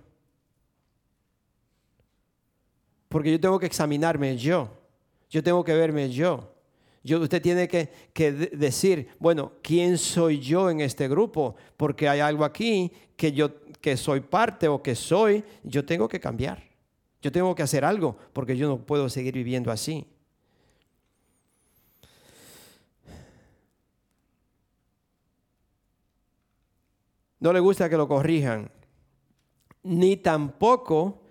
Porque 3.08 3.32
yo 3.32 3.40
tengo 3.40 3.58
que 3.58 3.66
examinarme 3.66 4.36
yo. 4.36 4.70
Yo 5.28 5.42
tengo 5.42 5.64
que 5.64 5.74
verme 5.74 6.10
yo. 6.10 6.54
Usted 7.04 7.40
tiene 7.40 7.66
que, 7.66 7.90
que 8.12 8.32
decir, 8.32 9.08
bueno, 9.18 9.52
¿quién 9.62 9.96
soy 9.96 10.38
yo 10.38 10.70
en 10.70 10.80
este 10.80 11.08
grupo? 11.08 11.56
Porque 11.76 12.08
hay 12.08 12.20
algo 12.20 12.44
aquí 12.44 12.92
que 13.16 13.32
yo 13.32 13.50
que 13.80 13.96
soy 13.96 14.20
parte 14.20 14.68
o 14.68 14.82
que 14.82 14.94
soy, 14.94 15.42
yo 15.62 15.84
tengo 15.84 16.08
que 16.08 16.20
cambiar. 16.20 16.62
Yo 17.22 17.32
tengo 17.32 17.54
que 17.54 17.62
hacer 17.62 17.84
algo 17.84 18.16
porque 18.32 18.56
yo 18.56 18.68
no 18.68 18.78
puedo 18.78 19.08
seguir 19.08 19.34
viviendo 19.34 19.70
así. 19.70 20.06
No 27.38 27.54
le 27.54 27.60
gusta 27.60 27.88
que 27.88 27.96
lo 27.96 28.06
corrijan, 28.06 28.70
ni 29.82 30.18
tampoco 30.18 31.22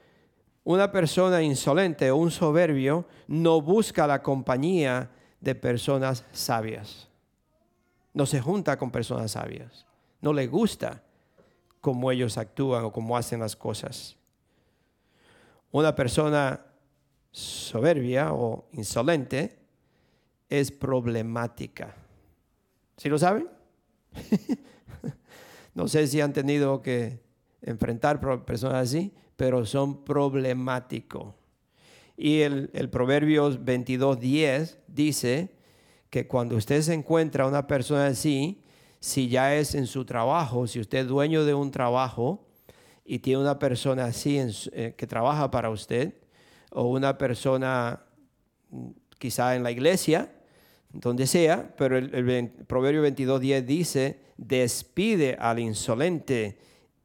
una 0.63 0.91
persona 0.91 1.43
insolente 1.43 2.09
o 2.09 2.17
un 2.17 2.31
soberbio 2.31 3.05
no 3.27 3.61
busca 3.61 4.07
la 4.07 4.23
compañía 4.23 5.11
de 5.39 5.55
personas 5.55 6.25
sabias. 6.31 7.07
No 8.13 8.25
se 8.25 8.41
junta 8.41 8.77
con 8.77 8.91
personas 8.91 9.31
sabias. 9.31 9.85
No 10.21 10.33
le 10.33 10.47
gusta 10.47 11.03
cómo 11.81 12.11
ellos 12.11 12.37
actúan 12.37 12.83
o 12.83 12.91
cómo 12.91 13.15
hacen 13.15 13.39
las 13.39 13.55
cosas. 13.55 14.17
Una 15.71 15.95
persona 15.95 16.65
soberbia 17.31 18.33
o 18.33 18.67
insolente 18.73 19.59
es 20.49 20.71
problemática. 20.71 21.95
¿Sí 22.97 23.07
lo 23.07 23.17
saben? 23.17 23.47
no 25.73 25.87
sé 25.87 26.07
si 26.07 26.19
han 26.19 26.33
tenido 26.33 26.81
que 26.81 27.21
enfrentar 27.61 28.19
personas 28.45 28.89
así, 28.89 29.13
pero 29.35 29.65
son 29.65 30.03
problemáticos. 30.03 31.38
Y 32.21 32.41
el, 32.41 32.69
el 32.73 32.89
Proverbios 32.89 33.61
22.10 33.61 34.75
dice 34.89 35.53
que 36.09 36.27
cuando 36.27 36.57
usted 36.57 36.81
se 36.81 36.93
encuentra 36.93 37.47
una 37.47 37.65
persona 37.65 38.07
así, 38.07 38.61
si 38.99 39.29
ya 39.29 39.55
es 39.55 39.73
en 39.73 39.87
su 39.87 40.03
trabajo, 40.03 40.67
si 40.67 40.81
usted 40.81 40.97
es 40.97 41.07
dueño 41.07 41.45
de 41.45 41.53
un 41.53 41.71
trabajo 41.71 42.45
y 43.05 43.19
tiene 43.19 43.39
una 43.39 43.57
persona 43.57 44.03
así 44.03 44.37
eh, 44.73 44.95
que 44.97 45.07
trabaja 45.07 45.49
para 45.49 45.69
usted, 45.69 46.13
o 46.71 46.89
una 46.89 47.17
persona 47.17 48.03
mm, 48.69 48.89
quizá 49.17 49.55
en 49.55 49.63
la 49.63 49.71
iglesia, 49.71 50.29
donde 50.91 51.25
sea, 51.25 51.73
pero 51.77 51.97
el, 51.97 52.13
el 52.13 52.49
Proverbio 52.67 53.01
22.10 53.05 53.61
dice, 53.63 54.19
despide 54.35 55.37
al 55.39 55.59
insolente 55.59 56.57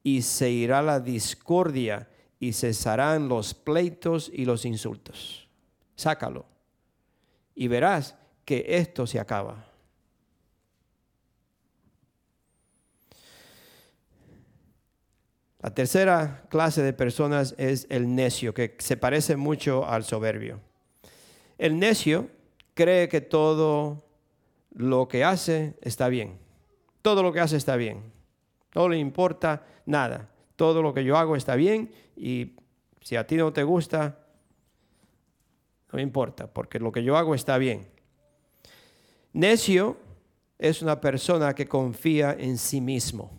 y 0.02 0.22
se 0.22 0.50
irá 0.50 0.82
la 0.82 0.98
discordia 0.98 2.08
y 2.44 2.52
cesarán 2.52 3.26
los 3.26 3.54
pleitos 3.54 4.30
y 4.30 4.44
los 4.44 4.66
insultos. 4.66 5.48
Sácalo 5.96 6.44
y 7.54 7.68
verás 7.68 8.16
que 8.44 8.66
esto 8.68 9.06
se 9.06 9.18
acaba. 9.18 9.64
La 15.60 15.72
tercera 15.72 16.44
clase 16.50 16.82
de 16.82 16.92
personas 16.92 17.54
es 17.56 17.86
el 17.88 18.14
necio, 18.14 18.52
que 18.52 18.76
se 18.78 18.98
parece 18.98 19.36
mucho 19.36 19.86
al 19.86 20.04
soberbio. 20.04 20.60
El 21.56 21.78
necio 21.78 22.28
cree 22.74 23.08
que 23.08 23.22
todo 23.22 24.04
lo 24.74 25.08
que 25.08 25.24
hace 25.24 25.78
está 25.80 26.08
bien. 26.08 26.38
Todo 27.00 27.22
lo 27.22 27.32
que 27.32 27.40
hace 27.40 27.56
está 27.56 27.76
bien. 27.76 28.12
No 28.74 28.86
le 28.90 28.98
importa 28.98 29.64
nada. 29.86 30.28
Todo 30.56 30.82
lo 30.82 30.94
que 30.94 31.04
yo 31.04 31.16
hago 31.16 31.36
está 31.36 31.56
bien 31.56 31.90
y 32.16 32.52
si 33.00 33.16
a 33.16 33.26
ti 33.26 33.36
no 33.36 33.52
te 33.52 33.62
gusta, 33.62 34.18
no 35.92 36.00
importa, 36.00 36.46
porque 36.46 36.78
lo 36.78 36.90
que 36.90 37.04
yo 37.04 37.16
hago 37.16 37.34
está 37.34 37.58
bien. 37.58 37.86
Necio 39.32 39.96
es 40.58 40.80
una 40.82 41.00
persona 41.00 41.54
que 41.54 41.66
confía 41.66 42.36
en 42.38 42.56
sí 42.56 42.80
mismo. 42.80 43.38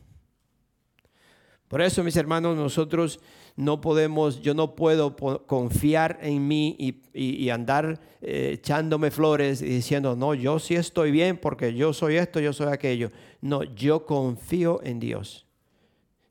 Por 1.67 1.82
eso, 1.82 2.04
mis 2.04 2.15
hermanos, 2.15 2.56
nosotros 2.56 3.19
no 3.56 3.82
podemos, 3.82 4.41
yo 4.41 4.54
no 4.54 4.75
puedo 4.75 5.15
confiar 5.47 6.19
en 6.21 6.47
mí 6.47 6.75
y, 7.13 7.49
andar 7.49 7.99
eh, 8.21 8.51
echándome 8.54 9.10
flores 9.12 9.62
y 9.62 9.65
diciendo, 9.65 10.15
no, 10.15 10.34
yo 10.34 10.60
sí 10.60 10.75
estoy 10.75 11.12
bien 11.12 11.38
porque 11.38 11.73
yo 11.73 11.93
soy 11.93 12.17
esto, 12.17 12.39
yo 12.39 12.54
soy 12.54 12.67
aquello. 12.67 13.12
No, 13.41 13.63
yo 13.63 14.06
confío 14.06 14.82
en 14.84 14.99
Dios. 14.99 15.44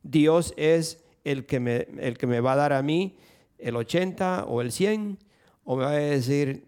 Dios 0.05 0.55
es 0.57 1.03
el 1.25 1.47
que 1.47 1.59
me, 1.59 1.89
el 1.99 2.17
que 2.17 2.29
me 2.29 2.41
va 2.41 2.53
a 2.53 2.57
dar 2.57 2.73
a 2.73 2.83
mí 2.83 3.17
el 3.59 3.75
80 3.75 4.45
o 4.45 4.61
el 4.61 4.71
100 4.71 5.19
o 5.65 5.77
me 5.77 5.85
va 5.85 5.91
a 5.91 5.95
decir, 5.95 6.67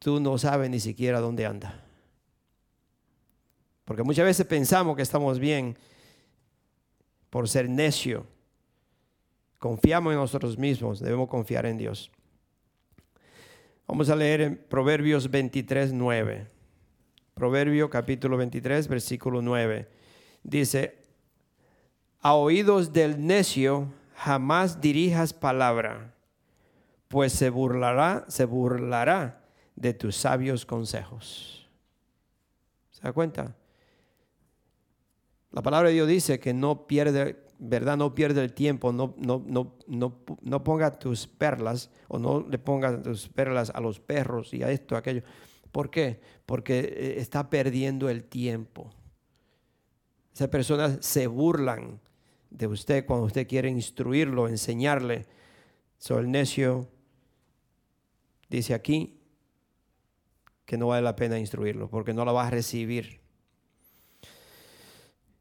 tú 0.00 0.20
no 0.20 0.36
sabes 0.36 0.68
ni 0.68 0.80
siquiera 0.80 1.20
dónde 1.20 1.46
anda. 1.46 1.84
Porque 3.84 4.02
muchas 4.02 4.24
veces 4.24 4.44
pensamos 4.46 4.96
que 4.96 5.02
estamos 5.02 5.38
bien 5.38 5.78
por 7.30 7.48
ser 7.48 7.68
necio. 7.68 8.26
Confiamos 9.58 10.12
en 10.12 10.18
nosotros 10.18 10.58
mismos, 10.58 10.98
debemos 10.98 11.28
confiar 11.28 11.66
en 11.66 11.78
Dios. 11.78 12.10
Vamos 13.86 14.10
a 14.10 14.16
leer 14.16 14.40
en 14.40 14.56
Proverbios 14.56 15.30
23, 15.30 15.92
9. 15.92 16.48
Proverbio 17.34 17.88
capítulo 17.88 18.36
23, 18.36 18.88
versículo 18.88 19.40
9. 19.40 19.88
Dice, 20.42 21.01
a 22.22 22.34
oídos 22.34 22.92
del 22.92 23.26
necio 23.26 23.92
jamás 24.14 24.80
dirijas 24.80 25.32
palabra, 25.32 26.14
pues 27.08 27.32
se 27.32 27.50
burlará, 27.50 28.24
se 28.28 28.44
burlará 28.44 29.44
de 29.74 29.92
tus 29.92 30.16
sabios 30.16 30.64
consejos. 30.64 31.68
¿Se 32.92 33.02
da 33.02 33.12
cuenta? 33.12 33.56
La 35.50 35.62
palabra 35.62 35.88
de 35.88 35.96
Dios 35.96 36.08
dice 36.08 36.38
que 36.38 36.54
no 36.54 36.86
pierde, 36.86 37.44
¿verdad? 37.58 37.96
No 37.96 38.14
pierde 38.14 38.42
el 38.42 38.52
tiempo, 38.54 38.92
no, 38.92 39.14
no, 39.18 39.42
no, 39.44 39.74
no, 40.40 40.64
ponga 40.64 40.92
tus 40.92 41.26
perlas 41.26 41.90
o 42.08 42.18
no 42.18 42.46
le 42.48 42.58
ponga 42.58 43.02
tus 43.02 43.28
perlas 43.28 43.70
a 43.74 43.80
los 43.80 43.98
perros 43.98 44.54
y 44.54 44.62
a 44.62 44.70
esto, 44.70 44.94
a 44.94 45.00
aquello. 45.00 45.22
¿Por 45.72 45.90
qué? 45.90 46.20
Porque 46.46 46.78
eh, 46.78 47.14
está 47.18 47.50
perdiendo 47.50 48.08
el 48.08 48.24
tiempo. 48.24 48.90
Esas 50.32 50.48
personas 50.48 50.98
se 51.00 51.26
burlan 51.26 52.00
de 52.52 52.66
usted 52.66 53.06
cuando 53.06 53.26
usted 53.26 53.46
quiere 53.48 53.68
instruirlo, 53.68 54.48
enseñarle. 54.48 55.26
sobre 55.98 56.24
el 56.24 56.30
necio 56.30 56.88
dice 58.48 58.74
aquí 58.74 59.18
que 60.64 60.76
no 60.76 60.88
vale 60.88 61.02
la 61.02 61.16
pena 61.16 61.38
instruirlo 61.38 61.88
porque 61.88 62.12
no 62.12 62.24
lo 62.24 62.34
va 62.34 62.46
a 62.46 62.50
recibir. 62.50 63.20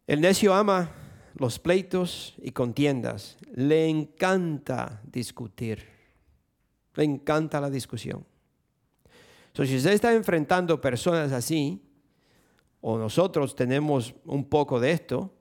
El 0.08 0.22
necio 0.22 0.54
ama 0.54 0.92
los 1.36 1.60
pleitos 1.60 2.36
y 2.42 2.52
contiendas. 2.52 3.38
Le 3.54 3.88
encanta 3.88 5.02
discutir. 5.04 5.88
Le 6.96 7.04
encanta 7.04 7.62
la 7.62 7.70
discusión. 7.70 8.26
So, 9.54 9.66
si 9.66 9.78
usted 9.78 9.92
está 9.92 10.14
enfrentando 10.14 10.80
personas 10.80 11.32
así, 11.32 11.82
o 12.80 12.98
nosotros 12.98 13.56
tenemos 13.56 14.16
un 14.26 14.46
poco 14.46 14.80
de 14.80 14.92
esto, 14.92 15.34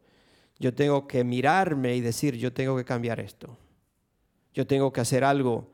yo 0.60 0.72
tengo 0.72 1.08
que 1.08 1.24
mirarme 1.24 1.96
y 1.96 2.00
decir, 2.00 2.36
yo 2.36 2.52
tengo 2.52 2.76
que 2.76 2.84
cambiar 2.84 3.18
esto. 3.18 3.58
Yo 4.54 4.66
tengo 4.66 4.92
que 4.92 5.00
hacer 5.00 5.24
algo 5.24 5.72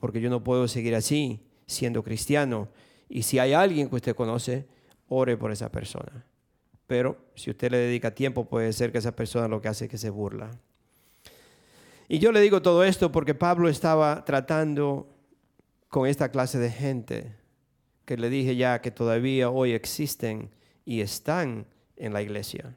porque 0.00 0.22
yo 0.22 0.30
no 0.30 0.42
puedo 0.42 0.66
seguir 0.66 0.94
así 0.94 1.40
siendo 1.66 2.02
cristiano. 2.02 2.70
Y 3.10 3.24
si 3.24 3.38
hay 3.38 3.52
alguien 3.52 3.90
que 3.90 3.96
usted 3.96 4.16
conoce, 4.16 4.66
ore 5.08 5.36
por 5.36 5.52
esa 5.52 5.70
persona 5.70 6.24
pero 6.92 7.16
si 7.34 7.48
usted 7.48 7.70
le 7.70 7.78
dedica 7.78 8.14
tiempo 8.14 8.44
puede 8.44 8.70
ser 8.74 8.92
que 8.92 8.98
esa 8.98 9.16
persona 9.16 9.48
lo 9.48 9.62
que 9.62 9.68
hace 9.68 9.86
es 9.86 9.90
que 9.90 9.96
se 9.96 10.10
burla. 10.10 10.50
Y 12.06 12.18
yo 12.18 12.32
le 12.32 12.42
digo 12.42 12.60
todo 12.60 12.84
esto 12.84 13.10
porque 13.10 13.34
Pablo 13.34 13.70
estaba 13.70 14.26
tratando 14.26 15.08
con 15.88 16.06
esta 16.06 16.30
clase 16.30 16.58
de 16.58 16.70
gente 16.70 17.34
que 18.04 18.18
le 18.18 18.28
dije 18.28 18.56
ya 18.56 18.82
que 18.82 18.90
todavía 18.90 19.48
hoy 19.48 19.72
existen 19.72 20.50
y 20.84 21.00
están 21.00 21.66
en 21.96 22.12
la 22.12 22.20
iglesia. 22.20 22.76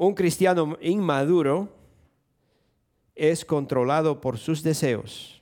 Un 0.00 0.14
cristiano 0.14 0.78
inmaduro 0.80 1.68
es 3.14 3.44
controlado 3.44 4.18
por 4.18 4.38
sus 4.38 4.62
deseos. 4.62 5.38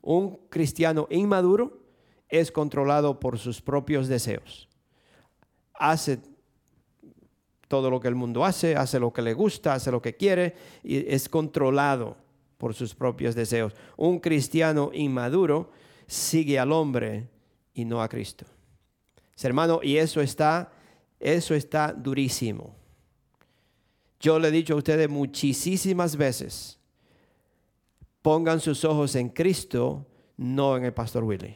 Un 0.00 0.36
cristiano 0.48 1.08
inmaduro 1.10 1.80
es 2.28 2.52
controlado 2.52 3.18
por 3.18 3.36
sus 3.36 3.60
propios 3.60 4.06
deseos. 4.06 4.68
Hace 5.74 6.20
todo 7.66 7.90
lo 7.90 7.98
que 7.98 8.06
el 8.06 8.14
mundo 8.14 8.44
hace, 8.44 8.76
hace 8.76 9.00
lo 9.00 9.12
que 9.12 9.22
le 9.22 9.34
gusta, 9.34 9.74
hace 9.74 9.90
lo 9.90 10.00
que 10.00 10.14
quiere 10.14 10.54
y 10.84 11.12
es 11.12 11.28
controlado 11.28 12.16
por 12.58 12.74
sus 12.74 12.94
propios 12.94 13.34
deseos. 13.34 13.74
Un 13.96 14.20
cristiano 14.20 14.92
inmaduro 14.94 15.72
sigue 16.06 16.60
al 16.60 16.70
hombre 16.70 17.28
y 17.74 17.84
no 17.84 18.00
a 18.00 18.08
Cristo. 18.08 18.46
Hermano, 19.42 19.80
y 19.82 19.96
eso 19.96 20.20
está, 20.20 20.70
eso 21.18 21.56
está 21.56 21.92
durísimo. 21.92 22.83
Yo 24.24 24.38
le 24.38 24.48
he 24.48 24.50
dicho 24.50 24.72
a 24.72 24.78
ustedes 24.78 25.06
muchísimas 25.06 26.16
veces, 26.16 26.78
pongan 28.22 28.58
sus 28.58 28.82
ojos 28.86 29.16
en 29.16 29.28
Cristo, 29.28 30.06
no 30.38 30.78
en 30.78 30.86
el 30.86 30.94
pastor 30.94 31.24
Willy. 31.24 31.54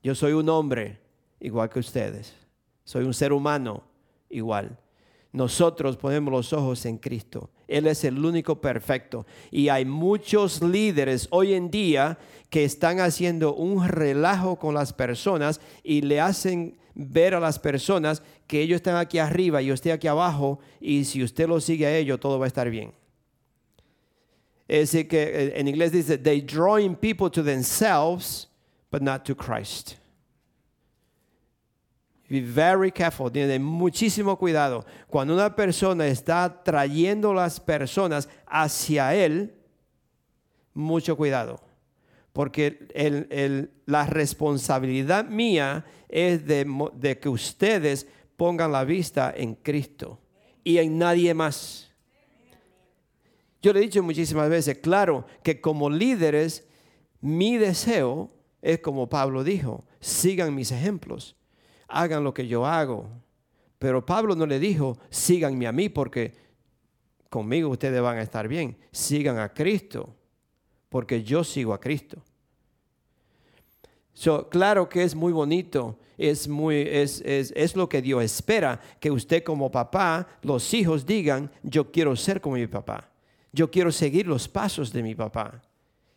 Yo 0.00 0.14
soy 0.14 0.34
un 0.34 0.48
hombre 0.50 1.00
igual 1.40 1.68
que 1.68 1.80
ustedes. 1.80 2.32
Soy 2.84 3.04
un 3.04 3.12
ser 3.12 3.32
humano 3.32 3.82
igual. 4.28 4.78
Nosotros 5.32 5.96
ponemos 5.96 6.32
los 6.32 6.52
ojos 6.52 6.86
en 6.86 6.96
Cristo. 6.96 7.50
Él 7.66 7.88
es 7.88 8.04
el 8.04 8.24
único 8.24 8.60
perfecto. 8.60 9.26
Y 9.50 9.68
hay 9.68 9.84
muchos 9.84 10.62
líderes 10.62 11.26
hoy 11.32 11.54
en 11.54 11.72
día 11.72 12.18
que 12.50 12.62
están 12.62 13.00
haciendo 13.00 13.52
un 13.52 13.88
relajo 13.88 14.60
con 14.60 14.74
las 14.74 14.92
personas 14.92 15.60
y 15.82 16.02
le 16.02 16.20
hacen 16.20 16.78
ver 16.94 17.34
a 17.34 17.40
las 17.40 17.58
personas 17.58 18.22
que 18.46 18.60
ellos 18.60 18.76
están 18.76 18.96
aquí 18.96 19.18
arriba 19.18 19.62
y 19.62 19.66
yo 19.66 19.74
estoy 19.74 19.92
aquí 19.92 20.08
abajo 20.08 20.58
y 20.80 21.04
si 21.04 21.22
usted 21.22 21.48
lo 21.48 21.60
sigue 21.60 21.86
a 21.86 21.96
ellos 21.96 22.18
todo 22.20 22.38
va 22.38 22.46
a 22.46 22.48
estar 22.48 22.68
bien. 22.70 22.92
Es 24.68 24.92
decir, 24.92 25.08
que 25.08 25.22
eh, 25.22 25.52
en 25.56 25.66
inglés 25.66 25.90
dice, 25.90 26.16
they 26.16 26.40
drawing 26.40 26.94
people 26.94 27.28
to 27.28 27.42
themselves, 27.42 28.48
but 28.92 29.02
not 29.02 29.24
to 29.24 29.34
Christ. 29.34 29.96
Be 32.28 32.40
very 32.40 32.92
careful, 32.92 33.32
tiene 33.32 33.58
muchísimo 33.58 34.38
cuidado. 34.38 34.84
Cuando 35.08 35.34
una 35.34 35.56
persona 35.56 36.06
está 36.06 36.62
trayendo 36.62 37.34
las 37.34 37.58
personas 37.58 38.28
hacia 38.46 39.12
Él, 39.16 39.52
mucho 40.72 41.16
cuidado. 41.16 41.60
Porque 42.32 43.68
la 43.86 44.06
responsabilidad 44.06 45.26
mía 45.26 45.84
es 46.08 46.46
de, 46.46 46.66
de 46.94 47.18
que 47.18 47.28
ustedes 47.28 48.06
pongan 48.36 48.72
la 48.72 48.84
vista 48.84 49.32
en 49.36 49.54
Cristo 49.56 50.20
y 50.62 50.78
en 50.78 50.98
nadie 50.98 51.34
más. 51.34 51.90
Yo 53.62 53.72
le 53.72 53.80
he 53.80 53.82
dicho 53.82 54.02
muchísimas 54.02 54.48
veces, 54.48 54.78
claro, 54.78 55.26
que 55.42 55.60
como 55.60 55.90
líderes, 55.90 56.66
mi 57.20 57.58
deseo 57.58 58.30
es 58.62 58.78
como 58.78 59.08
Pablo 59.08 59.44
dijo, 59.44 59.84
sigan 60.00 60.54
mis 60.54 60.72
ejemplos 60.72 61.36
hagan 61.90 62.24
lo 62.24 62.32
que 62.32 62.46
yo 62.46 62.66
hago. 62.66 63.10
Pero 63.78 64.04
Pablo 64.04 64.34
no 64.34 64.46
le 64.46 64.58
dijo, 64.58 64.98
síganme 65.10 65.66
a 65.66 65.72
mí 65.72 65.88
porque 65.88 66.32
conmigo 67.28 67.68
ustedes 67.68 68.00
van 68.00 68.18
a 68.18 68.22
estar 68.22 68.48
bien. 68.48 68.76
Sigan 68.92 69.38
a 69.38 69.52
Cristo, 69.52 70.14
porque 70.90 71.22
yo 71.22 71.42
sigo 71.42 71.72
a 71.72 71.80
Cristo. 71.80 72.22
claro 74.50 74.90
que 74.90 75.02
es 75.02 75.14
muy 75.14 75.32
bonito, 75.32 75.98
es, 76.18 76.46
muy, 76.46 76.82
es, 76.82 77.22
es, 77.24 77.54
es 77.56 77.74
lo 77.74 77.88
que 77.88 78.02
Dios 78.02 78.22
espera, 78.22 78.78
que 79.00 79.10
usted 79.10 79.42
como 79.42 79.70
papá, 79.70 80.28
los 80.42 80.74
hijos 80.74 81.06
digan, 81.06 81.50
yo 81.62 81.90
quiero 81.90 82.14
ser 82.14 82.42
como 82.42 82.56
mi 82.56 82.66
papá, 82.66 83.08
yo 83.50 83.70
quiero 83.70 83.90
seguir 83.90 84.26
los 84.26 84.46
pasos 84.46 84.92
de 84.92 85.02
mi 85.02 85.14
papá 85.14 85.62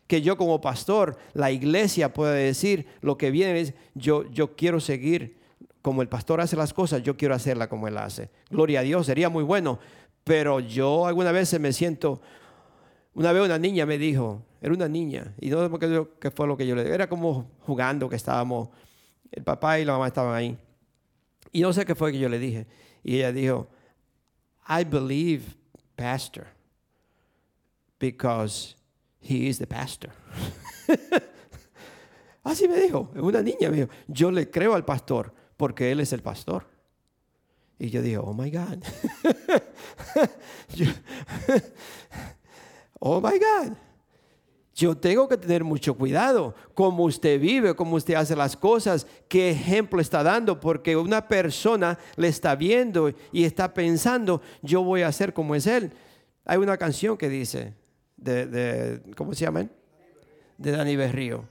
que 0.06 0.20
yo 0.20 0.36
como 0.36 0.60
pastor, 0.60 1.16
la 1.32 1.50
iglesia 1.50 2.12
pueda 2.12 2.32
decir 2.32 2.86
lo 3.00 3.16
que 3.16 3.30
viene 3.30 3.60
es, 3.60 3.74
yo, 3.94 4.30
yo 4.30 4.54
quiero 4.54 4.80
seguir 4.80 5.38
como 5.82 6.02
el 6.02 6.08
pastor 6.08 6.40
hace 6.40 6.56
las 6.56 6.72
cosas, 6.72 7.02
yo 7.02 7.16
quiero 7.16 7.34
hacerla 7.34 7.68
como 7.68 7.88
él 7.88 7.98
hace. 7.98 8.30
Gloria 8.50 8.80
a 8.80 8.82
Dios, 8.82 9.06
sería 9.06 9.28
muy 9.28 9.44
bueno. 9.44 9.78
Pero 10.24 10.60
yo 10.60 11.06
alguna 11.06 11.32
vez 11.32 11.58
me 11.60 11.72
siento, 11.72 12.22
una 13.14 13.32
vez 13.32 13.44
una 13.44 13.58
niña 13.58 13.86
me 13.86 13.98
dijo, 13.98 14.42
era 14.60 14.72
una 14.74 14.88
niña, 14.88 15.34
y 15.40 15.48
no 15.50 15.62
sé 15.62 16.06
qué 16.20 16.30
fue 16.30 16.46
lo 16.46 16.56
que 16.56 16.66
yo 16.66 16.74
le 16.74 16.82
dije, 16.82 16.94
era 16.94 17.08
como 17.08 17.50
jugando 17.60 18.08
que 18.08 18.16
estábamos, 18.16 18.70
el 19.30 19.42
papá 19.42 19.78
y 19.78 19.84
la 19.84 19.92
mamá 19.92 20.08
estaban 20.08 20.34
ahí. 20.34 20.58
Y 21.52 21.60
no 21.60 21.72
sé 21.72 21.84
qué 21.84 21.94
fue 21.94 22.12
que 22.12 22.18
yo 22.18 22.28
le 22.28 22.38
dije. 22.38 22.66
Y 23.02 23.16
ella 23.16 23.32
dijo, 23.32 23.68
I 24.68 24.84
believe 24.84 25.44
pastor 25.96 26.46
because 27.98 28.74
he 29.20 29.46
is 29.48 29.58
the 29.58 29.66
pastor. 29.66 30.10
Así 32.44 32.68
me 32.68 32.78
dijo, 32.80 33.10
una 33.14 33.40
niña 33.40 33.70
me 33.70 33.76
dijo, 33.76 33.88
yo 34.08 34.30
le 34.30 34.50
creo 34.50 34.74
al 34.74 34.84
pastor 34.84 35.32
porque 35.56 35.90
Él 35.92 36.00
es 36.00 36.12
el 36.12 36.22
pastor. 36.22 36.66
Y 37.78 37.90
yo 37.90 38.02
digo, 38.02 38.22
oh 38.22 38.34
my 38.34 38.50
God. 38.50 38.82
oh 43.06 43.20
my 43.20 43.38
God. 43.38 43.76
Yo 44.74 44.96
tengo 44.96 45.28
que 45.28 45.36
tener 45.36 45.62
mucho 45.62 45.94
cuidado 45.94 46.54
cómo 46.72 47.04
usted 47.04 47.38
vive, 47.38 47.76
cómo 47.76 47.96
usted 47.96 48.14
hace 48.14 48.34
las 48.34 48.56
cosas, 48.56 49.06
qué 49.28 49.50
ejemplo 49.50 50.00
está 50.00 50.22
dando, 50.22 50.58
porque 50.58 50.96
una 50.96 51.28
persona 51.28 51.98
le 52.16 52.28
está 52.28 52.56
viendo 52.56 53.12
y 53.30 53.44
está 53.44 53.72
pensando, 53.72 54.40
yo 54.62 54.82
voy 54.82 55.02
a 55.02 55.12
ser 55.12 55.32
como 55.32 55.54
es 55.54 55.66
él. 55.66 55.92
Hay 56.44 56.58
una 56.58 56.76
canción 56.76 57.16
que 57.16 57.28
dice, 57.28 57.74
de, 58.16 58.46
de 58.46 59.14
¿cómo 59.14 59.34
se 59.34 59.44
llama? 59.44 59.68
De 60.56 60.70
Dani 60.72 60.96
Berrío, 60.96 61.44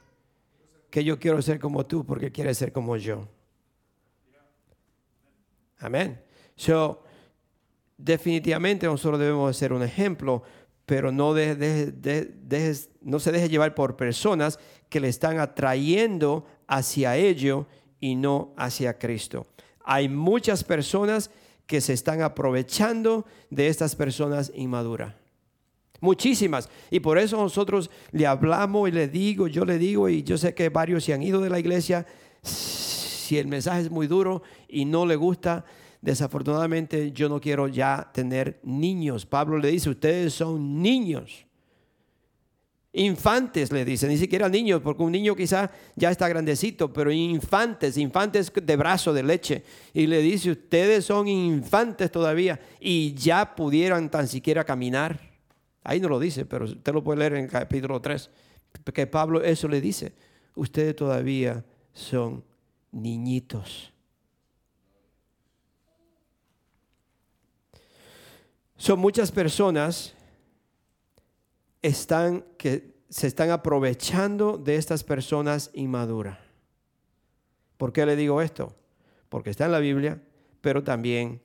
que 0.89 1.03
yo 1.03 1.17
quiero 1.19 1.41
ser 1.41 1.59
como 1.59 1.85
tú 1.85 2.03
porque 2.03 2.31
quieres 2.31 2.57
ser 2.57 2.73
como 2.73 2.97
yo. 2.97 3.27
Amén. 5.77 6.19
So, 6.55 7.03
definitivamente 7.97 8.85
nosotros 8.85 9.19
debemos 9.19 9.55
ser 9.55 9.71
un 9.71 9.83
ejemplo, 9.83 10.43
pero 10.85 11.11
no, 11.11 11.33
no 11.33 13.19
se 13.19 13.31
deje 13.31 13.49
llevar 13.49 13.75
por 13.75 13.95
personas 13.95 14.59
que 14.89 14.99
le 14.99 15.07
están 15.07 15.39
atrayendo 15.39 16.45
hacia 16.67 17.15
ello 17.15 17.67
y 17.99 18.15
no 18.15 18.53
hacia 18.57 18.97
Cristo. 18.97 19.47
Hay 19.83 20.09
muchas 20.09 20.63
personas 20.63 21.31
que 21.65 21.81
se 21.81 21.93
están 21.93 22.21
aprovechando 22.21 23.25
de 23.49 23.67
estas 23.67 23.95
personas 23.95 24.51
inmaduras. 24.55 25.15
Muchísimas. 26.01 26.69
Y 26.91 26.99
por 26.99 27.17
eso 27.17 27.37
nosotros 27.37 27.89
le 28.11 28.27
hablamos 28.27 28.89
y 28.89 28.91
le 28.91 29.07
digo, 29.07 29.47
yo 29.47 29.63
le 29.63 29.77
digo, 29.77 30.09
y 30.09 30.21
yo 30.21 30.37
sé 30.37 30.53
que 30.53 30.67
varios 30.67 31.05
se 31.05 31.13
han 31.13 31.23
ido 31.23 31.39
de 31.39 31.49
la 31.49 31.59
iglesia 31.59 32.05
si 32.43 33.37
el 33.37 33.47
mensaje 33.47 33.83
es 33.83 33.89
muy 33.89 34.07
duro 34.07 34.43
y 34.67 34.83
no 34.83 35.05
le 35.05 35.15
gusta, 35.15 35.63
desafortunadamente 36.03 37.13
yo 37.13 37.29
no 37.29 37.39
quiero 37.39 37.69
ya 37.69 38.11
tener 38.13 38.59
niños. 38.63 39.25
Pablo 39.25 39.57
le 39.57 39.69
dice, 39.69 39.89
ustedes 39.89 40.33
son 40.33 40.81
niños. 40.81 41.45
Infantes 42.91 43.71
le 43.71 43.85
dice, 43.85 44.07
ni 44.09 44.17
siquiera 44.17 44.49
niños, 44.49 44.81
porque 44.81 45.01
un 45.01 45.13
niño 45.13 45.33
quizá 45.33 45.71
ya 45.95 46.11
está 46.11 46.27
grandecito, 46.27 46.91
pero 46.91 47.09
infantes, 47.09 47.97
infantes 47.97 48.51
de 48.53 48.75
brazo 48.75 49.13
de 49.13 49.23
leche. 49.23 49.63
Y 49.93 50.05
le 50.05 50.21
dice, 50.21 50.51
ustedes 50.51 51.05
son 51.05 51.29
infantes 51.29 52.11
todavía 52.11 52.59
y 52.81 53.13
ya 53.13 53.55
pudieran 53.55 54.11
tan 54.11 54.27
siquiera 54.27 54.65
caminar. 54.65 55.21
Ahí 55.85 56.01
no 56.01 56.09
lo 56.09 56.19
dice, 56.19 56.45
pero 56.45 56.65
usted 56.65 56.93
lo 56.93 57.01
puede 57.01 57.19
leer 57.19 57.33
en 57.35 57.45
el 57.45 57.49
capítulo 57.49 58.01
3, 58.01 58.29
que 58.93 59.07
Pablo 59.07 59.41
eso 59.41 59.69
le 59.69 59.79
dice, 59.79 60.11
ustedes 60.53 60.97
todavía 60.97 61.63
son 61.93 62.43
niñitos. 62.91 63.92
Son 68.83 68.99
muchas 68.99 69.31
personas 69.31 70.13
están, 71.81 72.43
que 72.57 72.97
se 73.07 73.27
están 73.27 73.49
aprovechando 73.49 74.57
de 74.57 74.75
estas 74.75 75.05
personas 75.05 75.71
inmaduras. 75.73 76.37
¿Por 77.77 77.93
qué 77.93 78.05
le 78.05 78.17
digo 78.17 78.41
esto? 78.41 78.75
Porque 79.29 79.51
está 79.51 79.67
en 79.67 79.71
la 79.71 79.79
Biblia, 79.79 80.21
pero 80.59 80.83
también 80.83 81.41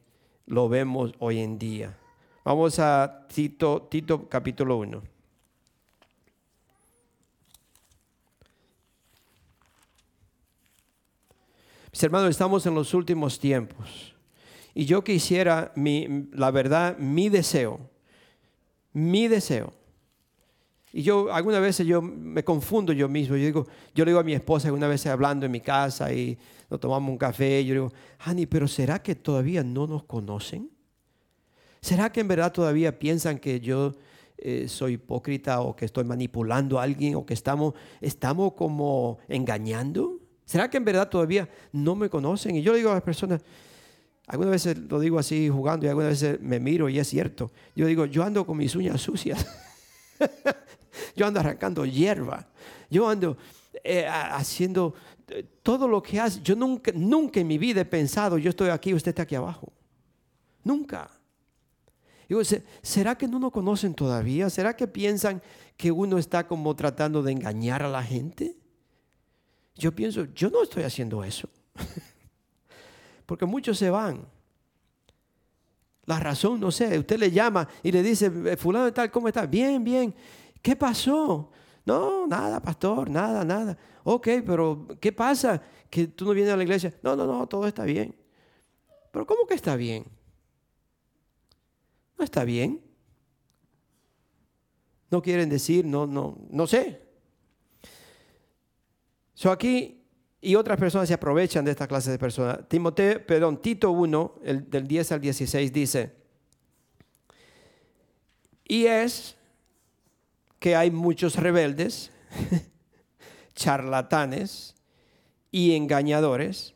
lo 0.46 0.68
vemos 0.68 1.12
hoy 1.20 1.38
en 1.38 1.60
día. 1.60 1.96
Vamos 2.44 2.80
a 2.80 3.28
Tito, 3.32 3.86
Tito 3.88 4.28
capítulo 4.28 4.76
1. 4.78 5.00
Mis 11.92 12.02
hermanos, 12.02 12.30
estamos 12.30 12.66
en 12.66 12.74
los 12.74 12.92
últimos 12.94 13.38
tiempos. 13.38 14.17
Y 14.78 14.84
yo 14.84 15.02
quisiera, 15.02 15.72
mi, 15.74 16.28
la 16.34 16.52
verdad, 16.52 16.96
mi 16.98 17.28
deseo, 17.28 17.80
mi 18.92 19.26
deseo. 19.26 19.72
Y 20.92 21.02
yo, 21.02 21.34
algunas 21.34 21.60
veces 21.60 21.84
yo 21.84 22.00
me 22.00 22.44
confundo 22.44 22.92
yo 22.92 23.08
mismo. 23.08 23.34
Yo, 23.34 23.44
digo, 23.44 23.66
yo 23.92 24.04
le 24.04 24.12
digo 24.12 24.20
a 24.20 24.22
mi 24.22 24.34
esposa, 24.34 24.68
alguna 24.68 24.86
vez 24.86 25.04
hablando 25.06 25.46
en 25.46 25.50
mi 25.50 25.60
casa 25.60 26.12
y 26.12 26.38
nos 26.70 26.78
tomamos 26.78 27.10
un 27.10 27.18
café, 27.18 27.64
yo 27.64 27.74
digo, 27.74 27.92
Hani, 28.20 28.46
pero 28.46 28.68
¿será 28.68 29.02
que 29.02 29.16
todavía 29.16 29.64
no 29.64 29.88
nos 29.88 30.04
conocen? 30.04 30.70
¿Será 31.80 32.12
que 32.12 32.20
en 32.20 32.28
verdad 32.28 32.52
todavía 32.52 33.00
piensan 33.00 33.40
que 33.40 33.58
yo 33.58 33.96
eh, 34.36 34.68
soy 34.68 34.92
hipócrita 34.92 35.60
o 35.60 35.74
que 35.74 35.86
estoy 35.86 36.04
manipulando 36.04 36.78
a 36.78 36.84
alguien 36.84 37.16
o 37.16 37.26
que 37.26 37.34
estamos, 37.34 37.74
estamos 38.00 38.52
como 38.52 39.18
engañando? 39.26 40.20
¿Será 40.44 40.70
que 40.70 40.76
en 40.76 40.84
verdad 40.84 41.08
todavía 41.08 41.48
no 41.72 41.96
me 41.96 42.08
conocen? 42.08 42.54
Y 42.54 42.62
yo 42.62 42.70
le 42.70 42.78
digo 42.78 42.92
a 42.92 42.94
las 42.94 43.02
personas, 43.02 43.42
algunas 44.28 44.52
veces 44.52 44.78
lo 44.78 45.00
digo 45.00 45.18
así 45.18 45.48
jugando 45.48 45.86
y 45.86 45.88
algunas 45.88 46.10
veces 46.10 46.40
me 46.40 46.60
miro 46.60 46.88
y 46.90 46.98
es 46.98 47.08
cierto. 47.08 47.50
Yo 47.74 47.86
digo, 47.86 48.04
yo 48.04 48.22
ando 48.22 48.46
con 48.46 48.58
mis 48.58 48.76
uñas 48.76 49.00
sucias. 49.00 49.46
yo 51.16 51.26
ando 51.26 51.40
arrancando 51.40 51.86
hierba. 51.86 52.46
Yo 52.90 53.08
ando 53.08 53.38
eh, 53.82 54.06
haciendo 54.06 54.94
eh, 55.28 55.46
todo 55.62 55.88
lo 55.88 56.02
que 56.02 56.20
hace. 56.20 56.42
Yo 56.42 56.54
nunca, 56.54 56.92
nunca 56.94 57.40
en 57.40 57.46
mi 57.46 57.56
vida 57.56 57.80
he 57.80 57.86
pensado, 57.86 58.36
yo 58.36 58.50
estoy 58.50 58.68
aquí, 58.68 58.92
usted 58.92 59.10
está 59.10 59.22
aquí 59.22 59.34
abajo. 59.34 59.72
Nunca. 60.62 61.10
Digo, 62.28 62.42
¿será 62.82 63.16
que 63.16 63.26
no 63.26 63.38
nos 63.38 63.50
conocen 63.50 63.94
todavía? 63.94 64.50
¿Será 64.50 64.76
que 64.76 64.86
piensan 64.86 65.40
que 65.78 65.90
uno 65.90 66.18
está 66.18 66.46
como 66.46 66.76
tratando 66.76 67.22
de 67.22 67.32
engañar 67.32 67.82
a 67.82 67.88
la 67.88 68.02
gente? 68.02 68.58
Yo 69.74 69.94
pienso, 69.94 70.26
yo 70.34 70.50
no 70.50 70.62
estoy 70.62 70.82
haciendo 70.82 71.24
eso. 71.24 71.48
porque 73.28 73.44
muchos 73.44 73.76
se 73.76 73.90
van. 73.90 74.26
La 76.06 76.18
razón, 76.18 76.58
no 76.58 76.70
sé, 76.70 76.98
usted 76.98 77.18
le 77.18 77.30
llama 77.30 77.68
y 77.82 77.92
le 77.92 78.02
dice, 78.02 78.32
eh, 78.46 78.56
fulano 78.56 78.86
de 78.86 78.92
tal, 78.92 79.10
¿cómo 79.10 79.28
está? 79.28 79.44
Bien, 79.44 79.84
bien. 79.84 80.14
¿Qué 80.62 80.74
pasó? 80.74 81.50
No, 81.84 82.26
nada, 82.26 82.58
pastor, 82.62 83.10
nada, 83.10 83.44
nada. 83.44 83.76
Ok, 84.04 84.28
pero 84.46 84.86
¿qué 84.98 85.12
pasa? 85.12 85.62
Que 85.90 86.06
tú 86.06 86.24
no 86.24 86.32
vienes 86.32 86.54
a 86.54 86.56
la 86.56 86.62
iglesia. 86.62 86.94
No, 87.02 87.14
no, 87.14 87.26
no, 87.26 87.46
todo 87.46 87.66
está 87.66 87.84
bien. 87.84 88.16
Pero 89.12 89.26
¿cómo 89.26 89.46
que 89.46 89.54
está 89.54 89.76
bien? 89.76 90.06
No 92.16 92.24
está 92.24 92.44
bien. 92.44 92.80
No 95.10 95.20
quieren 95.20 95.50
decir, 95.50 95.84
no, 95.84 96.06
no, 96.06 96.38
no 96.48 96.66
sé. 96.66 97.02
So 99.34 99.50
aquí 99.50 99.97
y 100.40 100.54
otras 100.54 100.78
personas 100.78 101.08
se 101.08 101.14
aprovechan 101.14 101.64
de 101.64 101.72
esta 101.72 101.88
clase 101.88 102.10
de 102.10 102.18
personas. 102.18 102.60
Timoteo, 102.68 103.24
perdón, 103.26 103.60
Tito 103.60 103.90
1, 103.90 104.34
el, 104.44 104.70
del 104.70 104.86
10 104.86 105.12
al 105.12 105.20
16 105.20 105.72
dice, 105.72 106.12
y 108.64 108.86
es 108.86 109.36
que 110.58 110.76
hay 110.76 110.90
muchos 110.90 111.36
rebeldes, 111.36 112.12
charlatanes 113.54 114.74
y 115.50 115.74
engañadores, 115.74 116.74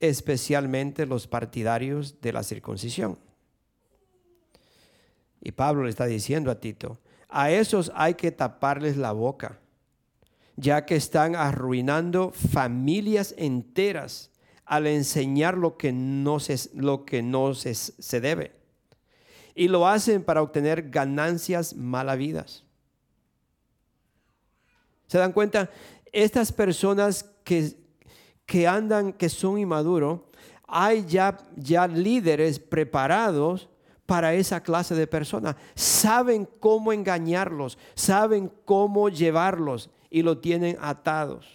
especialmente 0.00 1.04
los 1.04 1.26
partidarios 1.26 2.20
de 2.20 2.32
la 2.32 2.42
circuncisión. 2.42 3.18
Y 5.40 5.52
Pablo 5.52 5.84
le 5.84 5.90
está 5.90 6.06
diciendo 6.06 6.50
a 6.50 6.60
Tito, 6.60 6.98
a 7.28 7.50
esos 7.50 7.92
hay 7.94 8.14
que 8.14 8.30
taparles 8.30 8.96
la 8.96 9.12
boca 9.12 9.61
ya 10.56 10.84
que 10.84 10.96
están 10.96 11.34
arruinando 11.36 12.30
familias 12.30 13.34
enteras 13.36 14.30
al 14.64 14.86
enseñar 14.86 15.56
lo 15.56 15.76
que 15.76 15.92
no 15.92 16.40
se, 16.40 16.70
lo 16.74 17.04
que 17.04 17.22
no 17.22 17.54
se, 17.54 17.74
se 17.74 18.20
debe. 18.20 18.52
Y 19.54 19.68
lo 19.68 19.86
hacen 19.86 20.22
para 20.22 20.42
obtener 20.42 20.90
ganancias 20.90 21.74
malavidas. 21.74 22.64
¿Se 25.08 25.18
dan 25.18 25.32
cuenta? 25.32 25.68
Estas 26.10 26.52
personas 26.52 27.24
que, 27.44 27.74
que 28.46 28.66
andan, 28.66 29.12
que 29.12 29.28
son 29.28 29.58
inmaduros, 29.58 30.20
hay 30.66 31.04
ya, 31.04 31.36
ya 31.56 31.86
líderes 31.86 32.58
preparados 32.58 33.68
para 34.06 34.32
esa 34.32 34.62
clase 34.62 34.94
de 34.94 35.06
personas. 35.06 35.56
Saben 35.74 36.48
cómo 36.60 36.92
engañarlos, 36.92 37.76
saben 37.94 38.50
cómo 38.64 39.10
llevarlos 39.10 39.90
y 40.12 40.22
lo 40.22 40.36
tienen 40.36 40.76
atados. 40.78 41.46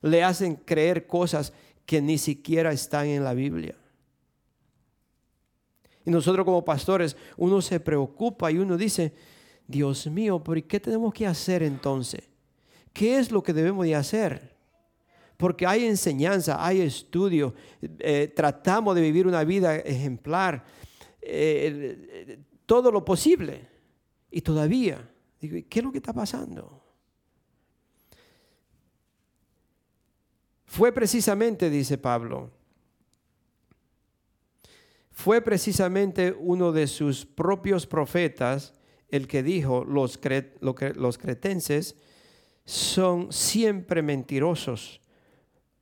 Le 0.00 0.22
hacen 0.22 0.54
creer 0.54 1.08
cosas 1.08 1.52
que 1.84 2.00
ni 2.00 2.18
siquiera 2.18 2.70
están 2.70 3.08
en 3.08 3.24
la 3.24 3.34
Biblia. 3.34 3.74
Y 6.04 6.10
nosotros 6.10 6.44
como 6.44 6.64
pastores, 6.64 7.16
uno 7.36 7.60
se 7.60 7.80
preocupa 7.80 8.52
y 8.52 8.58
uno 8.58 8.76
dice, 8.76 9.12
Dios 9.66 10.06
mío, 10.06 10.42
¿por 10.42 10.62
qué 10.62 10.78
tenemos 10.78 11.12
que 11.12 11.26
hacer 11.26 11.64
entonces? 11.64 12.22
¿Qué 12.92 13.18
es 13.18 13.32
lo 13.32 13.42
que 13.42 13.52
debemos 13.52 13.84
de 13.84 13.96
hacer? 13.96 14.54
Porque 15.36 15.66
hay 15.66 15.84
enseñanza, 15.84 16.64
hay 16.64 16.80
estudio, 16.80 17.54
eh, 17.98 18.32
tratamos 18.34 18.94
de 18.94 19.00
vivir 19.00 19.26
una 19.26 19.42
vida 19.42 19.74
ejemplar, 19.76 20.64
eh, 21.20 22.38
todo 22.66 22.92
lo 22.92 23.04
posible. 23.04 23.66
Y 24.30 24.42
todavía 24.42 25.10
Digo, 25.40 25.56
¿qué 25.68 25.78
es 25.78 25.84
lo 25.84 25.92
que 25.92 25.98
está 25.98 26.12
pasando? 26.12 26.82
Fue 30.64 30.92
precisamente, 30.92 31.70
dice 31.70 31.96
Pablo, 31.96 32.50
fue 35.10 35.40
precisamente 35.40 36.36
uno 36.38 36.70
de 36.72 36.86
sus 36.86 37.24
propios 37.26 37.86
profetas 37.86 38.74
el 39.08 39.26
que 39.26 39.42
dijo, 39.42 39.84
los, 39.84 40.20
los 40.60 41.18
cretenses 41.18 41.96
son 42.64 43.32
siempre 43.32 44.02
mentirosos, 44.02 45.00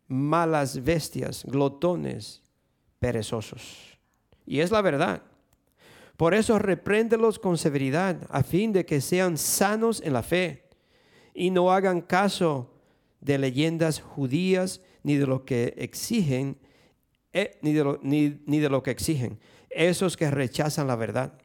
malas 0.07 0.85
bestias, 0.85 1.45
glotones, 1.45 2.43
perezosos. 3.01 3.99
Y 4.47 4.61
es 4.61 4.71
la 4.71 4.81
verdad. 4.81 5.23
Por 6.17 6.35
eso 6.35 6.59
repréndelos 6.59 7.39
con 7.39 7.59
severidad, 7.59 8.27
a 8.31 8.43
fin 8.43 8.73
de 8.73 8.87
que 8.87 9.01
sean 9.01 9.37
sanos 9.37 10.01
en 10.03 10.13
la 10.13 10.23
fe 10.23 10.65
y 11.35 11.51
no 11.51 11.73
hagan 11.73 12.01
caso 12.01 12.73
de 13.21 13.39
leyendas 13.39 14.01
judías 14.01 14.81
ni 15.03 15.17
de 15.17 15.27
lo 15.27 15.45
que 15.45 15.75
exigen, 15.77 16.59
eh, 17.33 17.59
ni, 17.61 17.73
de 17.73 17.85
lo, 17.85 18.01
ni 18.03 18.31
de 18.31 18.69
lo 18.69 18.83
que 18.83 18.91
exigen, 18.91 19.39
esos 19.69 20.17
que 20.17 20.31
rechazan 20.31 20.87
la 20.87 20.97
verdad. 20.97 21.39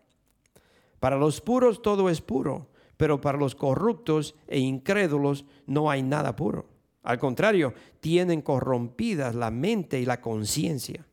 Para 1.00 1.18
los 1.18 1.42
puros 1.42 1.82
todo 1.82 2.10
es 2.10 2.22
puro, 2.22 2.70
pero 2.96 3.20
para 3.20 3.38
los 3.38 3.56
corruptos 3.56 4.36
e 4.48 4.60
incrédulos 4.60 5.46
no 5.66 5.90
hay 5.90 6.04
nada 6.04 6.36
puro. 6.36 6.70
Al 7.04 7.18
contrario, 7.18 7.74
tienen 8.00 8.42
corrompidas 8.42 9.34
la 9.34 9.50
mente 9.50 10.00
y 10.00 10.06
la 10.06 10.22
conciencia. 10.22 11.06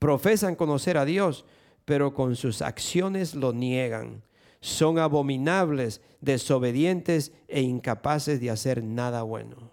Profesan 0.00 0.56
conocer 0.56 0.98
a 0.98 1.04
Dios, 1.04 1.44
pero 1.84 2.14
con 2.14 2.36
sus 2.36 2.62
acciones 2.62 3.34
lo 3.34 3.52
niegan. 3.52 4.22
Son 4.60 4.98
abominables, 4.98 6.00
desobedientes 6.20 7.32
e 7.48 7.60
incapaces 7.60 8.40
de 8.40 8.50
hacer 8.50 8.82
nada 8.82 9.22
bueno. 9.22 9.70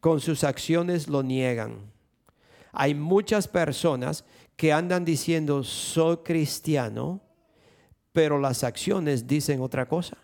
Con 0.00 0.20
sus 0.20 0.44
acciones 0.44 1.08
lo 1.08 1.22
niegan. 1.22 1.90
Hay 2.72 2.94
muchas 2.94 3.48
personas 3.48 4.24
que 4.56 4.72
andan 4.72 5.04
diciendo 5.04 5.64
soy 5.64 6.18
cristiano, 6.18 7.20
pero 8.12 8.38
las 8.38 8.64
acciones 8.64 9.26
dicen 9.26 9.60
otra 9.60 9.88
cosa. 9.88 10.18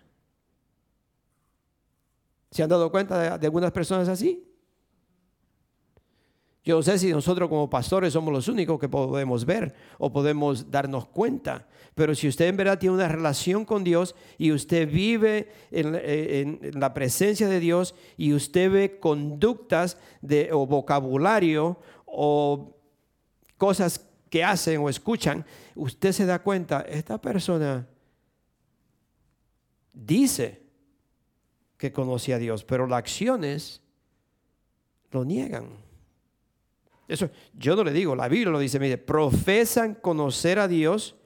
¿Se 2.51 2.63
han 2.63 2.69
dado 2.69 2.91
cuenta 2.91 3.39
de, 3.39 3.47
algunas 3.47 3.73
personas 3.73 4.09
así? 4.09 4.45
Yo 6.65 6.77
no 6.77 6.83
sé 6.83 6.99
si 6.99 7.13
nosotros 7.13 7.51
como 7.51 7.69
pastores 7.69 8.15
somos 8.15 8.33
los 8.33 8.49
únicos 8.49 8.81
que 8.81 8.89
podemos 8.89 9.45
ver 9.45 9.75
o 9.99 10.11
podemos 10.11 10.71
darnos 10.71 11.07
cuenta, 11.07 11.69
pero 11.95 12.15
si 12.15 12.27
usted 12.27 12.47
en 12.47 12.57
verdad 12.57 12.79
tiene 12.79 12.95
una 12.95 13.07
relación 13.07 13.67
con 13.67 13.85
Dios 13.85 14.15
y 14.39 14.51
usted 14.51 14.91
vive 14.91 15.53
en, 15.71 16.71
la 16.81 16.95
presencia 16.95 17.49
de 17.49 17.61
Dios 17.61 17.95
y 18.17 18.33
usted 18.33 18.71
ve 18.71 18.99
conductas 18.99 19.99
de, 20.23 20.53
o 20.53 20.67
vocabulario 20.67 21.79
o 22.07 22.75
cosas 23.59 24.09
que 24.31 24.43
hacen 24.43 24.81
o 24.81 24.89
escuchan, 24.89 25.45
usted 25.75 26.13
se 26.13 26.25
da 26.25 26.39
cuenta, 26.39 26.81
esta 26.89 27.21
persona 27.21 27.87
dice 29.93 30.63
que 31.77 31.93
conoce 31.93 32.33
a 32.33 32.39
Dios, 32.39 32.65
pero 32.65 32.87
las 32.87 33.01
acciones 33.01 33.83
lo 35.11 35.27
niegan. 35.27 35.84
Eso 37.07 37.31
yo 37.55 37.77
no 37.77 37.85
le 37.85 37.93
digo, 37.93 38.17
la 38.17 38.29
Biblia 38.29 38.51
lo 38.51 38.59
dice, 38.59 38.79
mire, 38.81 38.99
profesan 38.99 39.95
conocer 39.95 40.59
a 40.59 40.69
Dios, 40.69 41.17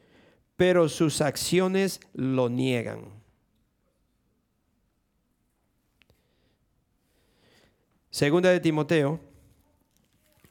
pero 0.56 0.88
sus 0.88 1.20
acciones 1.20 2.00
lo 2.14 2.48
niegan. 2.48 3.18
Segunda 8.10 8.50
de 8.50 8.58
Timoteo, 8.58 9.20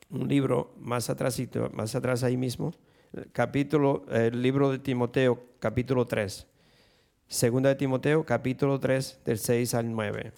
un 0.10 0.28
libro 0.28 0.74
más 0.78 1.10
atrás, 1.10 1.42
más 1.74 1.96
atrás 1.96 2.24
ahí 2.24 2.38
mismo, 2.38 2.74
capítulo, 3.34 4.06
el 4.10 4.42
libro 4.42 4.72
de 4.72 4.80
Timoteo, 4.80 5.44
capítulo 5.60 6.08
3. 6.08 6.48
Segunda 7.28 7.70
de 7.70 7.76
Timoteo, 7.76 8.26
capítulo 8.26 8.80
3, 8.80 9.20
del 9.26 9.38
6 9.38 9.74
al 9.74 9.92
9. 9.92 10.32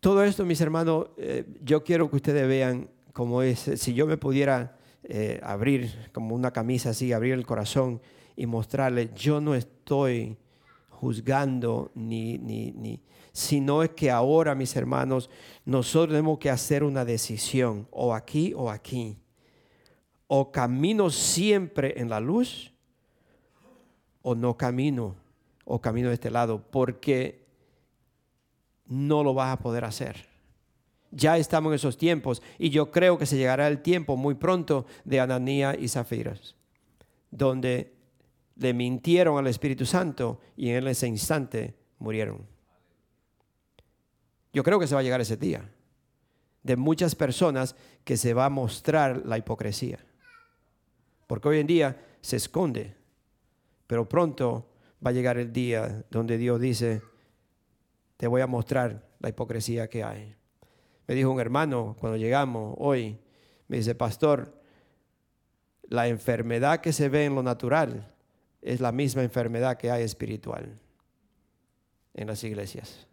Todo 0.00 0.22
esto, 0.22 0.44
mis 0.44 0.60
hermanos, 0.60 1.08
eh, 1.16 1.44
yo 1.64 1.82
quiero 1.82 2.08
que 2.08 2.16
ustedes 2.16 2.46
vean 2.46 2.88
cómo 3.12 3.42
es, 3.42 3.58
si 3.58 3.94
yo 3.94 4.06
me 4.06 4.16
pudiera 4.16 4.78
eh, 5.02 5.40
abrir 5.42 6.10
como 6.12 6.36
una 6.36 6.52
camisa 6.52 6.90
así, 6.90 7.12
abrir 7.12 7.32
el 7.32 7.44
corazón 7.44 8.00
y 8.36 8.46
mostrarle, 8.46 9.10
yo 9.16 9.40
no 9.40 9.56
estoy 9.56 10.36
juzgando 10.88 11.90
ni, 11.96 12.38
ni, 12.38 12.70
ni, 12.70 13.02
sino 13.32 13.82
es 13.82 13.90
que 13.90 14.08
ahora, 14.12 14.54
mis 14.54 14.76
hermanos, 14.76 15.30
nosotros 15.64 16.10
tenemos 16.10 16.38
que 16.38 16.50
hacer 16.50 16.84
una 16.84 17.04
decisión, 17.04 17.88
o 17.90 18.14
aquí 18.14 18.54
o 18.54 18.70
aquí. 18.70 19.16
O 20.28 20.52
camino 20.52 21.10
siempre 21.10 22.00
en 22.00 22.08
la 22.08 22.20
luz, 22.20 22.72
o 24.22 24.36
no 24.36 24.56
camino, 24.56 25.16
o 25.64 25.80
camino 25.80 26.06
de 26.08 26.14
este 26.14 26.30
lado, 26.30 26.62
porque 26.70 27.47
no 28.88 29.22
lo 29.22 29.34
vas 29.34 29.52
a 29.52 29.58
poder 29.58 29.84
hacer. 29.84 30.26
Ya 31.10 31.38
estamos 31.38 31.70
en 31.70 31.76
esos 31.76 31.96
tiempos 31.96 32.42
y 32.58 32.70
yo 32.70 32.90
creo 32.90 33.16
que 33.16 33.26
se 33.26 33.36
llegará 33.36 33.68
el 33.68 33.80
tiempo 33.80 34.16
muy 34.16 34.34
pronto 34.34 34.86
de 35.04 35.20
Ananía 35.20 35.76
y 35.78 35.88
Zafiras, 35.88 36.54
donde 37.30 37.94
le 38.56 38.74
mintieron 38.74 39.38
al 39.38 39.46
Espíritu 39.46 39.86
Santo 39.86 40.40
y 40.56 40.70
en 40.70 40.86
ese 40.86 41.06
instante 41.06 41.74
murieron. 41.98 42.46
Yo 44.52 44.62
creo 44.62 44.78
que 44.78 44.86
se 44.86 44.94
va 44.94 45.00
a 45.00 45.04
llegar 45.04 45.20
ese 45.20 45.36
día 45.36 45.70
de 46.62 46.76
muchas 46.76 47.14
personas 47.14 47.76
que 48.04 48.16
se 48.16 48.34
va 48.34 48.46
a 48.46 48.50
mostrar 48.50 49.22
la 49.24 49.38
hipocresía. 49.38 49.98
Porque 51.26 51.48
hoy 51.48 51.58
en 51.60 51.66
día 51.66 52.04
se 52.20 52.36
esconde, 52.36 52.94
pero 53.86 54.08
pronto 54.08 54.68
va 55.04 55.10
a 55.10 55.14
llegar 55.14 55.38
el 55.38 55.52
día 55.52 56.04
donde 56.10 56.36
Dios 56.36 56.60
dice, 56.60 57.02
te 58.18 58.26
voy 58.26 58.42
a 58.42 58.46
mostrar 58.46 59.08
la 59.20 59.30
hipocresía 59.30 59.88
que 59.88 60.04
hay. 60.04 60.34
Me 61.06 61.14
dijo 61.14 61.30
un 61.30 61.40
hermano 61.40 61.96
cuando 61.98 62.18
llegamos 62.18 62.74
hoy, 62.78 63.18
me 63.68 63.78
dice, 63.78 63.94
pastor, 63.94 64.60
la 65.84 66.08
enfermedad 66.08 66.80
que 66.80 66.92
se 66.92 67.08
ve 67.08 67.24
en 67.24 67.36
lo 67.36 67.42
natural 67.42 68.12
es 68.60 68.80
la 68.80 68.92
misma 68.92 69.22
enfermedad 69.22 69.78
que 69.78 69.90
hay 69.90 70.02
espiritual 70.02 70.78
en 72.12 72.26
las 72.26 72.42
iglesias. 72.42 73.06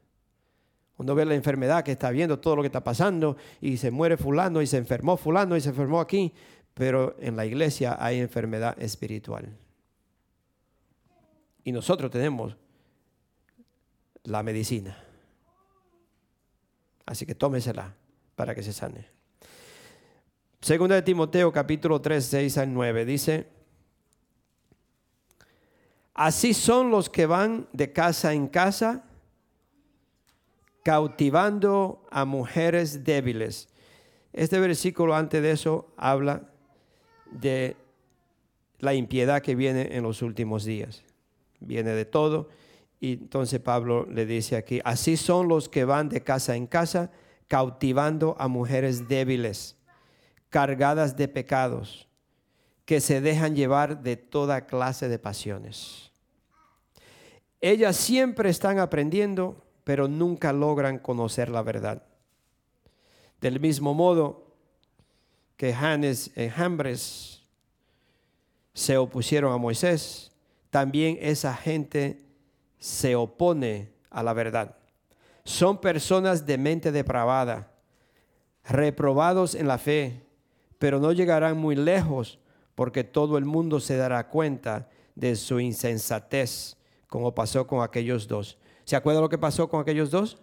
Uno 0.97 1.13
ve 1.13 1.23
la 1.23 1.35
enfermedad 1.35 1.83
que 1.83 1.91
está 1.91 2.09
viendo 2.09 2.39
todo 2.39 2.55
lo 2.55 2.61
que 2.63 2.67
está 2.67 2.83
pasando 2.83 3.37
y 3.61 3.77
se 3.77 3.91
muere 3.91 4.17
fulano 4.17 4.61
y 4.61 4.67
se 4.67 4.77
enfermó 4.77 5.17
fulano 5.17 5.55
y 5.55 5.61
se 5.61 5.69
enfermó 5.69 6.01
aquí, 6.01 6.33
pero 6.73 7.15
en 7.19 7.35
la 7.35 7.45
iglesia 7.45 7.95
hay 7.99 8.19
enfermedad 8.19 8.75
espiritual. 8.81 9.55
Y 11.63 11.71
nosotros 11.71 12.09
tenemos 12.09 12.57
la 14.26 14.43
medicina. 14.43 14.97
Así 17.05 17.26
que 17.26 17.36
tómesela 17.36 17.95
para 18.36 18.53
que 18.53 18.63
se 18.63 18.73
sane. 18.73 19.07
Segunda 20.61 20.95
de 20.95 21.03
Timoteo 21.03 21.51
capítulo 21.51 22.01
3, 22.01 22.26
6 22.26 22.57
al 22.57 22.73
9 22.73 23.05
dice, 23.05 23.47
así 26.13 26.53
son 26.53 26.89
los 26.89 27.09
que 27.09 27.28
van 27.28 27.67
de 27.71 27.93
casa 27.93 28.34
en 28.34 28.47
casa 28.47 29.03
cautivando 30.84 32.03
a 32.09 32.26
mujeres 32.26 33.03
débiles. 33.03 33.69
Este 34.34 34.59
versículo 34.59 35.15
antes 35.15 35.41
de 35.41 35.51
eso 35.51 35.93
habla 35.97 36.49
de 37.32 37.76
la 38.80 38.93
impiedad 38.93 39.41
que 39.41 39.55
viene 39.55 39.95
en 39.95 40.03
los 40.03 40.21
últimos 40.21 40.65
días. 40.65 41.03
Viene 41.59 41.91
de 41.91 42.05
todo 42.05 42.49
y 42.99 43.13
entonces 43.13 43.59
Pablo 43.59 44.05
le 44.05 44.25
dice 44.25 44.55
aquí, 44.55 44.81
así 44.83 45.17
son 45.17 45.47
los 45.47 45.69
que 45.69 45.85
van 45.85 46.09
de 46.09 46.21
casa 46.21 46.55
en 46.55 46.67
casa 46.67 47.11
cautivando 47.47 48.35
a 48.39 48.47
mujeres 48.47 49.07
débiles, 49.07 49.75
cargadas 50.49 51.15
de 51.15 51.27
pecados, 51.27 52.07
que 52.85 53.01
se 53.01 53.21
dejan 53.21 53.55
llevar 53.55 54.01
de 54.01 54.15
toda 54.15 54.65
clase 54.65 55.07
de 55.07 55.19
pasiones. 55.19 56.11
Ellas 57.61 57.95
siempre 57.95 58.49
están 58.49 58.79
aprendiendo, 58.79 59.63
pero 59.83 60.07
nunca 60.07 60.53
logran 60.53 60.99
conocer 60.99 61.49
la 61.49 61.61
verdad. 61.61 62.03
Del 63.41 63.59
mismo 63.59 63.93
modo 63.93 64.55
que 65.57 65.73
Janes 65.73 66.31
y 66.35 66.49
Jambres 66.49 67.43
se 68.73 68.97
opusieron 68.97 69.53
a 69.53 69.57
Moisés, 69.57 70.31
también 70.69 71.17
esa 71.21 71.55
gente 71.55 72.24
se 72.86 73.15
opone 73.15 73.89
a 74.11 74.21
la 74.21 74.33
verdad. 74.33 74.75
Son 75.43 75.81
personas 75.81 76.45
de 76.45 76.59
mente 76.59 76.91
depravada, 76.91 77.71
reprobados 78.63 79.55
en 79.55 79.67
la 79.67 79.79
fe, 79.79 80.21
pero 80.77 80.99
no 80.99 81.11
llegarán 81.11 81.57
muy 81.57 81.75
lejos 81.75 82.38
porque 82.75 83.03
todo 83.03 83.39
el 83.39 83.45
mundo 83.45 83.79
se 83.79 83.97
dará 83.97 84.27
cuenta 84.27 84.88
de 85.15 85.36
su 85.36 85.59
insensatez, 85.59 86.77
como 87.07 87.33
pasó 87.33 87.65
con 87.65 87.81
aquellos 87.81 88.27
dos. 88.27 88.59
¿Se 88.83 88.95
acuerda 88.95 89.19
lo 89.19 89.29
que 89.29 89.39
pasó 89.39 89.67
con 89.67 89.81
aquellos 89.81 90.11
dos? 90.11 90.38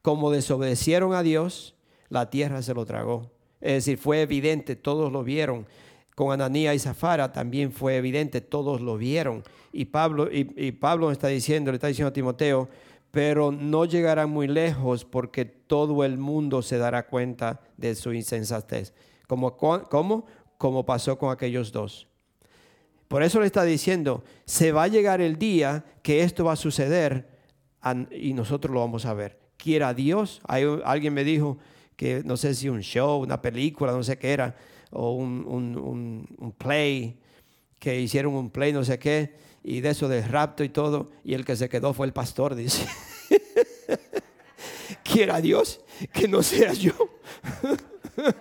Como 0.00 0.30
desobedecieron 0.30 1.12
a 1.12 1.22
Dios, 1.22 1.74
la 2.08 2.30
tierra 2.30 2.62
se 2.62 2.72
lo 2.72 2.86
tragó. 2.86 3.30
Es 3.60 3.84
decir, 3.84 3.98
fue 3.98 4.22
evidente, 4.22 4.76
todos 4.76 5.12
lo 5.12 5.22
vieron. 5.22 5.66
Con 6.16 6.32
Ananía 6.32 6.72
y 6.72 6.78
Zafara 6.78 7.30
también 7.30 7.70
fue 7.70 7.96
evidente, 7.96 8.40
todos 8.40 8.80
lo 8.80 8.96
vieron. 8.96 9.44
Y 9.70 9.84
Pablo, 9.84 10.30
está 11.12 11.28
diciendo, 11.28 11.70
le 11.70 11.76
está 11.76 11.88
diciendo 11.88 12.08
a 12.08 12.12
Timoteo, 12.14 12.70
pero 13.10 13.52
no 13.52 13.84
llegará 13.84 14.26
muy 14.26 14.48
lejos 14.48 15.04
porque 15.04 15.44
todo 15.44 16.04
el 16.04 16.16
mundo 16.16 16.62
se 16.62 16.78
dará 16.78 17.06
cuenta 17.06 17.60
de 17.76 17.94
su 17.94 18.14
insensatez. 18.14 18.94
¿Cómo, 19.26 19.58
cómo? 19.58 20.24
Como 20.56 20.86
pasó 20.86 21.18
con 21.18 21.30
aquellos 21.30 21.70
dos. 21.70 22.08
Por 23.08 23.22
eso 23.22 23.38
le 23.38 23.46
está 23.46 23.64
diciendo, 23.64 24.24
se 24.46 24.72
va 24.72 24.84
a 24.84 24.88
llegar 24.88 25.20
el 25.20 25.36
día 25.36 25.84
que 26.02 26.22
esto 26.22 26.46
va 26.46 26.54
a 26.54 26.56
suceder 26.56 27.28
y 28.10 28.32
nosotros 28.32 28.72
lo 28.72 28.80
vamos 28.80 29.04
a 29.04 29.12
ver. 29.12 29.38
Quiera 29.58 29.92
Dios, 29.92 30.40
alguien 30.46 31.12
me 31.12 31.24
dijo 31.24 31.58
que 31.94 32.22
no 32.24 32.38
sé 32.38 32.54
si 32.54 32.70
un 32.70 32.80
show, 32.80 33.20
una 33.20 33.42
película, 33.42 33.92
no 33.92 34.02
sé 34.02 34.16
qué 34.16 34.32
era, 34.32 34.56
o 34.90 35.12
un, 35.12 36.26
un 36.38 36.52
play, 36.52 37.18
que 37.78 38.00
hicieron 38.00 38.34
un 38.34 38.50
play, 38.50 38.72
no 38.72 38.84
sé 38.84 38.98
qué, 38.98 39.34
y 39.62 39.80
de 39.80 39.90
eso 39.90 40.08
de 40.08 40.26
rapto 40.26 40.64
y 40.64 40.68
todo, 40.68 41.10
y 41.24 41.34
el 41.34 41.44
que 41.44 41.56
se 41.56 41.68
quedó 41.68 41.92
fue 41.92 42.06
el 42.06 42.12
pastor, 42.12 42.54
dice. 42.54 42.86
Quiera 45.02 45.40
Dios 45.40 45.80
que 46.12 46.28
no 46.28 46.42
sea 46.42 46.72
yo. 46.72 46.92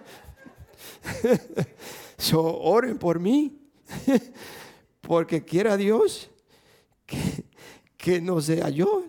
so, 2.17 2.59
oren 2.59 2.97
por 2.97 3.19
mí, 3.19 3.57
porque 5.01 5.43
quiera 5.43 5.77
Dios 5.77 6.29
que, 7.05 7.45
que 7.97 8.21
no 8.21 8.41
sea 8.41 8.69
yo. 8.69 9.05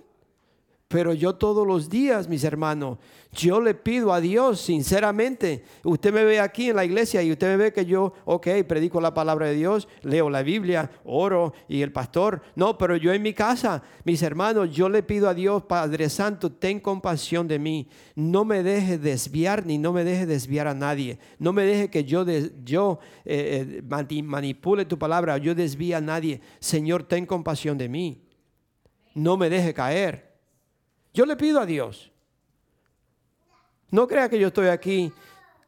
Pero 0.89 1.14
yo 1.14 1.34
todos 1.34 1.66
los 1.66 1.89
días, 1.89 2.28
mis 2.28 2.45
hermanos, 2.45 2.99
yo 3.37 3.61
le 3.61 3.74
pido 3.74 4.12
a 4.12 4.20
Dios, 4.20 4.61
sinceramente, 4.61 5.64
usted 5.84 6.12
me 6.12 6.24
ve 6.24 6.41
aquí 6.41 6.70
en 6.70 6.76
la 6.76 6.84
iglesia 6.84 7.22
y 7.22 7.30
usted 7.30 7.49
me 7.49 7.57
ve 7.57 7.72
que 7.72 7.84
yo, 7.84 8.12
ok, 8.24 8.49
predico 8.66 9.01
la 9.01 9.12
palabra 9.12 9.47
de 9.47 9.55
Dios, 9.55 9.87
leo 10.03 10.30
la 10.30 10.43
Biblia, 10.43 10.91
oro 11.05 11.53
y 11.68 11.82
el 11.82 11.93
pastor. 11.93 12.43
No, 12.55 12.78
pero 12.78 12.97
yo 12.97 13.12
en 13.12 13.22
mi 13.22 13.34
casa, 13.34 13.82
mis 14.05 14.22
hermanos, 14.22 14.74
yo 14.74 14.89
le 14.89 15.03
pido 15.03 15.28
a 15.28 15.34
Dios, 15.34 15.64
Padre 15.64 16.09
Santo, 16.09 16.51
ten 16.51 16.80
compasión 16.80 17.47
de 17.47 17.59
mí. 17.59 17.89
No 18.14 18.45
me 18.45 18.62
deje 18.62 18.99
desviar 18.99 19.66
ni 19.66 19.78
no 19.78 19.93
me 19.93 20.05
deje 20.05 20.26
desviar 20.26 20.66
a 20.66 20.74
nadie. 20.74 21.18
No 21.39 21.53
me 21.53 21.64
deje 21.64 21.91
que 21.91 22.05
yo, 22.05 22.24
yo 22.64 22.99
eh, 23.24 23.82
eh, 23.89 24.22
manipule 24.22 24.87
tu 24.87 24.99
palabra, 24.99 25.37
yo 25.39 25.55
desvíe 25.55 25.95
a 25.95 26.01
nadie. 26.01 26.41
Señor, 26.59 27.03
ten 27.03 27.26
compasión 27.26 27.76
de 27.76 27.89
mí. 27.89 28.22
No 29.14 29.37
me 29.37 29.51
deje 29.51 29.74
caer. 29.74 30.34
Yo 31.12 31.26
le 31.26 31.37
pido 31.37 31.61
a 31.61 31.66
Dios. 31.66 32.12
No 33.91 34.07
crea 34.07 34.28
que 34.28 34.39
yo 34.39 34.49
estoy 34.49 34.68
aquí 34.68 35.12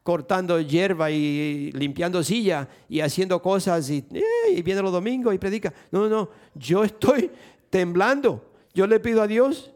cortando 0.03 0.59
hierba 0.59 1.11
y 1.11 1.71
limpiando 1.71 2.23
silla 2.23 2.67
y 2.87 2.99
haciendo 2.99 3.41
cosas 3.41 3.89
y, 3.89 4.05
eh, 4.11 4.53
y 4.55 4.61
viene 4.61 4.81
los 4.81 4.91
domingos 4.91 5.33
y 5.33 5.37
predica. 5.37 5.73
No, 5.91 6.09
no, 6.09 6.29
yo 6.55 6.83
estoy 6.83 7.31
temblando. 7.69 8.45
Yo 8.73 8.87
le 8.87 8.99
pido 8.99 9.21
a 9.21 9.27
Dios, 9.27 9.71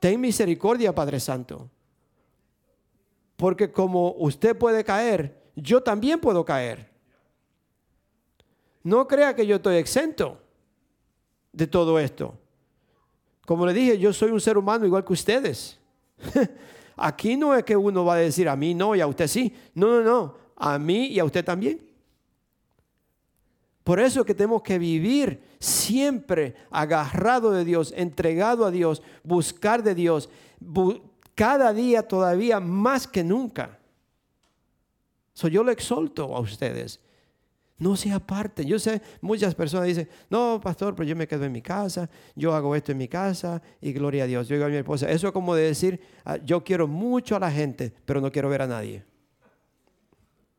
ten 0.00 0.20
misericordia, 0.20 0.94
Padre 0.94 1.20
Santo. 1.20 1.70
Porque 3.36 3.70
como 3.72 4.12
usted 4.18 4.56
puede 4.56 4.84
caer, 4.84 5.42
yo 5.56 5.82
también 5.82 6.20
puedo 6.20 6.44
caer. 6.44 6.88
No 8.82 9.08
crea 9.08 9.34
que 9.34 9.46
yo 9.46 9.56
estoy 9.56 9.76
exento 9.76 10.40
de 11.52 11.66
todo 11.66 11.98
esto. 11.98 12.34
Como 13.46 13.66
le 13.66 13.72
dije, 13.72 13.98
yo 13.98 14.12
soy 14.12 14.30
un 14.30 14.40
ser 14.40 14.56
humano 14.56 14.86
igual 14.86 15.04
que 15.04 15.12
ustedes. 15.12 15.78
aquí 16.96 17.36
no 17.36 17.54
es 17.54 17.64
que 17.64 17.76
uno 17.76 18.04
va 18.04 18.14
a 18.14 18.18
decir 18.18 18.48
a 18.48 18.56
mí 18.56 18.74
no 18.74 18.94
y 18.94 19.00
a 19.00 19.06
usted 19.06 19.26
sí. 19.26 19.54
No, 19.74 19.88
no, 19.88 20.02
no. 20.02 20.34
A 20.56 20.78
mí 20.78 21.06
y 21.06 21.18
a 21.18 21.24
usted 21.24 21.44
también. 21.44 21.80
Por 23.82 24.00
eso 24.00 24.24
que 24.24 24.34
tenemos 24.34 24.62
que 24.62 24.78
vivir 24.78 25.42
siempre 25.58 26.54
agarrado 26.70 27.50
de 27.50 27.64
Dios, 27.64 27.92
entregado 27.96 28.64
a 28.64 28.70
Dios, 28.70 29.02
buscar 29.22 29.82
de 29.82 29.94
Dios, 29.94 30.30
cada 31.34 31.72
día 31.72 32.06
todavía 32.06 32.60
más 32.60 33.06
que 33.06 33.22
nunca. 33.22 33.78
So, 35.34 35.48
yo 35.48 35.62
lo 35.64 35.70
exhorto 35.70 36.34
a 36.34 36.40
ustedes. 36.40 37.00
No 37.78 37.96
se 37.96 38.12
aparten. 38.12 38.66
Yo 38.66 38.78
sé, 38.78 39.02
muchas 39.20 39.54
personas 39.54 39.88
dicen, 39.88 40.08
no, 40.30 40.60
pastor, 40.62 40.94
pero 40.94 41.08
yo 41.08 41.16
me 41.16 41.26
quedo 41.26 41.44
en 41.44 41.52
mi 41.52 41.60
casa, 41.60 42.08
yo 42.36 42.54
hago 42.54 42.74
esto 42.76 42.92
en 42.92 42.98
mi 42.98 43.08
casa 43.08 43.60
y 43.80 43.92
gloria 43.92 44.24
a 44.24 44.26
Dios. 44.26 44.46
Yo 44.46 44.54
digo 44.54 44.66
a 44.66 44.68
mi 44.68 44.76
esposa, 44.76 45.10
eso 45.10 45.26
es 45.26 45.32
como 45.32 45.54
de 45.54 45.64
decir, 45.64 46.00
ah, 46.24 46.36
yo 46.36 46.62
quiero 46.62 46.86
mucho 46.86 47.36
a 47.36 47.40
la 47.40 47.50
gente, 47.50 47.92
pero 48.04 48.20
no 48.20 48.30
quiero 48.30 48.48
ver 48.48 48.62
a 48.62 48.66
nadie. 48.66 49.04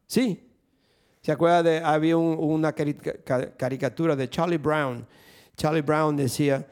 Sí. 0.07 0.41
¿Se 1.21 1.31
acuerda 1.31 1.63
de, 1.63 1.79
había 1.79 2.17
una 2.17 2.73
caricatura 2.73 4.15
de 4.15 4.29
Charlie 4.29 4.57
Brown? 4.57 5.07
Charlie 5.57 5.81
Brown 5.81 6.15
decía, 6.15 6.67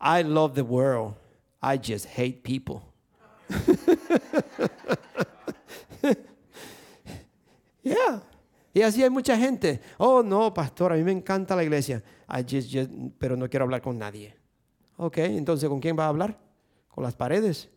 I 0.00 0.22
love 0.22 0.54
the 0.54 0.62
world, 0.62 1.14
I 1.62 1.78
just 1.78 2.06
hate 2.06 2.44
people. 2.44 2.82
yeah. 7.82 8.20
Y 8.74 8.82
así 8.82 9.04
hay 9.04 9.08
mucha 9.08 9.38
gente. 9.38 9.80
Oh, 9.98 10.22
no, 10.24 10.52
pastor, 10.52 10.92
a 10.92 10.96
mí 10.96 11.04
me 11.04 11.12
encanta 11.12 11.54
la 11.54 11.62
iglesia. 11.62 12.02
pero 13.18 13.36
no 13.36 13.48
quiero 13.48 13.64
hablar 13.64 13.80
con 13.80 13.96
nadie. 13.96 14.34
Ok, 14.96 15.18
entonces, 15.18 15.68
¿con 15.68 15.78
quién 15.80 15.96
va 15.96 16.06
a 16.06 16.08
hablar? 16.08 16.36
¿Con 16.88 17.04
las 17.04 17.14
paredes? 17.14 17.68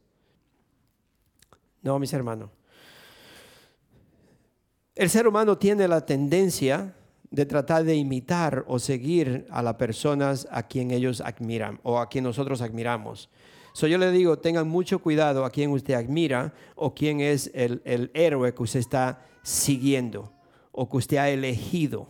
No, 1.84 2.00
mis 2.00 2.12
hermanos. 2.14 2.50
El 4.96 5.12
ser 5.12 5.28
humano 5.28 5.60
tiene 5.60 5.88
la 5.88 6.04
tendencia 6.04 6.96
de 7.30 7.46
tratar 7.46 7.84
de 7.84 7.96
imitar 7.96 8.66
o 8.68 8.80
seguir 8.80 9.46
a 9.52 9.62
las 9.62 9.76
personas 9.76 10.48
a 10.50 10.64
quien 10.64 10.90
ellos 10.90 11.22
admiran 11.22 11.80
o 11.84 12.00
a 12.00 12.10
quien 12.10 12.24
nosotros 12.24 12.62
admiramos. 12.62 13.30
So 13.74 13.86
yo 13.86 14.00
le 14.00 14.12
digo, 14.12 14.40
tengan 14.40 14.68
mucho 14.68 14.98
cuidado 15.00 15.46
a 15.46 15.52
quien 15.52 15.70
usted 15.70 15.94
admira 15.94 16.54
o 16.76 16.96
quién 16.96 17.20
es 17.20 17.52
el, 17.54 17.84
el 17.86 18.10
héroe 18.16 18.56
que 18.56 18.64
usted 18.64 18.80
está 18.80 19.24
siguiendo 19.44 20.37
o 20.80 20.88
que 20.88 20.98
usted 20.98 21.18
ha 21.18 21.28
elegido. 21.28 22.08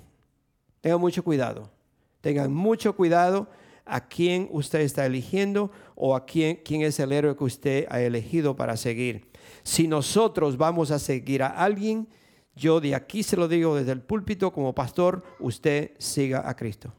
Tengan 0.81 0.99
mucho 0.99 1.23
cuidado. 1.23 1.71
Tengan 2.19 2.51
mucho 2.51 2.93
cuidado 2.97 3.47
a 3.85 4.05
quién 4.09 4.49
usted 4.51 4.81
está 4.81 5.05
eligiendo 5.05 5.71
o 5.95 6.13
a 6.13 6.25
quién, 6.25 6.59
quién 6.65 6.81
es 6.81 6.99
el 6.99 7.13
héroe 7.13 7.37
que 7.37 7.45
usted 7.45 7.87
ha 7.89 8.01
elegido 8.01 8.57
para 8.57 8.75
seguir. 8.75 9.31
Si 9.63 9.87
nosotros 9.87 10.57
vamos 10.57 10.91
a 10.91 10.99
seguir 10.99 11.43
a 11.43 11.47
alguien, 11.47 12.09
yo 12.57 12.81
de 12.81 12.93
aquí 12.93 13.23
se 13.23 13.37
lo 13.37 13.47
digo 13.47 13.73
desde 13.73 13.93
el 13.93 14.01
púlpito 14.01 14.51
como 14.51 14.75
pastor, 14.75 15.23
usted 15.39 15.91
siga 15.97 16.49
a 16.49 16.53
Cristo. 16.53 16.93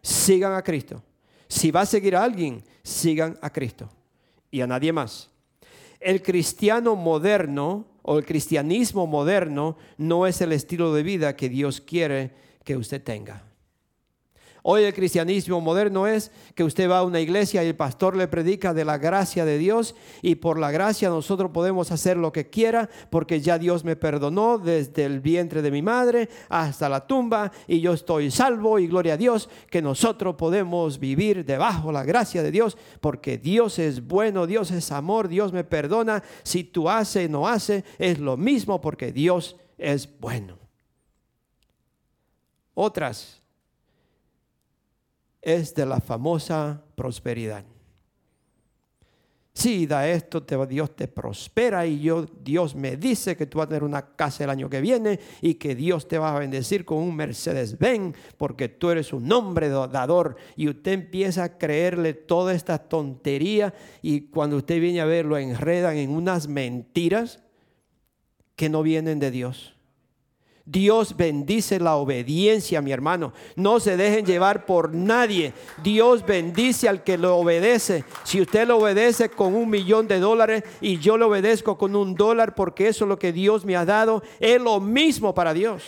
Sigan 0.00 0.54
a 0.54 0.62
Cristo. 0.62 1.02
Si 1.48 1.72
va 1.72 1.80
a 1.80 1.86
seguir 1.86 2.14
a 2.14 2.22
alguien, 2.22 2.62
sigan 2.84 3.36
a 3.42 3.50
Cristo 3.50 3.88
y 4.48 4.60
a 4.60 4.68
nadie 4.68 4.92
más. 4.92 5.28
El 5.98 6.22
cristiano 6.22 6.94
moderno 6.94 7.91
o 8.02 8.18
el 8.18 8.26
cristianismo 8.26 9.06
moderno 9.06 9.76
no 9.96 10.26
es 10.26 10.40
el 10.40 10.52
estilo 10.52 10.92
de 10.94 11.02
vida 11.02 11.36
que 11.36 11.48
Dios 11.48 11.80
quiere 11.80 12.32
que 12.64 12.76
usted 12.76 13.02
tenga. 13.02 13.51
Hoy 14.64 14.84
el 14.84 14.94
cristianismo 14.94 15.60
moderno 15.60 16.06
es 16.06 16.30
que 16.54 16.62
usted 16.62 16.88
va 16.88 16.98
a 16.98 17.02
una 17.02 17.18
iglesia 17.18 17.64
y 17.64 17.66
el 17.66 17.74
pastor 17.74 18.14
le 18.14 18.28
predica 18.28 18.72
de 18.72 18.84
la 18.84 18.96
gracia 18.96 19.44
de 19.44 19.58
Dios 19.58 19.96
y 20.22 20.36
por 20.36 20.56
la 20.56 20.70
gracia 20.70 21.08
nosotros 21.08 21.50
podemos 21.50 21.90
hacer 21.90 22.16
lo 22.16 22.32
que 22.32 22.48
quiera 22.48 22.88
porque 23.10 23.40
ya 23.40 23.58
Dios 23.58 23.82
me 23.82 23.96
perdonó 23.96 24.58
desde 24.58 25.04
el 25.04 25.18
vientre 25.18 25.62
de 25.62 25.72
mi 25.72 25.82
madre 25.82 26.28
hasta 26.48 26.88
la 26.88 27.08
tumba 27.08 27.50
y 27.66 27.80
yo 27.80 27.92
estoy 27.92 28.30
salvo 28.30 28.78
y 28.78 28.86
gloria 28.86 29.14
a 29.14 29.16
Dios 29.16 29.48
que 29.68 29.82
nosotros 29.82 30.36
podemos 30.36 31.00
vivir 31.00 31.44
debajo 31.44 31.90
la 31.90 32.04
gracia 32.04 32.40
de 32.44 32.52
Dios 32.52 32.78
porque 33.00 33.38
Dios 33.38 33.80
es 33.80 34.06
bueno, 34.06 34.46
Dios 34.46 34.70
es 34.70 34.92
amor, 34.92 35.26
Dios 35.26 35.52
me 35.52 35.64
perdona. 35.64 36.22
Si 36.44 36.62
tú 36.62 36.88
haces 36.88 37.28
no 37.28 37.48
haces 37.48 37.82
es 37.98 38.20
lo 38.20 38.36
mismo 38.36 38.80
porque 38.80 39.10
Dios 39.10 39.56
es 39.76 40.08
bueno. 40.20 40.56
Otras 42.74 43.41
es 45.42 45.74
de 45.74 45.84
la 45.84 46.00
famosa 46.00 46.82
prosperidad. 46.94 47.64
Si 49.54 49.86
da 49.86 50.08
esto, 50.08 50.40
Dios 50.66 50.96
te 50.96 51.08
prospera 51.08 51.86
y 51.86 52.00
yo, 52.00 52.24
Dios 52.42 52.74
me 52.74 52.96
dice 52.96 53.36
que 53.36 53.44
tú 53.44 53.58
vas 53.58 53.66
a 53.66 53.68
tener 53.68 53.84
una 53.84 54.14
casa 54.16 54.44
el 54.44 54.50
año 54.50 54.70
que 54.70 54.80
viene 54.80 55.20
y 55.42 55.54
que 55.54 55.74
Dios 55.74 56.08
te 56.08 56.16
va 56.16 56.34
a 56.34 56.38
bendecir 56.38 56.86
con 56.86 56.98
un 56.98 57.14
Mercedes 57.14 57.78
Benz 57.78 58.16
porque 58.38 58.70
tú 58.70 58.88
eres 58.88 59.12
un 59.12 59.30
hombre 59.30 59.68
dador 59.68 60.36
y 60.56 60.68
usted 60.68 60.92
empieza 60.92 61.44
a 61.44 61.58
creerle 61.58 62.14
toda 62.14 62.54
esta 62.54 62.78
tontería 62.78 63.74
y 64.00 64.28
cuando 64.28 64.56
usted 64.56 64.80
viene 64.80 65.02
a 65.02 65.04
ver 65.04 65.26
lo 65.26 65.36
enredan 65.36 65.98
en 65.98 66.10
unas 66.10 66.48
mentiras 66.48 67.42
que 68.56 68.70
no 68.70 68.82
vienen 68.82 69.18
de 69.18 69.30
Dios. 69.30 69.71
Dios 70.64 71.16
bendice 71.16 71.80
la 71.80 71.96
obediencia, 71.96 72.80
mi 72.80 72.92
hermano. 72.92 73.32
No 73.56 73.80
se 73.80 73.96
dejen 73.96 74.24
llevar 74.24 74.64
por 74.64 74.94
nadie. 74.94 75.52
Dios 75.82 76.24
bendice 76.24 76.88
al 76.88 77.02
que 77.02 77.18
lo 77.18 77.36
obedece. 77.36 78.04
Si 78.22 78.40
usted 78.40 78.68
lo 78.68 78.78
obedece 78.78 79.28
con 79.28 79.54
un 79.54 79.68
millón 79.68 80.06
de 80.06 80.20
dólares 80.20 80.62
y 80.80 80.98
yo 80.98 81.16
lo 81.16 81.26
obedezco 81.26 81.76
con 81.76 81.96
un 81.96 82.14
dólar 82.14 82.54
porque 82.54 82.88
eso 82.88 83.04
es 83.04 83.08
lo 83.08 83.18
que 83.18 83.32
Dios 83.32 83.64
me 83.64 83.76
ha 83.76 83.84
dado, 83.84 84.22
es 84.38 84.60
lo 84.60 84.78
mismo 84.78 85.34
para 85.34 85.52
Dios. 85.52 85.82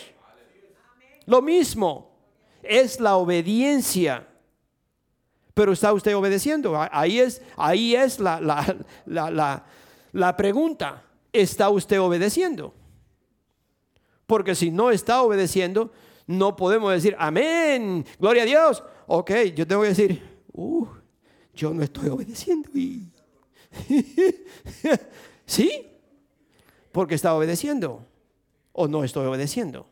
Lo 1.27 1.41
mismo. 1.41 2.11
Es 2.63 2.99
la 2.99 3.17
obediencia. 3.17 4.27
Pero 5.55 5.73
está 5.73 5.93
usted 5.93 6.17
obedeciendo. 6.17 6.75
Ahí 6.91 7.21
es, 7.21 7.43
ahí 7.57 7.95
es 7.95 8.19
la, 8.19 8.41
la, 9.07 9.65
la 10.13 10.37
pregunta. 10.37 11.05
¿Está 11.33 11.69
usted 11.69 12.01
obedeciendo? 12.01 12.75
Porque 14.27 14.55
si 14.55 14.71
no 14.71 14.91
está 14.91 15.23
obedeciendo, 15.23 15.93
no 16.27 16.57
podemos 16.57 16.93
decir, 16.93 17.15
amén, 17.19 18.05
gloria 18.19 18.43
a 18.43 18.47
Dios. 18.47 18.83
Ok, 19.07 19.31
yo 19.55 19.67
tengo 19.67 19.83
que 19.83 19.89
decir, 19.89 20.23
uh, 20.53 20.87
yo 21.55 21.75
no 21.75 21.83
estoy 21.83 22.09
obedeciendo. 22.09 22.71
¿Sí? 25.47 25.87
Porque 26.93 27.15
está 27.15 27.35
obedeciendo 27.35 28.07
o 28.73 28.89
no 28.89 29.05
estoy 29.05 29.27
obedeciendo. 29.27 29.87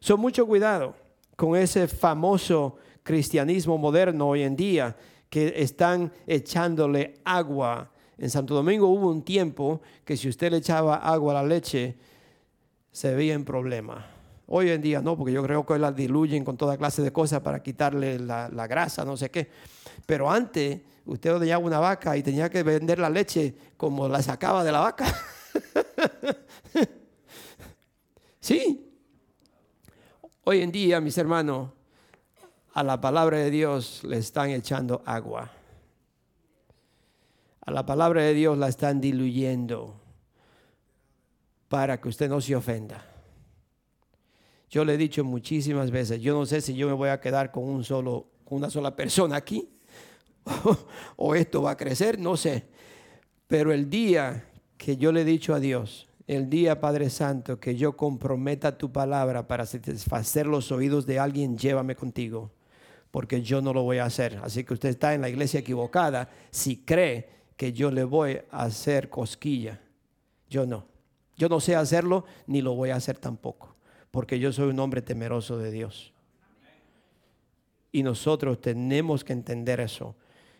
Son 0.00 0.20
mucho 0.20 0.46
cuidado 0.46 0.94
con 1.36 1.56
ese 1.56 1.88
famoso 1.88 2.76
cristianismo 3.02 3.78
moderno 3.78 4.28
hoy 4.28 4.42
en 4.42 4.54
día 4.54 4.96
que 5.30 5.54
están 5.56 6.12
echándole 6.26 7.14
agua 7.24 7.90
en 8.18 8.30
Santo 8.30 8.54
Domingo 8.54 8.88
hubo 8.88 9.10
un 9.10 9.22
tiempo 9.22 9.80
que 10.04 10.16
si 10.16 10.28
usted 10.28 10.50
le 10.50 10.58
echaba 10.58 10.96
agua 10.96 11.32
a 11.32 11.42
la 11.42 11.48
leche, 11.48 11.96
se 12.92 13.14
veía 13.14 13.34
en 13.34 13.44
problema. 13.44 14.06
Hoy 14.46 14.70
en 14.70 14.82
día 14.82 15.00
no, 15.00 15.16
porque 15.16 15.32
yo 15.32 15.42
creo 15.42 15.64
que 15.66 15.78
la 15.78 15.90
diluyen 15.90 16.44
con 16.44 16.56
toda 16.56 16.76
clase 16.76 17.02
de 17.02 17.12
cosas 17.12 17.40
para 17.40 17.62
quitarle 17.62 18.18
la, 18.18 18.66
grasa, 18.68 19.04
no 19.04 19.16
sé 19.16 19.30
qué. 19.30 19.50
Pero 20.06 20.30
antes 20.30 20.80
usted 21.06 21.34
ordeñaba 21.34 21.64
una 21.64 21.80
vaca 21.80 22.16
y 22.16 22.22
tenía 22.22 22.48
que 22.50 22.62
vender 22.62 22.98
la 22.98 23.10
leche 23.10 23.54
como 23.76 24.06
la 24.06 24.22
sacaba 24.22 24.62
de 24.62 24.72
la 24.72 24.80
vaca. 24.80 25.06
sí. 28.40 28.92
Hoy 30.44 30.60
en 30.60 30.70
día, 30.70 31.00
mis 31.00 31.16
hermanos, 31.16 31.70
a 32.74 32.82
la 32.82 33.00
palabra 33.00 33.38
de 33.38 33.50
Dios 33.50 34.04
le 34.04 34.18
están 34.18 34.50
echando 34.50 35.02
agua 35.06 35.50
a 37.64 37.70
la 37.70 37.86
palabra 37.86 38.22
de 38.22 38.34
Dios 38.34 38.58
la 38.58 38.68
están 38.68 39.00
diluyendo 39.00 40.00
para 41.68 42.00
que 42.00 42.08
usted 42.08 42.28
no 42.28 42.40
se 42.40 42.54
ofenda. 42.54 43.04
Yo 44.68 44.84
le 44.84 44.94
he 44.94 44.96
dicho 44.96 45.24
muchísimas 45.24 45.90
veces, 45.90 46.20
yo 46.20 46.34
no 46.34 46.46
sé 46.46 46.60
si 46.60 46.74
yo 46.74 46.86
me 46.86 46.92
voy 46.92 47.08
a 47.08 47.20
quedar 47.20 47.50
con 47.50 47.64
un 47.64 47.84
solo, 47.84 48.26
una 48.46 48.70
sola 48.70 48.94
persona 48.94 49.36
aquí, 49.36 49.68
o 51.16 51.34
esto 51.34 51.62
va 51.62 51.72
a 51.72 51.76
crecer, 51.76 52.18
no 52.18 52.36
sé. 52.36 52.64
Pero 53.46 53.72
el 53.72 53.88
día 53.88 54.44
que 54.76 54.96
yo 54.96 55.12
le 55.12 55.22
he 55.22 55.24
dicho 55.24 55.54
a 55.54 55.60
Dios, 55.60 56.08
el 56.26 56.50
día 56.50 56.80
Padre 56.80 57.08
Santo, 57.08 57.60
que 57.60 57.76
yo 57.76 57.96
comprometa 57.96 58.76
tu 58.76 58.92
palabra 58.92 59.46
para 59.46 59.64
satisfacer 59.64 60.46
los 60.46 60.72
oídos 60.72 61.06
de 61.06 61.18
alguien, 61.18 61.56
llévame 61.56 61.94
contigo, 61.94 62.50
porque 63.10 63.42
yo 63.42 63.62
no 63.62 63.72
lo 63.72 63.82
voy 63.82 63.98
a 63.98 64.06
hacer. 64.06 64.40
Así 64.42 64.64
que 64.64 64.74
usted 64.74 64.88
está 64.90 65.14
en 65.14 65.20
la 65.20 65.28
iglesia 65.28 65.60
equivocada 65.60 66.30
si 66.50 66.78
cree 66.78 67.28
que 67.56 67.72
yo 67.72 67.90
le 67.90 68.04
voy 68.04 68.40
a 68.50 68.64
hacer 68.64 69.10
cosquilla. 69.10 69.80
Yo 70.48 70.66
no. 70.66 70.86
Yo 71.36 71.48
no 71.48 71.60
sé 71.60 71.74
hacerlo 71.74 72.24
ni 72.46 72.62
lo 72.62 72.74
voy 72.74 72.90
a 72.90 72.96
hacer 72.96 73.18
tampoco, 73.18 73.74
porque 74.10 74.38
yo 74.38 74.52
soy 74.52 74.70
un 74.70 74.78
hombre 74.78 75.02
temeroso 75.02 75.58
de 75.58 75.70
Dios. 75.70 76.12
Y 77.90 78.02
nosotros 78.02 78.60
tenemos 78.60 79.24
que 79.24 79.32
entender 79.32 79.80
eso, 79.80 80.16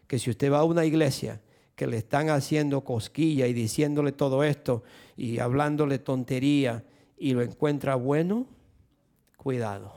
que 0.06 0.18
si 0.18 0.30
usted 0.30 0.52
va 0.52 0.58
a 0.60 0.64
una 0.64 0.84
iglesia 0.84 1.40
que 1.76 1.86
le 1.86 1.96
están 1.98 2.30
haciendo 2.30 2.82
cosquilla 2.82 3.46
y 3.46 3.52
diciéndole 3.52 4.12
todo 4.12 4.44
esto 4.44 4.84
y 5.16 5.38
hablándole 5.38 5.98
tontería 5.98 6.84
y 7.16 7.32
lo 7.32 7.42
encuentra 7.42 7.96
bueno, 7.96 8.46
cuidado, 9.36 9.92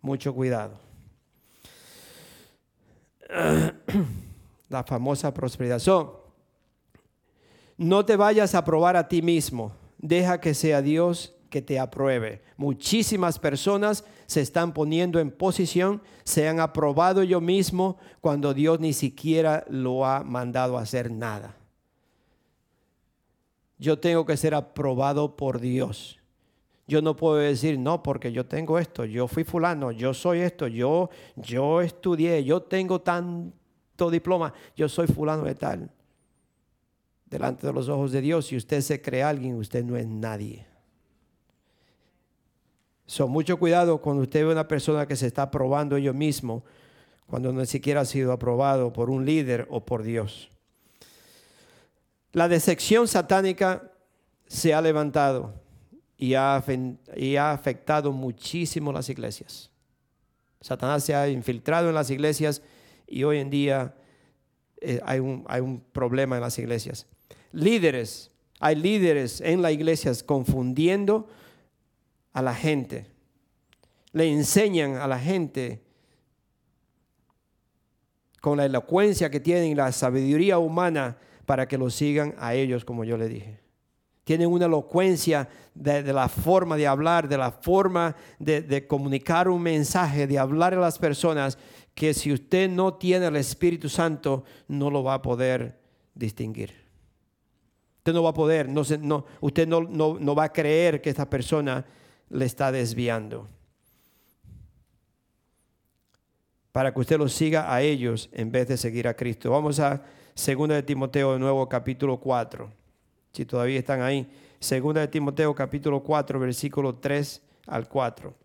mucho 0.00 0.34
cuidado. 0.34 0.80
La 4.74 4.82
famosa 4.82 5.32
prosperidad. 5.32 5.80
no 7.76 8.04
te 8.04 8.16
vayas 8.16 8.56
a 8.56 8.64
probar 8.64 8.96
a 8.96 9.06
ti 9.06 9.22
mismo, 9.22 9.70
deja 9.98 10.40
que 10.40 10.52
sea 10.52 10.82
Dios 10.82 11.32
que 11.48 11.62
te 11.62 11.78
apruebe. 11.78 12.42
Muchísimas 12.56 13.38
personas 13.38 14.04
se 14.26 14.40
están 14.40 14.74
poniendo 14.74 15.20
en 15.20 15.30
posición, 15.30 16.02
se 16.24 16.48
han 16.48 16.58
aprobado 16.58 17.22
yo 17.22 17.40
mismo 17.40 17.98
cuando 18.20 18.52
Dios 18.52 18.80
ni 18.80 18.92
siquiera 18.92 19.64
lo 19.68 20.04
ha 20.04 20.24
mandado 20.24 20.76
a 20.76 20.82
hacer 20.82 21.08
nada. 21.08 21.54
Yo 23.78 24.00
tengo 24.00 24.26
que 24.26 24.36
ser 24.36 24.56
aprobado 24.56 25.36
por 25.36 25.60
Dios. 25.60 26.18
Yo 26.88 27.00
no 27.00 27.14
puedo 27.14 27.36
decir, 27.36 27.78
no, 27.78 28.02
porque 28.02 28.32
yo 28.32 28.44
tengo 28.44 28.80
esto, 28.80 29.04
yo 29.04 29.28
fui 29.28 29.44
fulano, 29.44 29.92
yo 29.92 30.14
soy 30.14 30.40
esto, 30.40 30.66
yo, 30.66 31.10
yo 31.36 31.80
estudié, 31.80 32.42
yo 32.42 32.62
tengo 32.62 33.00
tanto 33.94 34.10
diploma, 34.10 34.52
yo 34.74 34.88
soy 34.88 35.06
fulano 35.06 35.44
de 35.44 35.54
tal. 35.54 35.90
Delante 37.26 37.66
de 37.66 37.72
los 37.72 37.88
ojos 37.88 38.10
de 38.10 38.20
Dios, 38.20 38.46
si 38.46 38.56
usted 38.56 38.80
se 38.80 39.00
cree 39.00 39.22
alguien, 39.22 39.54
usted 39.54 39.84
no 39.84 39.96
es 39.96 40.06
nadie. 40.06 40.66
So, 43.06 43.28
mucho 43.28 43.56
cuidado 43.56 44.00
cuando 44.00 44.22
usted 44.22 44.44
ve 44.44 44.52
una 44.52 44.66
persona 44.66 45.06
que 45.06 45.14
se 45.14 45.28
está 45.28 45.42
aprobando 45.42 45.96
ellos 45.96 46.14
mismo, 46.14 46.64
cuando 47.26 47.52
no 47.52 47.64
siquiera 47.66 48.00
ha 48.00 48.04
sido 48.04 48.32
aprobado 48.32 48.92
por 48.92 49.10
un 49.10 49.24
líder 49.24 49.66
o 49.70 49.84
por 49.84 50.02
Dios. 50.02 50.50
La 52.32 52.48
decepción 52.48 53.06
satánica 53.06 53.92
se 54.48 54.74
ha 54.74 54.80
levantado 54.80 55.54
y 56.16 56.34
ha, 56.34 56.56
afectado 57.52 58.10
muchísimo 58.10 58.92
las 58.92 59.08
iglesias. 59.08 59.70
Satanás 60.60 61.04
se 61.04 61.14
ha 61.14 61.28
infiltrado 61.28 61.88
en 61.88 61.94
las 61.94 62.10
iglesias 62.10 62.60
y 63.06 63.24
hoy 63.24 63.38
en 63.38 63.50
día 63.50 63.94
eh, 64.80 65.00
hay, 65.04 65.20
un, 65.20 65.44
hay 65.48 65.60
un 65.60 65.80
problema 65.80 66.36
en 66.36 66.42
las 66.42 66.58
iglesias. 66.58 67.06
Líderes, 67.52 68.30
hay 68.60 68.76
líderes 68.76 69.40
en 69.40 69.62
las 69.62 69.72
iglesias 69.72 70.22
confundiendo 70.22 71.28
a 72.32 72.42
la 72.42 72.54
gente. 72.54 73.06
Le 74.12 74.30
enseñan 74.30 74.96
a 74.96 75.06
la 75.06 75.18
gente 75.18 75.82
con 78.40 78.58
la 78.58 78.66
elocuencia 78.66 79.30
que 79.30 79.40
tienen, 79.40 79.76
la 79.76 79.90
sabiduría 79.90 80.58
humana, 80.58 81.16
para 81.46 81.66
que 81.66 81.78
lo 81.78 81.88
sigan 81.90 82.34
a 82.38 82.54
ellos, 82.54 82.84
como 82.84 83.04
yo 83.04 83.16
le 83.16 83.28
dije. 83.28 83.60
Tienen 84.24 84.48
una 84.48 84.66
elocuencia 84.66 85.48
de, 85.74 86.02
la 86.12 86.28
forma 86.28 86.76
de 86.76 86.86
hablar, 86.86 87.28
de 87.28 87.36
la 87.36 87.50
forma 87.52 88.16
de 88.38 88.86
comunicar 88.86 89.48
un 89.48 89.62
mensaje, 89.62 90.26
de 90.26 90.38
hablar 90.38 90.74
a 90.74 90.80
las 90.80 90.98
personas, 90.98 91.58
que 91.94 92.12
si 92.12 92.32
usted 92.32 92.68
no 92.68 92.94
tiene 92.94 93.26
el 93.26 93.36
Espíritu 93.36 93.88
Santo, 93.88 94.44
no 94.68 94.90
lo 94.90 95.02
va 95.02 95.14
a 95.14 95.22
poder 95.22 95.78
distinguir. 96.14 96.84
Usted 97.98 98.12
no 98.12 98.22
va 98.22 98.30
a 98.30 98.34
poder, 98.34 98.68
no, 98.68 98.82
no, 99.00 99.24
usted 99.40 99.66
no, 99.66 100.34
va 100.34 100.44
a 100.44 100.52
creer 100.52 101.00
que 101.00 101.08
esta 101.08 101.30
persona 101.30 101.86
le 102.28 102.44
está 102.44 102.70
desviando. 102.70 103.48
Para 106.72 106.92
que 106.92 107.00
usted 107.00 107.16
los 107.16 107.32
siga 107.32 107.72
a 107.72 107.80
ellos 107.80 108.28
en 108.32 108.50
vez 108.50 108.68
de 108.68 108.76
seguir 108.76 109.06
a 109.06 109.14
Cristo. 109.14 109.52
Vamos 109.52 109.78
a 109.78 110.02
2 110.34 110.68
de 110.68 110.82
Timoteo 110.82 111.32
de 111.32 111.38
nuevo 111.38 111.68
capítulo 111.68 112.18
4. 112.18 112.70
Si 113.32 113.46
todavía 113.46 113.78
están 113.78 114.02
ahí. 114.02 114.28
2 114.60 114.94
de 114.94 115.08
Timoteo 115.08 115.54
capítulo 115.54 116.02
4 116.02 116.40
versículo 116.40 116.96
3 116.96 117.40
al 117.68 117.88
4. 117.88 118.43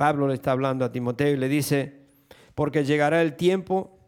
Pablo 0.00 0.28
le 0.28 0.32
está 0.32 0.52
hablando 0.52 0.86
a 0.86 0.92
Timoteo 0.92 1.34
y 1.34 1.36
le 1.36 1.46
dice, 1.46 2.06
porque 2.54 2.86
llegará 2.86 3.20
el 3.20 3.36
tiempo 3.36 3.98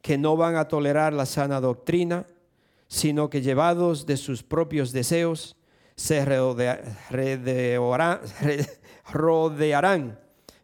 que 0.00 0.16
no 0.16 0.38
van 0.38 0.56
a 0.56 0.68
tolerar 0.68 1.12
la 1.12 1.26
sana 1.26 1.60
doctrina, 1.60 2.26
sino 2.88 3.28
que 3.28 3.42
llevados 3.42 4.06
de 4.06 4.16
sus 4.16 4.42
propios 4.42 4.92
deseos, 4.92 5.58
se 5.96 6.24
rodearán, 6.24 6.98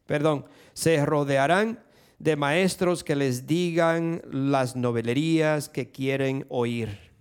perdón, 0.06 0.46
se 0.72 1.04
rodearán 1.04 1.84
de 2.18 2.36
maestros 2.36 3.04
que 3.04 3.16
les 3.16 3.46
digan 3.46 4.22
las 4.30 4.76
novelerías 4.76 5.68
que 5.68 5.90
quieren 5.90 6.46
oír. 6.48 7.12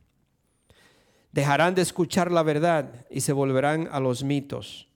Dejarán 1.34 1.76
de 1.76 1.82
escuchar 1.82 2.32
la 2.32 2.44
verdad 2.44 3.06
y 3.10 3.20
se 3.20 3.34
volverán 3.34 3.90
a 3.92 4.00
los 4.00 4.24
mitos. 4.24 4.88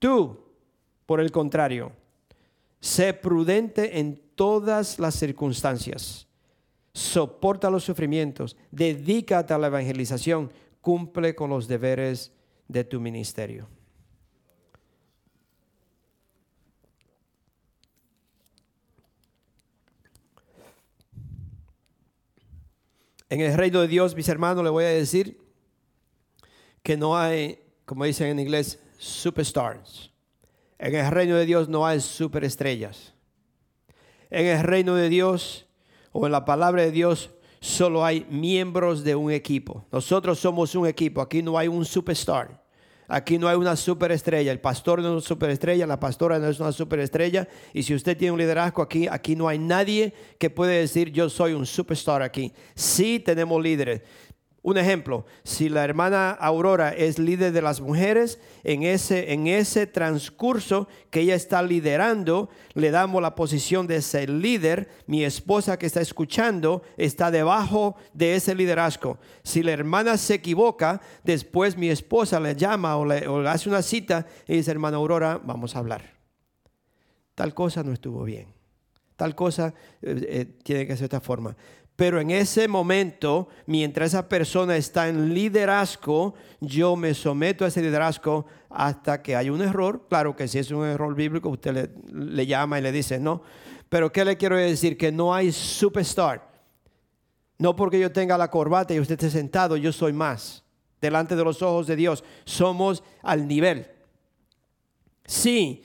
Tú, 0.00 0.45
por 1.06 1.20
el 1.20 1.30
contrario, 1.30 1.92
sé 2.80 3.14
prudente 3.14 3.98
en 3.98 4.20
todas 4.34 4.98
las 4.98 5.14
circunstancias. 5.14 6.26
Soporta 6.92 7.70
los 7.70 7.84
sufrimientos, 7.84 8.56
dedícate 8.70 9.54
a 9.54 9.58
la 9.58 9.68
evangelización, 9.68 10.50
cumple 10.80 11.34
con 11.34 11.50
los 11.50 11.68
deberes 11.68 12.32
de 12.68 12.84
tu 12.84 13.00
ministerio. 13.00 13.68
En 23.28 23.40
el 23.40 23.54
reino 23.54 23.80
de 23.80 23.88
Dios, 23.88 24.14
mis 24.14 24.28
hermanos, 24.28 24.62
le 24.62 24.70
voy 24.70 24.84
a 24.84 24.88
decir 24.88 25.40
que 26.82 26.96
no 26.96 27.18
hay, 27.18 27.58
como 27.84 28.04
dicen 28.04 28.28
en 28.28 28.38
inglés, 28.38 28.78
superstars. 28.98 30.15
En 30.78 30.94
el 30.94 31.10
reino 31.10 31.36
de 31.36 31.46
Dios 31.46 31.68
no 31.68 31.86
hay 31.86 32.00
superestrellas. 32.00 33.14
En 34.30 34.46
el 34.46 34.62
reino 34.62 34.94
de 34.94 35.08
Dios 35.08 35.66
o 36.12 36.26
en 36.26 36.32
la 36.32 36.44
palabra 36.44 36.82
de 36.82 36.90
Dios 36.90 37.30
solo 37.60 38.04
hay 38.04 38.26
miembros 38.30 39.02
de 39.04 39.14
un 39.14 39.30
equipo. 39.32 39.84
Nosotros 39.90 40.38
somos 40.38 40.74
un 40.74 40.86
equipo. 40.86 41.20
Aquí 41.20 41.42
no 41.42 41.56
hay 41.56 41.68
un 41.68 41.84
superstar. 41.84 42.64
Aquí 43.08 43.38
no 43.38 43.48
hay 43.48 43.56
una 43.56 43.76
superestrella. 43.76 44.50
El 44.50 44.60
pastor 44.60 45.00
no 45.00 45.08
es 45.08 45.12
una 45.12 45.20
superestrella, 45.20 45.86
la 45.86 46.00
pastora 46.00 46.38
no 46.38 46.48
es 46.48 46.58
una 46.58 46.72
superestrella. 46.72 47.48
Y 47.72 47.82
si 47.84 47.94
usted 47.94 48.16
tiene 48.16 48.32
un 48.32 48.38
liderazgo 48.38 48.82
aquí, 48.82 49.06
aquí 49.08 49.36
no 49.36 49.46
hay 49.46 49.58
nadie 49.58 50.12
que 50.38 50.50
puede 50.50 50.80
decir 50.80 51.12
yo 51.12 51.30
soy 51.30 51.52
un 51.52 51.66
superstar 51.66 52.22
aquí. 52.22 52.52
Sí 52.74 53.20
tenemos 53.20 53.62
líderes. 53.62 54.02
Un 54.66 54.78
ejemplo, 54.78 55.24
si 55.44 55.68
la 55.68 55.84
hermana 55.84 56.32
Aurora 56.32 56.88
es 56.88 57.20
líder 57.20 57.52
de 57.52 57.62
las 57.62 57.80
mujeres, 57.80 58.40
en 58.64 58.82
ese, 58.82 59.32
en 59.32 59.46
ese 59.46 59.86
transcurso 59.86 60.88
que 61.10 61.20
ella 61.20 61.36
está 61.36 61.62
liderando, 61.62 62.50
le 62.74 62.90
damos 62.90 63.22
la 63.22 63.36
posición 63.36 63.86
de 63.86 64.02
ser 64.02 64.28
líder. 64.28 64.88
Mi 65.06 65.22
esposa 65.22 65.78
que 65.78 65.86
está 65.86 66.00
escuchando 66.00 66.82
está 66.96 67.30
debajo 67.30 67.94
de 68.12 68.34
ese 68.34 68.56
liderazgo. 68.56 69.18
Si 69.44 69.62
la 69.62 69.70
hermana 69.70 70.16
se 70.16 70.34
equivoca, 70.34 71.00
después 71.22 71.76
mi 71.76 71.88
esposa 71.88 72.40
le 72.40 72.56
llama 72.56 72.96
o 72.96 73.04
le, 73.04 73.24
hace 73.48 73.68
una 73.68 73.82
cita 73.82 74.26
y 74.48 74.56
dice, 74.56 74.72
hermana 74.72 74.96
Aurora, 74.96 75.40
vamos 75.44 75.76
a 75.76 75.78
hablar. 75.78 76.16
Tal 77.36 77.54
cosa 77.54 77.84
no 77.84 77.92
estuvo 77.92 78.24
bien. 78.24 78.48
Tal 79.14 79.36
cosa 79.36 79.72
eh, 80.02 80.26
eh, 80.28 80.44
tiene 80.64 80.88
que 80.88 80.94
ser 80.94 81.02
de 81.08 81.16
esta 81.16 81.20
forma. 81.20 81.56
Pero 81.96 82.20
en 82.20 82.30
ese 82.30 82.68
momento, 82.68 83.48
mientras 83.64 84.10
esa 84.10 84.28
persona 84.28 84.76
está 84.76 85.08
en 85.08 85.32
liderazgo, 85.32 86.34
yo 86.60 86.94
me 86.94 87.14
someto 87.14 87.64
a 87.64 87.68
ese 87.68 87.80
liderazgo 87.80 88.44
hasta 88.68 89.22
que 89.22 89.34
hay 89.34 89.48
un 89.48 89.62
error. 89.62 90.06
Claro 90.08 90.36
que 90.36 90.46
si 90.46 90.58
es 90.58 90.70
un 90.70 90.84
error 90.84 91.14
bíblico, 91.14 91.48
usted 91.48 91.72
le, 91.72 91.90
le 92.12 92.46
llama 92.46 92.78
y 92.78 92.82
le 92.82 92.92
dice 92.92 93.18
no. 93.18 93.42
Pero 93.88 94.12
¿qué 94.12 94.26
le 94.26 94.36
quiero 94.36 94.56
decir? 94.56 94.98
Que 94.98 95.10
no 95.10 95.34
hay 95.34 95.52
superstar. 95.52 96.46
No 97.58 97.74
porque 97.74 97.98
yo 97.98 98.12
tenga 98.12 98.36
la 98.36 98.50
corbata 98.50 98.92
y 98.92 99.00
usted 99.00 99.14
esté 99.14 99.30
sentado, 99.30 99.78
yo 99.78 99.90
soy 99.90 100.12
más. 100.12 100.64
Delante 101.00 101.34
de 101.34 101.44
los 101.44 101.62
ojos 101.62 101.86
de 101.86 101.96
Dios, 101.96 102.24
somos 102.44 103.02
al 103.22 103.48
nivel. 103.48 103.86
Sí, 105.24 105.82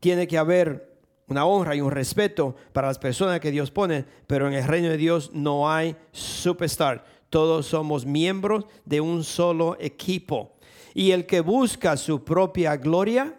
tiene 0.00 0.26
que 0.26 0.36
haber 0.36 0.93
una 1.28 1.46
honra 1.46 1.74
y 1.74 1.80
un 1.80 1.90
respeto 1.90 2.54
para 2.72 2.88
las 2.88 2.98
personas 2.98 3.40
que 3.40 3.50
Dios 3.50 3.70
pone, 3.70 4.04
pero 4.26 4.46
en 4.46 4.54
el 4.54 4.66
reino 4.66 4.88
de 4.88 4.96
Dios 4.96 5.30
no 5.32 5.70
hay 5.70 5.96
superstar. 6.12 7.04
Todos 7.30 7.66
somos 7.66 8.06
miembros 8.06 8.66
de 8.84 9.00
un 9.00 9.24
solo 9.24 9.76
equipo. 9.80 10.54
Y 10.94 11.10
el 11.10 11.26
que 11.26 11.40
busca 11.40 11.96
su 11.96 12.22
propia 12.24 12.76
gloria 12.76 13.36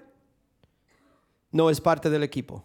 no 1.52 1.70
es 1.70 1.80
parte 1.80 2.10
del 2.10 2.24
equipo. 2.24 2.64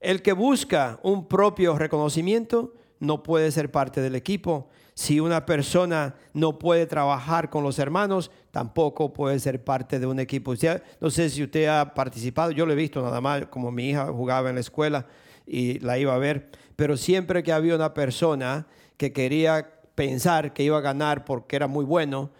El 0.00 0.22
que 0.22 0.32
busca 0.32 0.98
un 1.02 1.28
propio 1.28 1.78
reconocimiento 1.78 2.74
no 2.98 3.22
puede 3.22 3.52
ser 3.52 3.70
parte 3.70 4.00
del 4.00 4.14
equipo. 4.14 4.68
Si 4.94 5.20
una 5.20 5.46
persona 5.46 6.14
no 6.34 6.58
puede 6.58 6.86
trabajar 6.86 7.48
con 7.48 7.64
los 7.64 7.78
hermanos, 7.78 8.30
tampoco 8.50 9.12
puede 9.12 9.38
ser 9.38 9.64
parte 9.64 9.98
de 9.98 10.06
un 10.06 10.20
equipo. 10.20 10.54
no 11.00 11.10
sé 11.10 11.30
si 11.30 11.42
usted 11.42 11.66
ha 11.66 11.94
participado, 11.94 12.50
yo 12.50 12.66
lo 12.66 12.72
he 12.72 12.76
visto 12.76 13.02
nada 13.02 13.20
más, 13.20 13.46
como 13.46 13.70
mi 13.70 13.90
hija 13.90 14.06
jugaba 14.06 14.50
en 14.50 14.56
la 14.56 14.60
escuela 14.60 15.06
y 15.46 15.78
la 15.78 15.98
iba 15.98 16.14
a 16.14 16.18
ver. 16.18 16.50
Pero 16.76 16.96
siempre 16.96 17.42
que 17.42 17.52
había 17.52 17.74
una 17.74 17.94
persona 17.94 18.66
que 18.96 19.12
quería 19.12 19.80
pensar 19.94 20.52
que 20.52 20.62
iba 20.62 20.78
a 20.78 20.82
ganar 20.82 21.24
porque 21.24 21.56
era 21.56 21.66
muy 21.66 21.84
bueno, 21.84 22.30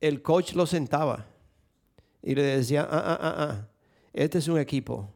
el 0.00 0.22
coach 0.22 0.54
lo 0.54 0.66
sentaba 0.66 1.26
y 2.22 2.34
le 2.34 2.42
decía, 2.42 2.86
ah, 2.90 3.02
ah, 3.04 3.18
ah, 3.20 3.34
ah, 3.38 3.68
este 4.12 4.38
es 4.38 4.48
un 4.48 4.58
equipo 4.58 5.08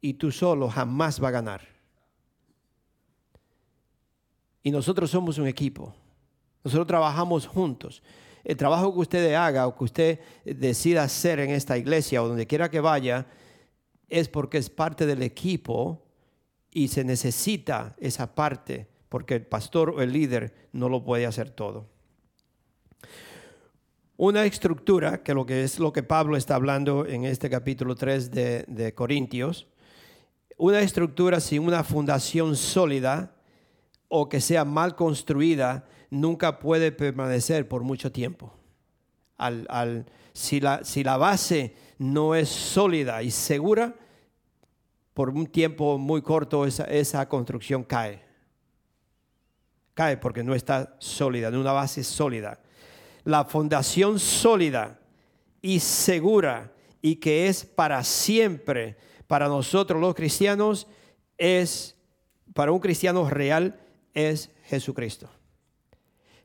y 0.00 0.14
tú 0.14 0.30
solo 0.30 0.68
jamás 0.68 1.22
va 1.22 1.28
a 1.28 1.32
ganar. 1.32 1.73
Y 4.64 4.70
nosotros 4.70 5.10
somos 5.10 5.38
un 5.38 5.46
equipo. 5.46 5.94
Nosotros 6.64 6.86
trabajamos 6.86 7.46
juntos. 7.46 8.02
El 8.42 8.56
trabajo 8.56 8.92
que 8.94 9.00
usted 9.00 9.34
haga 9.34 9.66
o 9.66 9.76
que 9.76 9.84
usted 9.84 10.20
decida 10.44 11.02
hacer 11.02 11.38
en 11.38 11.50
esta 11.50 11.76
iglesia 11.76 12.22
o 12.22 12.28
donde 12.28 12.46
quiera 12.46 12.70
que 12.70 12.80
vaya 12.80 13.26
es 14.08 14.28
porque 14.28 14.58
es 14.58 14.70
parte 14.70 15.06
del 15.06 15.22
equipo 15.22 16.02
y 16.72 16.88
se 16.88 17.04
necesita 17.04 17.94
esa 17.98 18.34
parte 18.34 18.88
porque 19.10 19.34
el 19.34 19.46
pastor 19.46 19.90
o 19.90 20.02
el 20.02 20.12
líder 20.12 20.54
no 20.72 20.88
lo 20.88 21.04
puede 21.04 21.26
hacer 21.26 21.50
todo. 21.50 21.86
Una 24.16 24.46
estructura, 24.46 25.22
que, 25.22 25.34
lo 25.34 25.44
que 25.44 25.62
es 25.62 25.78
lo 25.78 25.92
que 25.92 26.02
Pablo 26.02 26.36
está 26.36 26.54
hablando 26.54 27.04
en 27.04 27.24
este 27.24 27.50
capítulo 27.50 27.96
3 27.96 28.30
de, 28.30 28.64
de 28.66 28.94
Corintios, 28.94 29.66
una 30.56 30.80
estructura 30.80 31.40
sin 31.40 31.62
una 31.62 31.84
fundación 31.84 32.56
sólida 32.56 33.33
o 34.16 34.28
que 34.28 34.40
sea 34.40 34.64
mal 34.64 34.94
construida 34.94 35.86
nunca 36.08 36.60
puede 36.60 36.92
permanecer 36.92 37.66
por 37.66 37.82
mucho 37.82 38.12
tiempo. 38.12 38.54
Al, 39.36 40.06
si, 40.32 40.60
la, 40.60 40.84
si 40.84 41.02
la 41.02 41.16
base 41.16 41.74
no 41.98 42.36
es 42.36 42.48
sólida 42.48 43.24
y 43.24 43.32
segura, 43.32 43.96
por 45.14 45.30
un 45.30 45.48
tiempo 45.48 45.98
muy 45.98 46.22
corto 46.22 46.64
esa, 46.64 46.84
esa 46.84 47.28
construcción 47.28 47.82
cae 47.82 48.22
cae 49.94 50.16
porque 50.16 50.42
no 50.42 50.54
está 50.54 50.96
sólida, 50.98 51.48
en 51.48 51.56
una 51.56 51.72
base 51.72 52.04
sólida. 52.04 52.60
La 53.24 53.44
fundación 53.44 54.20
sólida 54.20 55.00
y 55.60 55.80
segura 55.80 56.72
y 57.00 57.16
que 57.16 57.48
es 57.48 57.64
para 57.64 58.04
siempre 58.04 58.96
para 59.26 59.48
nosotros 59.48 60.00
los 60.00 60.14
cristianos 60.14 60.86
es, 61.38 61.96
para 62.52 62.70
un 62.70 62.78
cristiano 62.78 63.28
real, 63.28 63.80
es 64.14 64.50
Jesucristo. 64.64 65.28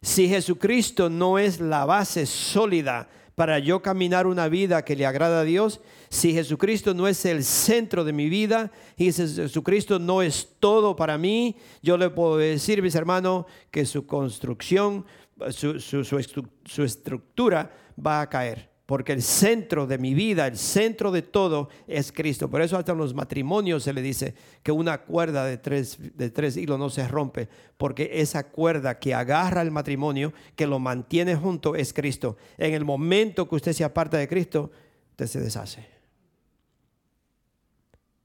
Si 0.01 0.27
Jesucristo 0.27 1.09
no 1.09 1.39
es 1.39 1.59
la 1.59 1.85
base 1.85 2.25
sólida 2.25 3.09
para 3.35 3.59
yo 3.59 3.81
caminar 3.81 4.27
una 4.27 4.49
vida 4.49 4.83
que 4.83 4.95
le 4.95 5.05
agrada 5.05 5.41
a 5.41 5.43
Dios, 5.43 5.79
si 6.09 6.33
Jesucristo 6.33 6.93
no 6.93 7.07
es 7.07 7.23
el 7.25 7.43
centro 7.43 8.03
de 8.03 8.13
mi 8.13 8.29
vida 8.29 8.71
y 8.97 9.11
si 9.11 9.27
Jesucristo 9.27 9.99
no 9.99 10.21
es 10.21 10.49
todo 10.59 10.95
para 10.95 11.17
mí, 11.17 11.55
yo 11.81 11.97
le 11.97 12.09
puedo 12.09 12.37
decir, 12.37 12.81
mis 12.81 12.95
hermanos, 12.95 13.45
que 13.71 13.85
su 13.85 14.05
construcción, 14.05 15.05
su, 15.51 15.79
su 15.79 16.83
estructura 16.83 17.71
va 17.97 18.21
a 18.21 18.29
caer 18.29 18.68
porque 18.89 19.13
el 19.13 19.21
centro 19.21 19.85
de 19.85 19.99
mi 19.99 20.15
vida, 20.15 20.47
el 20.47 20.57
centro 20.57 21.11
de 21.11 21.21
todo 21.21 21.69
es 21.85 22.11
Cristo. 22.11 22.49
Por 22.49 22.63
eso 22.63 22.75
hasta 22.75 22.93
en 22.93 22.97
los 22.97 23.13
matrimonios 23.13 23.83
se 23.83 23.93
le 23.93 24.01
dice 24.01 24.33
que 24.63 24.71
una 24.71 25.03
cuerda 25.03 25.45
de 25.45 25.59
tres, 25.59 25.99
de 26.17 26.31
tres 26.31 26.57
hilos 26.57 26.79
no 26.79 26.89
se 26.89 27.07
rompe, 27.07 27.49
porque 27.77 28.09
esa 28.13 28.47
cuerda 28.49 28.97
que 28.97 29.13
agarra 29.13 29.61
el 29.61 29.69
matrimonio, 29.69 30.33
que 30.55 30.65
lo 30.65 30.79
mantiene 30.79 31.35
junto, 31.35 31.75
es 31.75 31.93
Cristo. 31.93 32.37
En 32.57 32.73
el 32.73 32.83
momento 32.83 33.47
que 33.47 33.57
usted 33.57 33.73
se 33.73 33.83
aparta 33.83 34.17
de 34.17 34.27
Cristo, 34.27 34.71
usted 35.11 35.27
se 35.27 35.39
deshace. 35.39 35.87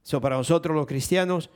So, 0.03 0.19
para 0.19 0.39
nosotros 0.39 0.75
los 0.75 0.87
cristianos, 0.87 1.51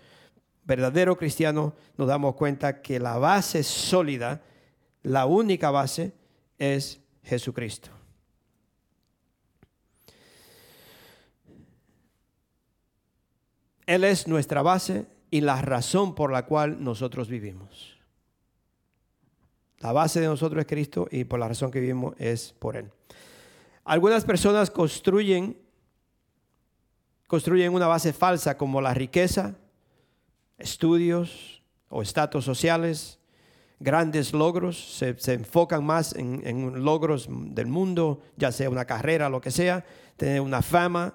verdadero 0.64 1.16
cristiano, 1.16 1.74
nos 1.96 2.08
damos 2.08 2.34
cuenta 2.34 2.82
que 2.82 3.00
la 3.00 3.16
base 3.16 3.62
sólida, 3.62 4.42
la 5.02 5.24
única 5.24 5.70
base, 5.70 6.12
es 6.58 7.00
Jesucristo. 7.22 7.97
Él 13.88 14.04
es 14.04 14.28
nuestra 14.28 14.60
base 14.60 15.06
y 15.30 15.40
la 15.40 15.62
razón 15.62 16.14
por 16.14 16.30
la 16.30 16.44
cual 16.44 16.84
nosotros 16.84 17.26
vivimos. 17.26 17.96
La 19.78 19.92
base 19.92 20.20
de 20.20 20.26
nosotros 20.26 20.60
es 20.60 20.66
Cristo 20.66 21.08
y 21.10 21.24
por 21.24 21.40
la 21.40 21.48
razón 21.48 21.70
que 21.70 21.80
vivimos 21.80 22.14
es 22.18 22.52
por 22.58 22.76
Él. 22.76 22.90
Algunas 23.84 24.26
personas 24.26 24.70
construyen, 24.70 25.56
construyen 27.26 27.72
una 27.72 27.86
base 27.86 28.12
falsa 28.12 28.58
como 28.58 28.82
la 28.82 28.92
riqueza, 28.92 29.54
estudios 30.58 31.62
o 31.88 32.02
estatus 32.02 32.44
sociales, 32.44 33.18
grandes 33.80 34.34
logros, 34.34 34.98
se, 34.98 35.32
enfocan 35.32 35.82
más 35.82 36.14
en, 36.14 36.46
en, 36.46 36.84
logros 36.84 37.26
del 37.30 37.68
mundo, 37.68 38.20
ya 38.36 38.52
sea 38.52 38.68
una 38.68 38.84
carrera, 38.84 39.30
lo 39.30 39.40
que 39.40 39.50
sea, 39.50 39.86
tener 40.18 40.42
una 40.42 40.60
fama, 40.60 41.14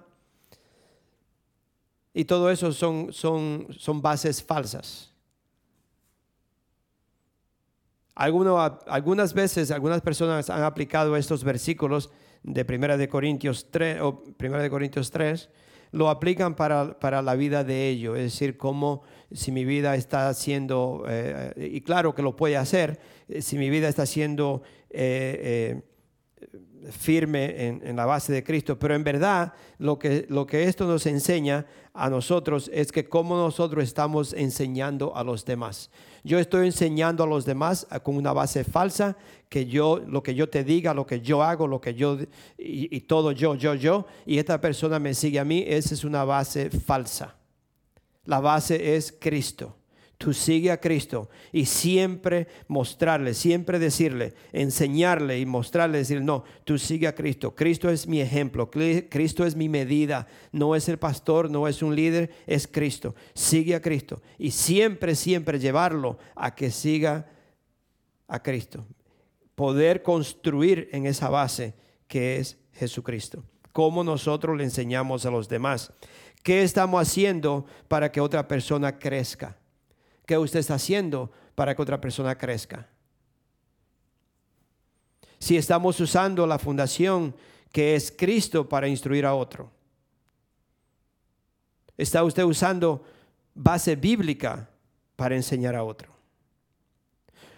y 2.14 2.26
todo 2.26 2.50
eso 2.52 2.72
son, 2.72 3.12
son, 3.12 3.68
son 3.78 4.02
bases 4.02 4.44
falsas. 4.44 5.12
algunas 8.16 9.34
veces, 9.34 9.72
algunas 9.72 10.02
personas 10.02 10.50
han 10.50 10.64
aplicado 10.64 11.18
estos 11.18 11.44
versículos 11.44 12.12
de 12.44 12.66
1 12.68 12.98
de 12.98 13.10
Corintios 13.10 13.72
3, 13.72 14.02
o 14.02 14.24
de 14.38 14.70
Corintios 14.70 15.10
3 15.10 15.50
lo 15.94 16.10
aplican 16.10 16.56
para, 16.56 17.22
la 17.22 17.36
vida 17.36 17.64
de 17.64 17.88
ellos, 17.88 18.18
es 18.18 18.24
decir, 18.24 18.58
como 18.58 19.04
si 19.32 19.52
mi 19.52 19.64
vida 19.64 19.96
está 19.96 20.34
siendo, 20.34 21.06
eh, 21.08 21.70
y 21.72 21.82
claro 21.82 22.16
que 22.16 22.24
lo 22.24 22.36
puede 22.36 22.58
hacer, 22.58 23.00
eh, 23.30 23.44
si 23.44 23.58
mi 23.58 23.70
vida 23.70 23.88
está 23.88 24.08
siendo 24.08 24.64
eh, 24.90 25.84
firme 26.92 27.68
en, 27.68 27.96
la 27.96 28.06
base 28.06 28.34
de 28.34 28.44
Cristo, 28.44 28.78
pero 28.78 28.96
en 28.96 29.04
verdad 29.04 29.54
lo 29.78 29.98
que, 29.98 30.26
lo 30.30 30.46
que 30.46 30.64
esto 30.64 30.86
nos 30.86 31.06
enseña 31.06 31.66
a 31.94 32.10
nosotros 32.10 32.70
es 32.74 32.92
que 32.92 33.08
cómo 33.08 33.38
nosotros 33.38 33.84
estamos 33.84 34.34
enseñando 34.34 35.16
a 35.16 35.24
los 35.24 35.46
demás. 35.46 35.90
Yo 36.24 36.40
estoy 36.40 36.68
enseñando 36.68 37.24
a 37.24 37.28
los 37.28 37.46
demás 37.46 37.88
con 38.04 38.16
una 38.16 38.34
base 38.34 38.64
falsa, 38.64 39.16
que 39.50 39.66
yo, 39.66 40.02
lo 40.08 40.24
que 40.24 40.36
yo 40.36 40.50
te 40.50 40.64
diga, 40.64 40.94
lo 40.94 41.06
que 41.06 41.22
yo 41.22 41.44
hago, 41.44 41.68
lo 41.68 41.80
que 41.80 41.94
yo, 41.94 42.18
y, 42.58 42.96
y 42.96 43.02
todo 43.02 43.32
yo, 43.32 43.56
yo, 43.56 43.76
yo, 43.76 44.06
y 44.26 44.38
esta 44.38 44.60
persona 44.60 45.00
me 45.00 45.14
sigue 45.14 45.40
a 45.40 45.46
mí, 45.46 45.64
esa 45.68 45.94
es 45.94 46.04
una 46.04 46.24
base 46.24 46.70
falsa. 46.70 47.36
La 48.26 48.40
base 48.40 48.96
es 48.96 49.16
Cristo 49.20 49.76
tú 50.24 50.34
sigue 50.34 50.72
a 50.72 50.80
Cristo 50.80 51.30
y 51.52 51.66
siempre 51.66 52.48
mostrarle, 52.70 53.34
siempre 53.34 53.78
decirle, 53.78 54.34
enseñarle 54.54 55.38
y 55.38 55.46
mostrarle, 55.46 55.98
decir, 55.98 56.22
no, 56.22 56.46
tú 56.64 56.78
sigue 56.78 57.10
a 57.10 57.14
Cristo. 57.14 57.54
Cristo 57.54 57.90
es 57.90 58.08
mi 58.08 58.22
ejemplo, 58.22 58.72
Cristo 58.72 59.46
es 59.46 59.58
mi 59.58 59.68
medida, 59.68 60.26
no 60.54 60.78
es 60.78 60.88
el 60.88 60.98
pastor, 60.98 61.52
no 61.52 61.68
es 61.68 61.84
un 61.84 61.94
líder, 61.94 62.32
es 62.48 62.70
Cristo. 62.70 63.16
Sigue 63.34 63.76
a 63.76 63.82
Cristo 63.82 64.22
y 64.38 64.52
siempre, 64.52 65.14
siempre 65.16 65.60
llevarlo 65.60 66.18
a 66.38 66.56
que 66.56 66.72
siga 66.72 67.30
a 68.30 68.42
Cristo. 68.42 68.86
Poder 69.56 70.04
construir 70.04 70.88
en 70.94 71.06
esa 71.06 71.28
base 71.28 71.74
que 72.08 72.38
es 72.38 72.58
Jesucristo. 72.72 73.44
¿Cómo 73.74 74.06
nosotros 74.06 74.56
le 74.56 74.64
enseñamos 74.64 75.26
a 75.26 75.32
los 75.32 75.50
demás? 75.50 75.92
¿Qué 76.44 76.64
estamos 76.64 77.02
haciendo 77.02 77.66
para 77.90 78.10
que 78.10 78.22
otra 78.22 78.48
persona 78.48 78.98
crezca? 78.98 79.58
¿Qué 80.26 80.38
usted 80.38 80.60
está 80.60 80.76
haciendo 80.76 81.32
para 81.56 81.76
que 81.76 81.82
otra 81.82 82.00
persona 82.00 82.38
crezca? 82.38 82.88
Si 85.40 85.58
estamos 85.58 86.00
usando 86.00 86.48
la 86.48 86.58
fundación 86.58 87.36
que 87.74 87.96
es 87.96 88.14
Cristo 88.16 88.70
para 88.70 88.88
instruir 88.88 89.26
a 89.26 89.34
otro. 89.34 89.70
¿Está 91.98 92.24
usted 92.24 92.44
usando 92.44 93.04
base 93.56 93.96
bíblica 93.96 94.70
para 95.16 95.36
enseñar 95.36 95.76
a 95.76 95.84
otro? 95.84 96.13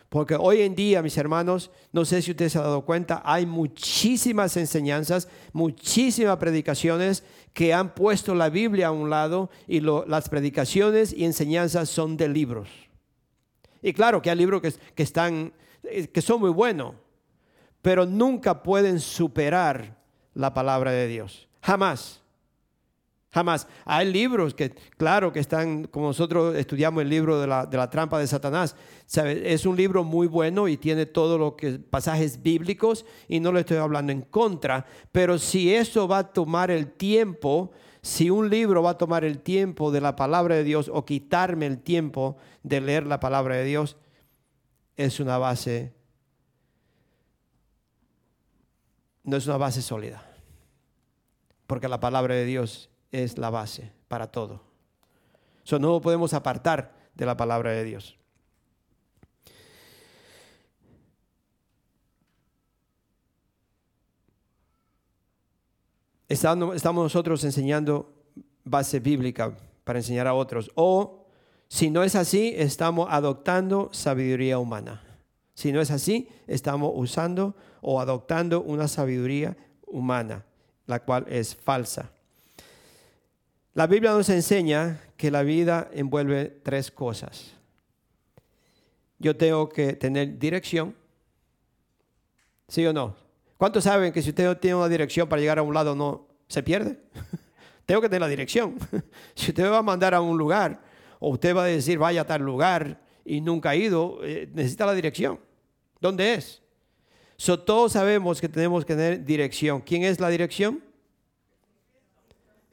Porque 0.09 0.35
hoy 0.35 0.61
en 0.61 0.75
día, 0.75 1.01
mis 1.01 1.17
hermanos, 1.17 1.71
no 1.91 2.05
sé 2.05 2.21
si 2.21 2.31
usted 2.31 2.49
se 2.49 2.57
ha 2.57 2.61
dado 2.61 2.85
cuenta, 2.85 3.21
hay 3.25 3.45
muchísimas 3.45 4.55
enseñanzas, 4.55 5.27
muchísimas 5.51 6.37
predicaciones 6.37 7.23
que 7.53 7.73
han 7.73 7.93
puesto 7.93 8.35
la 8.35 8.49
Biblia 8.49 8.87
a 8.87 8.91
un 8.91 9.09
lado 9.09 9.49
y 9.67 9.81
las 9.81 10.29
predicaciones 10.29 11.13
y 11.13 11.25
enseñanzas 11.25 11.89
son 11.89 12.17
de 12.17 12.29
libros. 12.29 12.69
Y 13.81 13.93
claro 13.93 14.21
que 14.21 14.29
hay 14.29 14.37
libros 14.37 14.61
que, 14.61 14.73
que, 14.93 15.03
están, 15.03 15.53
eh, 15.83 16.07
que 16.07 16.21
son 16.21 16.39
muy 16.39 16.49
buenos, 16.49 16.95
pero 17.81 18.05
nunca 18.05 18.63
pueden 18.63 18.99
superar 18.99 19.97
la 20.33 20.53
palabra 20.53 20.91
de 20.91 21.07
Dios. 21.07 21.47
Jamás. 21.61 22.24
Jamás. 23.35 23.67
Hay 23.83 24.09
libros 24.13 24.53
que, 24.53 24.69
claro, 24.95 25.33
que 25.33 25.41
están, 25.41 25.87
como 25.87 26.07
nosotros 26.07 26.55
estudiamos 26.55 27.01
el 27.01 27.09
libro 27.09 27.37
de 27.37 27.45
la, 27.45 27.65
de 27.65 27.75
la 27.75 27.89
trampa 27.89 28.17
de 28.17 28.27
Satanás. 28.27 28.77
Es 29.13 29.65
un 29.65 29.75
libro 29.75 30.05
muy 30.05 30.27
bueno 30.27 30.69
y 30.69 30.77
tiene 30.77 31.05
todo 31.05 31.37
lo 31.37 31.57
que 31.57 31.77
pasajes 31.77 32.41
bíblicos 32.41 33.05
y 33.27 33.41
no 33.41 33.51
le 33.51 33.59
estoy 33.59 33.75
hablando 33.75 34.13
en 34.13 34.21
contra, 34.21 34.85
pero 35.11 35.37
si 35.37 35.75
eso 35.75 36.07
va 36.07 36.19
a 36.19 36.31
tomar 36.31 36.71
el 36.71 36.93
tiempo, 36.93 37.73
Si 38.01 38.29
un 38.29 38.51
libro 38.51 38.83
va 38.83 38.91
a 38.91 38.97
tomar 38.97 39.25
el 39.25 39.39
tiempo 39.39 39.91
de 39.91 39.99
la 39.99 40.15
palabra 40.15 40.55
de 40.55 40.63
Dios 40.63 40.91
o 40.93 41.03
quitarme 41.05 41.65
el 41.65 41.79
tiempo 41.79 42.37
de 42.61 42.79
leer 42.79 43.05
la 43.07 43.19
palabra 43.19 43.55
de 43.55 43.65
Dios, 43.65 43.97
es 44.95 45.19
una 45.19 45.39
base, 45.39 45.91
no 49.23 49.35
es 49.35 49.47
una 49.47 49.57
base 49.57 49.81
sólida, 49.81 50.23
porque 51.65 51.89
la 51.89 51.99
palabra 51.99 52.35
de 52.35 52.45
Dios 52.45 52.91
es 53.23 53.37
la 53.37 53.49
base 53.49 53.91
para 54.07 54.27
todo. 54.27 54.61
Eso 55.63 55.79
no 55.79 55.89
lo 55.89 56.01
podemos 56.01 56.33
apartar 56.33 56.93
de 57.15 57.25
la 57.25 57.37
palabra 57.37 57.71
de 57.71 57.83
Dios. 57.83 58.17
Estamos 66.27 66.83
nosotros 66.83 67.43
enseñando 67.43 68.11
base 68.63 68.99
bíblica 68.99 69.55
para 69.83 69.99
enseñar 69.99 70.27
a 70.27 70.33
otros. 70.33 70.71
O 70.75 71.25
si 71.67 71.89
no 71.89 72.03
es 72.03 72.15
así, 72.15 72.53
estamos 72.57 73.07
adoptando 73.09 73.89
sabiduría 73.91 74.59
humana. 74.59 75.03
Si 75.53 75.71
no 75.71 75.79
es 75.81 75.91
así, 75.91 76.27
estamos 76.47 76.91
usando 76.95 77.55
o 77.81 78.01
adoptando 78.01 78.61
una 78.61 78.87
sabiduría 78.87 79.55
humana, 79.87 80.45
la 80.85 81.03
cual 81.03 81.25
es 81.29 81.55
falsa. 81.55 82.11
La 83.75 83.87
Biblia 83.87 84.13
nos 84.13 84.29
enseña 84.29 85.01
que 85.17 85.29
la 85.29 85.43
vida 85.43 85.89
envuelve 85.91 86.45
tres 86.63 86.89
cosas. 86.89 87.51
Yo 89.19 89.35
tengo 89.35 89.67
que 89.67 89.91
tener 89.91 90.39
dirección. 90.39 90.95
¿Sí 92.69 92.85
o 92.85 92.93
no? 92.93 93.17
¿Cuántos 93.57 93.83
saben 93.83 94.13
que 94.13 94.21
si 94.21 94.29
usted 94.29 94.45
no 94.45 94.55
tiene 94.55 94.77
una 94.77 94.87
dirección 94.87 95.27
para 95.27 95.41
llegar 95.41 95.59
a 95.59 95.61
un 95.61 95.73
lado 95.73 95.93
no 95.93 96.25
se 96.47 96.63
pierde? 96.63 96.97
tengo 97.85 97.99
que 97.99 98.07
tener 98.07 98.21
la 98.21 98.29
dirección. 98.29 98.77
si 99.35 99.49
usted 99.51 99.69
va 99.69 99.79
a 99.79 99.83
mandar 99.83 100.13
a 100.13 100.21
un 100.21 100.37
lugar 100.37 100.81
o 101.19 101.31
usted 101.31 101.53
va 101.53 101.65
a 101.65 101.67
decir 101.67 101.97
vaya 101.97 102.21
a 102.21 102.25
tal 102.25 102.43
lugar 102.43 103.01
y 103.25 103.41
nunca 103.41 103.71
ha 103.71 103.75
ido, 103.75 104.19
eh, 104.23 104.49
necesita 104.53 104.85
la 104.85 104.93
dirección. 104.93 105.37
¿Dónde 105.99 106.35
es? 106.35 106.61
So, 107.35 107.59
todos 107.59 107.91
sabemos 107.91 108.39
que 108.39 108.47
tenemos 108.47 108.85
que 108.85 108.95
tener 108.95 109.25
dirección. 109.25 109.81
¿Quién 109.81 110.03
es 110.03 110.21
la 110.21 110.29
dirección? 110.29 110.81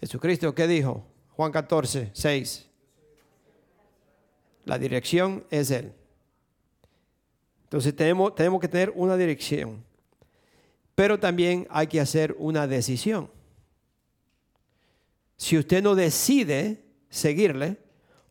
Jesucristo, 0.03 0.53
¿qué 0.53 0.67
dijo? 0.67 1.07
Juan 1.37 1.53
14, 1.53 2.11
6. 2.13 2.69
La 4.65 4.77
dirección 4.77 5.47
es 5.49 5.71
Él. 5.71 5.93
Entonces 7.63 7.95
tenemos, 7.95 8.35
tenemos 8.35 8.61
que 8.61 8.67
tener 8.67 8.93
una 8.97 9.17
dirección. 9.17 9.85
Pero 10.97 11.21
también 11.21 11.69
hay 11.71 11.87
que 11.87 12.01
hacer 12.01 12.35
una 12.37 12.67
decisión. 12.67 13.31
Si 15.37 15.57
usted 15.57 15.85
no 15.85 15.95
decide 15.95 16.85
seguirle, 17.09 17.79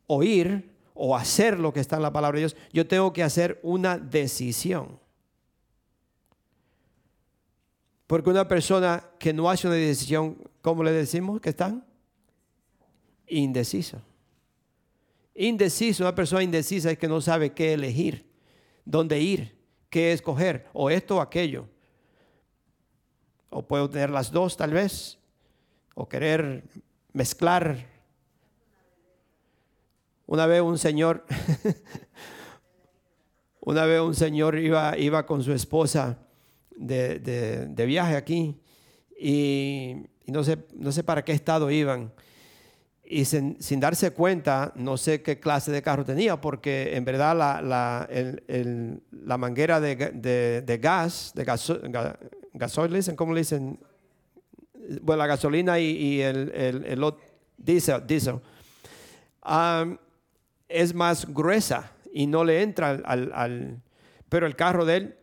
oír 0.07 0.75
o 0.93 1.15
hacer 1.15 1.57
lo 1.57 1.71
que 1.71 1.79
está 1.79 1.95
en 1.95 2.01
la 2.01 2.11
palabra 2.11 2.35
de 2.35 2.41
Dios, 2.41 2.57
yo 2.73 2.85
tengo 2.85 3.13
que 3.13 3.23
hacer 3.23 3.61
una 3.63 3.97
decisión. 3.97 4.99
Porque 8.11 8.29
una 8.29 8.45
persona 8.45 9.01
que 9.17 9.31
no 9.31 9.49
hace 9.49 9.67
una 9.67 9.77
decisión, 9.77 10.35
¿cómo 10.61 10.83
le 10.83 10.91
decimos 10.91 11.39
que 11.39 11.51
están? 11.51 11.85
Indeciso. 13.25 14.01
Indeciso, 15.33 16.03
una 16.03 16.13
persona 16.13 16.43
indecisa 16.43 16.91
es 16.91 16.97
que 16.97 17.07
no 17.07 17.21
sabe 17.21 17.53
qué 17.53 17.71
elegir, 17.71 18.29
dónde 18.83 19.17
ir, 19.21 19.57
qué 19.89 20.11
escoger, 20.11 20.67
o 20.73 20.89
esto 20.89 21.15
o 21.15 21.21
aquello. 21.21 21.69
O 23.49 23.65
puedo 23.65 23.89
tener 23.89 24.09
las 24.09 24.29
dos 24.29 24.57
tal 24.57 24.73
vez, 24.73 25.17
o 25.95 26.09
querer 26.09 26.65
mezclar. 27.13 27.87
Una 30.25 30.47
vez 30.47 30.61
un 30.61 30.77
señor, 30.77 31.25
una 33.61 33.85
vez 33.85 34.01
un 34.01 34.15
señor 34.15 34.59
iba, 34.59 34.97
iba 34.97 35.25
con 35.25 35.41
su 35.41 35.53
esposa 35.53 36.27
de, 36.81 37.85
viaje 37.85 38.15
aquí 38.15 38.59
y, 39.19 39.95
no, 40.27 40.43
sé, 40.43 40.57
no 40.73 40.91
sé 40.91 41.03
para 41.03 41.23
qué 41.23 41.31
estado 41.31 41.69
iban. 41.71 42.11
Y 43.03 43.25
sin, 43.25 43.57
darse 43.79 44.11
cuenta, 44.11 44.71
no 44.75 44.95
sé 44.95 45.21
qué 45.21 45.39
clase 45.39 45.71
de 45.71 45.81
carro 45.81 46.05
tenía, 46.05 46.39
porque 46.39 46.95
en 46.95 47.03
verdad 47.03 47.35
la, 47.35 47.61
la, 47.61 48.09
la 49.11 49.37
manguera 49.37 49.81
de, 49.81 50.79
gas, 50.81 51.33
de 51.35 51.43
gasolina, 51.43 53.15
¿cómo 53.17 53.33
le 53.33 53.41
dicen? 53.41 53.79
Bueno, 55.01 55.19
la 55.19 55.27
gasolina 55.27 55.77
y, 55.77 56.21
el, 56.21 56.51
el, 56.55 57.13
diesel, 57.57 58.07
diesel 58.07 58.39
es 60.69 60.93
más 60.93 61.31
gruesa 61.33 61.91
y 62.13 62.27
no 62.27 62.43
le 62.43 62.61
entra 62.61 62.89
al, 63.03 63.31
al, 63.33 63.81
Pero 64.29 64.47
el 64.47 64.55
carro 64.55 64.85
de 64.85 64.97
él 64.97 65.15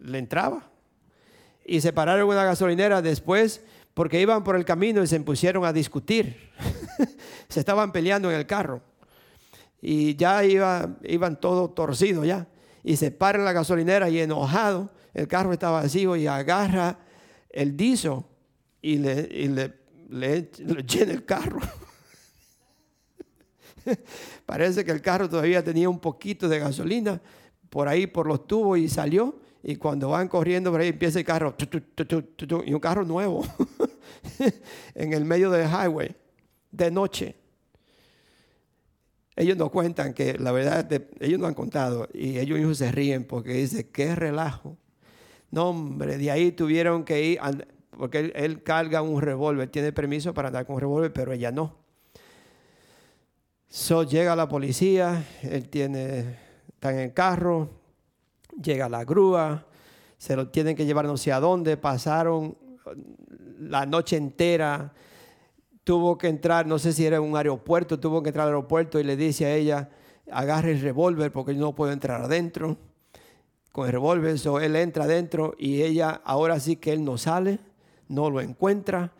le 0.00 0.18
entraba 0.18 0.68
y 1.68 1.82
se 1.82 1.92
pararon 1.92 2.22
en 2.22 2.28
una 2.28 2.44
gasolinera 2.44 3.02
después 3.02 3.60
porque 3.92 4.18
iban 4.20 4.42
por 4.42 4.56
el 4.56 4.64
camino 4.64 5.02
y 5.02 5.06
se 5.06 5.20
pusieron 5.20 5.66
a 5.66 5.72
discutir. 5.72 6.50
se 7.48 7.60
estaban 7.60 7.92
peleando 7.92 8.30
en 8.30 8.38
el 8.38 8.46
carro. 8.46 8.80
Y 9.82 10.16
ya 10.16 10.42
iba, 10.44 10.96
iban 11.02 11.38
todos 11.38 11.74
torcidos 11.74 12.26
ya. 12.26 12.48
Y 12.82 12.96
se 12.96 13.10
para 13.10 13.38
en 13.38 13.44
la 13.44 13.52
gasolinera 13.52 14.08
y 14.08 14.18
enojado, 14.18 14.90
el 15.12 15.28
carro 15.28 15.52
estaba 15.52 15.82
vacío 15.82 16.16
y 16.16 16.26
agarra 16.26 17.00
el 17.50 17.76
dizo 17.76 18.26
y 18.80 18.96
le, 18.96 19.28
y 19.30 19.48
le 19.48 20.50
llena 20.86 21.12
el 21.12 21.26
carro. 21.26 21.60
Parece 24.46 24.86
que 24.86 24.90
el 24.90 25.02
carro 25.02 25.28
todavía 25.28 25.62
tenía 25.62 25.90
un 25.90 25.98
poquito 25.98 26.48
de 26.48 26.60
gasolina 26.60 27.20
por 27.68 27.88
ahí, 27.88 28.06
por 28.06 28.26
los 28.26 28.46
tubos 28.46 28.78
y 28.78 28.88
salió 28.88 29.38
y 29.62 29.76
cuando 29.76 30.10
van 30.10 30.28
corriendo 30.28 30.70
por 30.70 30.80
ahí 30.80 30.88
empieza 30.88 31.18
el 31.18 31.24
carro, 31.24 31.54
y 32.64 32.72
un 32.72 32.80
carro 32.80 33.04
nuevo, 33.04 33.44
en 34.94 35.12
el 35.12 35.24
medio 35.24 35.50
del 35.50 35.68
highway, 35.68 36.14
de 36.70 36.90
noche. 36.90 37.34
Ellos 39.36 39.56
no 39.56 39.70
cuentan 39.70 40.14
que 40.14 40.36
la 40.36 40.50
verdad, 40.50 40.90
ellos 41.20 41.38
no 41.38 41.46
han 41.46 41.54
contado 41.54 42.08
y 42.12 42.38
ellos 42.38 42.58
mismos 42.58 42.78
se 42.78 42.90
ríen 42.90 43.24
porque 43.24 43.52
dice, 43.52 43.88
qué 43.88 44.16
relajo. 44.16 44.76
No, 45.50 45.68
hombre, 45.68 46.18
de 46.18 46.30
ahí 46.30 46.52
tuvieron 46.52 47.04
que 47.04 47.24
ir, 47.24 47.40
porque 47.96 48.32
él, 48.34 48.62
carga 48.62 49.00
un 49.00 49.20
revólver, 49.22 49.68
tiene 49.68 49.92
permiso 49.92 50.34
para 50.34 50.48
andar 50.48 50.66
con 50.66 50.74
un 50.74 50.80
revólver, 50.80 51.12
pero 51.12 51.32
ella 51.32 51.52
no. 51.52 51.76
So 53.68 54.02
llega 54.02 54.34
la 54.34 54.48
policía, 54.48 55.24
él 55.42 55.68
tiene, 55.68 56.36
está 56.68 56.92
en 56.92 56.98
el 56.98 57.12
carro, 57.12 57.77
llega 58.62 58.88
la 58.88 59.04
grúa, 59.04 59.66
se 60.16 60.36
lo 60.36 60.48
tienen 60.48 60.76
que 60.76 60.86
llevar 60.86 61.04
no 61.04 61.16
sé 61.16 61.32
a 61.32 61.40
dónde, 61.40 61.76
pasaron 61.76 62.56
la 63.60 63.86
noche 63.86 64.16
entera, 64.16 64.92
tuvo 65.84 66.18
que 66.18 66.28
entrar, 66.28 66.66
no 66.66 66.78
sé 66.78 66.92
si 66.92 67.06
era 67.06 67.20
un 67.20 67.36
aeropuerto, 67.36 67.98
tuvo 67.98 68.22
que 68.22 68.28
entrar 68.28 68.44
al 68.44 68.54
aeropuerto 68.54 69.00
y 69.00 69.04
le 69.04 69.16
dice 69.16 69.46
a 69.46 69.54
ella, 69.54 69.88
agarre 70.30 70.72
el 70.72 70.80
revólver 70.80 71.32
porque 71.32 71.54
yo 71.54 71.60
no 71.60 71.74
puedo 71.74 71.92
entrar 71.92 72.22
adentro. 72.22 72.76
Con 73.72 73.86
el 73.86 73.92
revólver, 73.92 74.38
so 74.38 74.60
él 74.60 74.76
entra 74.76 75.04
adentro 75.04 75.54
y 75.58 75.82
ella, 75.82 76.20
ahora 76.24 76.58
sí 76.58 76.76
que 76.76 76.92
él 76.92 77.04
no 77.04 77.16
sale, 77.16 77.58
no 78.08 78.28
lo 78.28 78.40
encuentra. 78.40 79.12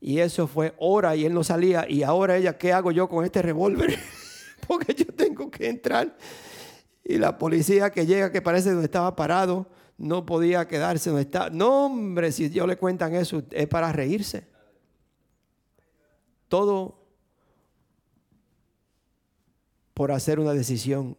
Y 0.00 0.20
eso 0.20 0.46
fue 0.46 0.74
hora 0.78 1.16
y 1.16 1.24
él 1.24 1.32
no 1.32 1.42
salía. 1.42 1.86
Y 1.88 2.02
ahora 2.02 2.36
ella, 2.36 2.56
¿qué 2.58 2.72
hago 2.72 2.92
yo 2.92 3.08
con 3.08 3.24
este 3.24 3.42
revólver? 3.42 3.98
porque 4.68 4.94
yo 4.94 5.06
tengo 5.06 5.50
que 5.50 5.68
entrar. 5.68 6.14
Y 7.04 7.18
la 7.18 7.36
policía 7.36 7.90
que 7.90 8.06
llega, 8.06 8.32
que 8.32 8.40
parece 8.40 8.70
donde 8.70 8.86
estaba 8.86 9.14
parado, 9.14 9.66
no 9.98 10.24
podía 10.24 10.66
quedarse 10.66 11.10
donde 11.10 11.22
estaba. 11.22 11.50
No, 11.50 11.86
hombre, 11.86 12.32
si 12.32 12.48
yo 12.50 12.66
le 12.66 12.76
cuentan 12.76 13.14
eso, 13.14 13.42
es 13.50 13.68
para 13.68 13.92
reírse. 13.92 14.46
Todo 16.48 16.98
por 19.92 20.10
hacer 20.10 20.40
una 20.40 20.52
decisión 20.52 21.16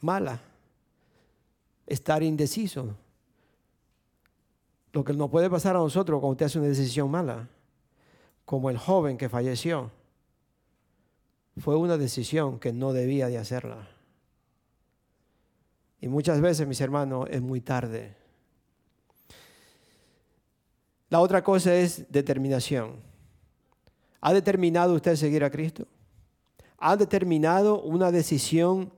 mala. 0.00 0.40
Estar 1.86 2.22
indeciso. 2.22 2.96
Lo 4.92 5.04
que 5.04 5.12
nos 5.12 5.30
puede 5.30 5.48
pasar 5.48 5.76
a 5.76 5.78
nosotros 5.78 6.20
cuando 6.20 6.32
usted 6.32 6.46
hace 6.46 6.58
una 6.58 6.68
decisión 6.68 7.10
mala, 7.10 7.48
como 8.44 8.70
el 8.70 8.78
joven 8.78 9.16
que 9.16 9.28
falleció, 9.28 9.90
fue 11.58 11.76
una 11.76 11.96
decisión 11.96 12.58
que 12.58 12.72
no 12.72 12.92
debía 12.92 13.28
de 13.28 13.38
hacerla. 13.38 13.88
Y 16.02 16.08
muchas 16.08 16.40
veces, 16.40 16.66
mis 16.66 16.80
hermanos, 16.80 17.28
es 17.30 17.40
muy 17.40 17.60
tarde. 17.60 18.16
La 21.08 21.20
otra 21.20 21.44
cosa 21.44 21.72
es 21.76 22.10
determinación. 22.10 22.96
¿Ha 24.20 24.34
determinado 24.34 24.94
usted 24.94 25.14
seguir 25.14 25.44
a 25.44 25.50
Cristo? 25.50 25.86
¿Ha 26.78 26.96
determinado 26.96 27.80
una 27.82 28.10
decisión 28.10 28.92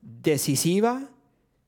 decisiva 0.00 1.10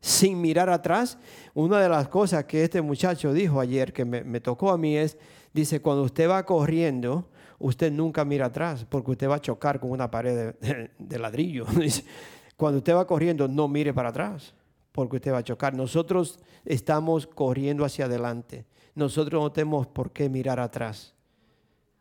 sin 0.00 0.40
mirar 0.40 0.70
atrás? 0.70 1.18
Una 1.54 1.80
de 1.80 1.88
las 1.88 2.06
cosas 2.06 2.44
que 2.44 2.62
este 2.62 2.80
muchacho 2.80 3.32
dijo 3.32 3.58
ayer 3.58 3.92
que 3.92 4.04
me, 4.04 4.40
tocó 4.40 4.70
a 4.70 4.78
mí 4.78 4.96
es, 4.96 5.18
dice, 5.52 5.82
cuando 5.82 6.04
usted 6.04 6.30
va 6.30 6.46
corriendo, 6.46 7.28
usted 7.58 7.90
nunca 7.90 8.24
mira 8.24 8.46
atrás 8.46 8.86
porque 8.88 9.10
usted 9.10 9.28
va 9.28 9.34
a 9.34 9.40
chocar 9.40 9.80
con 9.80 9.90
una 9.90 10.08
pared 10.08 10.54
de, 10.60 10.90
de 10.98 11.18
ladrillo. 11.18 11.66
Cuando 12.56 12.78
usted 12.78 12.92
va 12.94 13.06
corriendo, 13.06 13.46
no 13.46 13.68
mire 13.68 13.94
para 13.94 14.08
atrás 14.08 14.52
porque 14.98 15.14
usted 15.18 15.32
va 15.32 15.38
a 15.38 15.44
chocar. 15.44 15.76
Nosotros 15.76 16.40
estamos 16.64 17.28
corriendo 17.28 17.84
hacia 17.84 18.06
adelante. 18.06 18.64
Nosotros 18.96 19.40
no 19.40 19.52
tenemos 19.52 19.86
por 19.86 20.10
qué 20.10 20.28
mirar 20.28 20.58
atrás. 20.58 21.14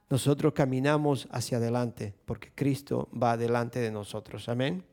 Nosotros 0.10 0.52
caminamos 0.52 1.28
hacia 1.30 1.60
adelante 1.60 2.16
porque 2.26 2.50
Cristo 2.56 3.08
va 3.14 3.38
delante 3.38 3.80
de 3.80 3.92
nosotros. 3.92 4.50
Amén. 4.50 4.84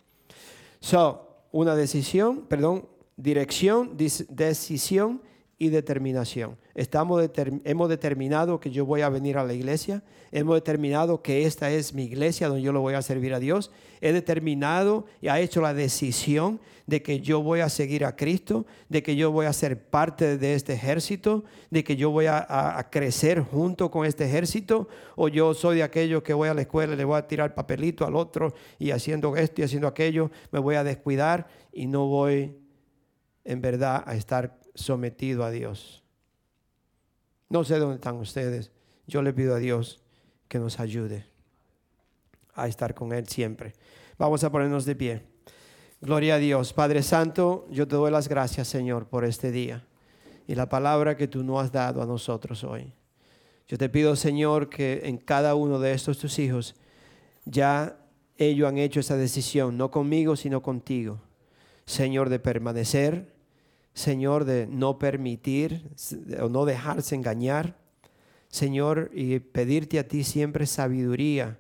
So, 0.81 1.47
una 1.51 1.74
decisión, 1.74 2.43
perdón, 2.43 2.86
dirección, 3.16 3.97
decisión 3.97 5.22
y 5.59 5.68
determinación. 5.68 6.56
Estamos 6.74 7.28
hemos 7.64 7.89
determinado 7.89 8.59
que 8.59 8.70
yo 8.70 8.85
voy 8.85 9.02
a 9.02 9.09
venir 9.09 9.39
a 9.39 9.44
la 9.44 9.55
iglesia. 9.55 10.02
Hemos 10.32 10.56
determinado 10.56 11.22
que 11.22 11.44
esta 11.44 11.70
es 11.70 11.94
mi 11.94 12.05
iglesia 12.05 12.48
donde 12.48 12.62
yo 12.62 12.72
lo 12.72 12.81
voy 12.81 12.94
a 12.94 13.02
servir 13.02 13.35
a 13.35 13.39
Dios. 13.39 13.70
He 14.01 14.12
determinado 14.12 15.06
y 15.20 15.28
ha 15.28 15.39
hecho 15.39 15.60
la 15.60 15.72
decisión 15.72 16.60
de 16.86 17.02
que 17.02 17.20
yo 17.20 17.40
voy 17.40 17.60
a 17.60 17.68
seguir 17.68 18.05
a 18.05 18.16
Cristo, 18.16 18.66
de 18.89 19.02
que 19.02 19.16
yo 19.16 19.31
voy 19.31 19.47
a 19.47 19.52
ser 19.52 19.89
parte 19.89 20.36
de 20.36 20.55
este 20.55 20.74
ejército, 20.74 21.44
de 21.70 21.85
que 21.85 21.97
yo 21.97 22.10
voy 22.10 22.26
a, 22.26 22.78
a 22.78 22.90
crecer 22.90 23.40
junto 23.40 23.90
con 23.90 24.05
este 24.05 24.24
ejército. 24.24 24.89
O 25.14 25.28
yo 25.28 25.55
soy 25.55 25.76
de 25.76 25.82
aquellos 25.85 26.22
que 26.22 26.35
voy 26.35 26.48
a 26.48 26.55
la 26.55 26.62
escuela 26.62 26.94
y 26.94 26.97
le 26.97 27.05
voy 27.05 27.18
a 27.18 27.28
tirar 27.28 27.55
papelito 27.55 28.05
al 28.05 28.16
otro 28.16 28.55
y 28.78 28.90
haciendo 28.90 29.36
esto 29.36 29.60
y 29.60 29.64
haciendo 29.64 29.86
aquello, 29.86 30.31
me 30.51 30.59
voy 30.59 30.74
a 30.74 30.85
descuidar 30.85 31.47
y 31.72 31.86
no 31.86 32.06
voy 32.06 32.56
en 33.44 33.60
verdad 33.60 34.02
a 34.06 34.16
estar 34.16 34.64
sometido 34.75 35.45
a 35.45 35.51
Dios. 35.51 36.03
No 37.49 37.65
sé 37.65 37.79
dónde 37.79 37.97
están 37.97 38.17
ustedes. 38.17 38.71
Yo 39.07 39.23
le 39.23 39.33
pido 39.33 39.55
a 39.55 39.59
Dios 39.59 40.03
que 40.49 40.59
nos 40.59 40.81
ayude 40.81 41.27
a 42.55 42.69
estar 42.69 42.95
con 42.95 43.13
Él 43.13 43.29
siempre. 43.29 43.75
Vamos 44.19 44.45
a 44.45 44.51
ponernos 44.51 44.85
de 44.85 44.97
pie. 44.97 45.23
Gloria 46.01 46.37
a 46.37 46.39
Dios. 46.39 46.73
Padre 46.73 47.03
Santo, 47.03 47.67
yo 47.71 47.89
te 47.89 47.97
doy 47.97 48.11
las 48.11 48.29
gracias, 48.29 48.69
Señor, 48.69 49.07
por 49.07 49.25
este 49.25 49.51
día 49.51 49.85
y 50.47 50.55
la 50.55 50.69
palabra 50.69 51.17
que 51.17 51.29
tú 51.29 51.43
nos 51.43 51.65
has 51.65 51.73
dado 51.73 52.03
a 52.03 52.07
nosotros 52.07 52.65
hoy. 52.65 52.93
Yo 53.67 53.79
te 53.79 53.89
pido, 53.89 54.15
Señor, 54.15 54.69
que 54.69 55.03
en 55.05 55.17
cada 55.17 55.55
uno 55.55 55.79
de 55.79 55.93
estos 55.93 56.19
tus 56.19 56.39
hijos 56.39 56.75
ya 57.47 57.97
ellos 58.37 58.69
han 58.69 58.79
hecho 58.79 59.01
esa 59.01 59.17
decisión, 59.17 59.79
no 59.79 59.91
conmigo, 59.91 60.37
sino 60.37 60.63
contigo, 60.63 61.21
Señor, 61.87 62.29
de 62.29 62.39
permanecer 62.39 63.34
Señor, 63.95 64.45
de 64.45 64.66
no 64.66 64.99
permitir 64.99 65.89
o 66.41 66.49
no 66.49 66.65
dejarse 66.65 67.15
engañar. 67.15 67.77
Señor, 68.49 69.11
y 69.15 69.39
pedirte 69.39 69.99
a 69.99 70.07
ti 70.07 70.25
siempre 70.25 70.66
sabiduría 70.66 71.59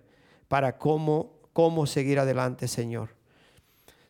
para 0.48 0.76
cómo, 0.76 1.32
cómo 1.52 1.86
seguir 1.86 2.18
adelante, 2.18 2.68
Señor. 2.68 3.10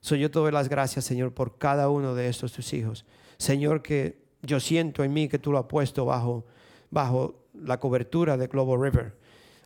Soy 0.01 0.21
yo 0.21 0.31
te 0.31 0.39
doy 0.39 0.53
las 0.53 0.69
gracias, 0.69 1.05
Señor, 1.05 1.33
por 1.33 1.59
cada 1.59 1.89
uno 1.89 2.15
de 2.15 2.29
estos 2.29 2.53
tus 2.53 2.73
hijos. 2.73 3.05
Señor, 3.37 3.83
que 3.83 4.23
yo 4.43 4.59
siento 4.59 5.05
en 5.05 5.13
mí 5.13 5.29
que 5.29 5.39
tú 5.39 5.53
lo 5.53 5.59
has 5.59 5.67
puesto 5.67 6.07
bajo, 6.07 6.45
bajo 6.91 7.47
la 7.55 7.79
cobertura 7.79 8.37
de 8.37 8.47
Global 8.47 8.81
River. 8.81 9.17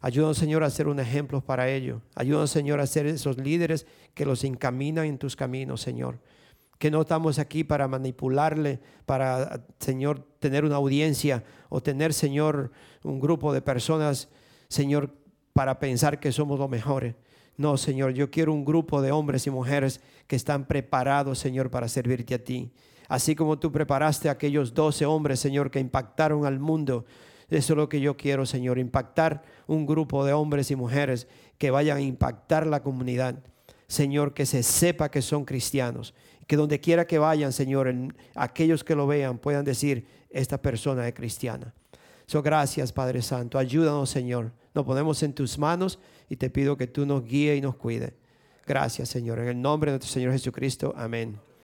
Ayúdanos, 0.00 0.38
Señor, 0.38 0.62
a 0.62 0.70
ser 0.70 0.86
un 0.86 1.00
ejemplo 1.00 1.40
para 1.40 1.68
ello. 1.68 2.02
Ayúdanos, 2.14 2.50
Señor, 2.50 2.80
a 2.80 2.86
ser 2.86 3.06
esos 3.06 3.38
líderes 3.38 3.86
que 4.14 4.24
los 4.24 4.44
encaminan 4.44 5.06
en 5.06 5.18
tus 5.18 5.34
caminos, 5.34 5.80
Señor 5.80 6.18
que 6.78 6.90
no 6.90 7.02
estamos 7.02 7.38
aquí 7.38 7.64
para 7.64 7.88
manipularle, 7.88 8.80
para, 9.04 9.64
Señor, 9.80 10.24
tener 10.38 10.64
una 10.64 10.76
audiencia 10.76 11.44
o 11.68 11.82
tener, 11.82 12.14
Señor, 12.14 12.70
un 13.02 13.20
grupo 13.20 13.52
de 13.52 13.60
personas, 13.60 14.28
Señor, 14.68 15.12
para 15.52 15.80
pensar 15.80 16.20
que 16.20 16.30
somos 16.30 16.58
los 16.58 16.70
mejores. 16.70 17.16
No, 17.56 17.76
Señor, 17.76 18.12
yo 18.12 18.30
quiero 18.30 18.52
un 18.52 18.64
grupo 18.64 19.02
de 19.02 19.10
hombres 19.10 19.46
y 19.48 19.50
mujeres 19.50 20.00
que 20.28 20.36
están 20.36 20.66
preparados, 20.66 21.40
Señor, 21.40 21.70
para 21.70 21.88
servirte 21.88 22.34
a 22.34 22.44
ti. 22.44 22.70
Así 23.08 23.34
como 23.34 23.58
tú 23.58 23.72
preparaste 23.72 24.28
a 24.28 24.32
aquellos 24.32 24.72
doce 24.72 25.04
hombres, 25.04 25.40
Señor, 25.40 25.72
que 25.72 25.80
impactaron 25.80 26.46
al 26.46 26.60
mundo. 26.60 27.06
Eso 27.48 27.72
es 27.72 27.76
lo 27.76 27.88
que 27.88 28.00
yo 28.00 28.16
quiero, 28.16 28.46
Señor, 28.46 28.78
impactar 28.78 29.42
un 29.66 29.86
grupo 29.86 30.24
de 30.24 30.34
hombres 30.34 30.70
y 30.70 30.76
mujeres 30.76 31.26
que 31.56 31.72
vayan 31.72 31.96
a 31.96 32.02
impactar 32.02 32.66
la 32.66 32.82
comunidad. 32.82 33.42
Señor, 33.88 34.34
que 34.34 34.46
se 34.46 34.62
sepa 34.62 35.10
que 35.10 35.22
son 35.22 35.44
cristianos 35.44 36.14
que 36.48 36.56
donde 36.56 36.80
quiera 36.80 37.06
que 37.06 37.18
vayan, 37.18 37.52
Señor, 37.52 37.94
aquellos 38.34 38.82
que 38.82 38.96
lo 38.96 39.06
vean 39.06 39.38
puedan 39.38 39.64
decir, 39.64 40.06
esta 40.30 40.60
persona 40.60 41.06
es 41.06 41.14
cristiana. 41.14 41.74
So, 42.26 42.42
gracias, 42.42 42.90
Padre 42.90 43.22
Santo. 43.22 43.58
Ayúdanos, 43.58 44.08
Señor. 44.10 44.52
Nos 44.74 44.84
ponemos 44.84 45.22
en 45.22 45.34
tus 45.34 45.58
manos 45.58 45.98
y 46.28 46.36
te 46.36 46.48
pido 46.48 46.76
que 46.76 46.86
tú 46.86 47.04
nos 47.04 47.22
guíes 47.22 47.58
y 47.58 47.60
nos 47.60 47.76
cuide. 47.76 48.14
Gracias, 48.66 49.10
Señor. 49.10 49.38
En 49.40 49.48
el 49.48 49.60
nombre 49.60 49.90
de 49.90 49.98
nuestro 49.98 50.12
Señor 50.12 50.32
Jesucristo. 50.32 50.94
Amén. 50.96 51.47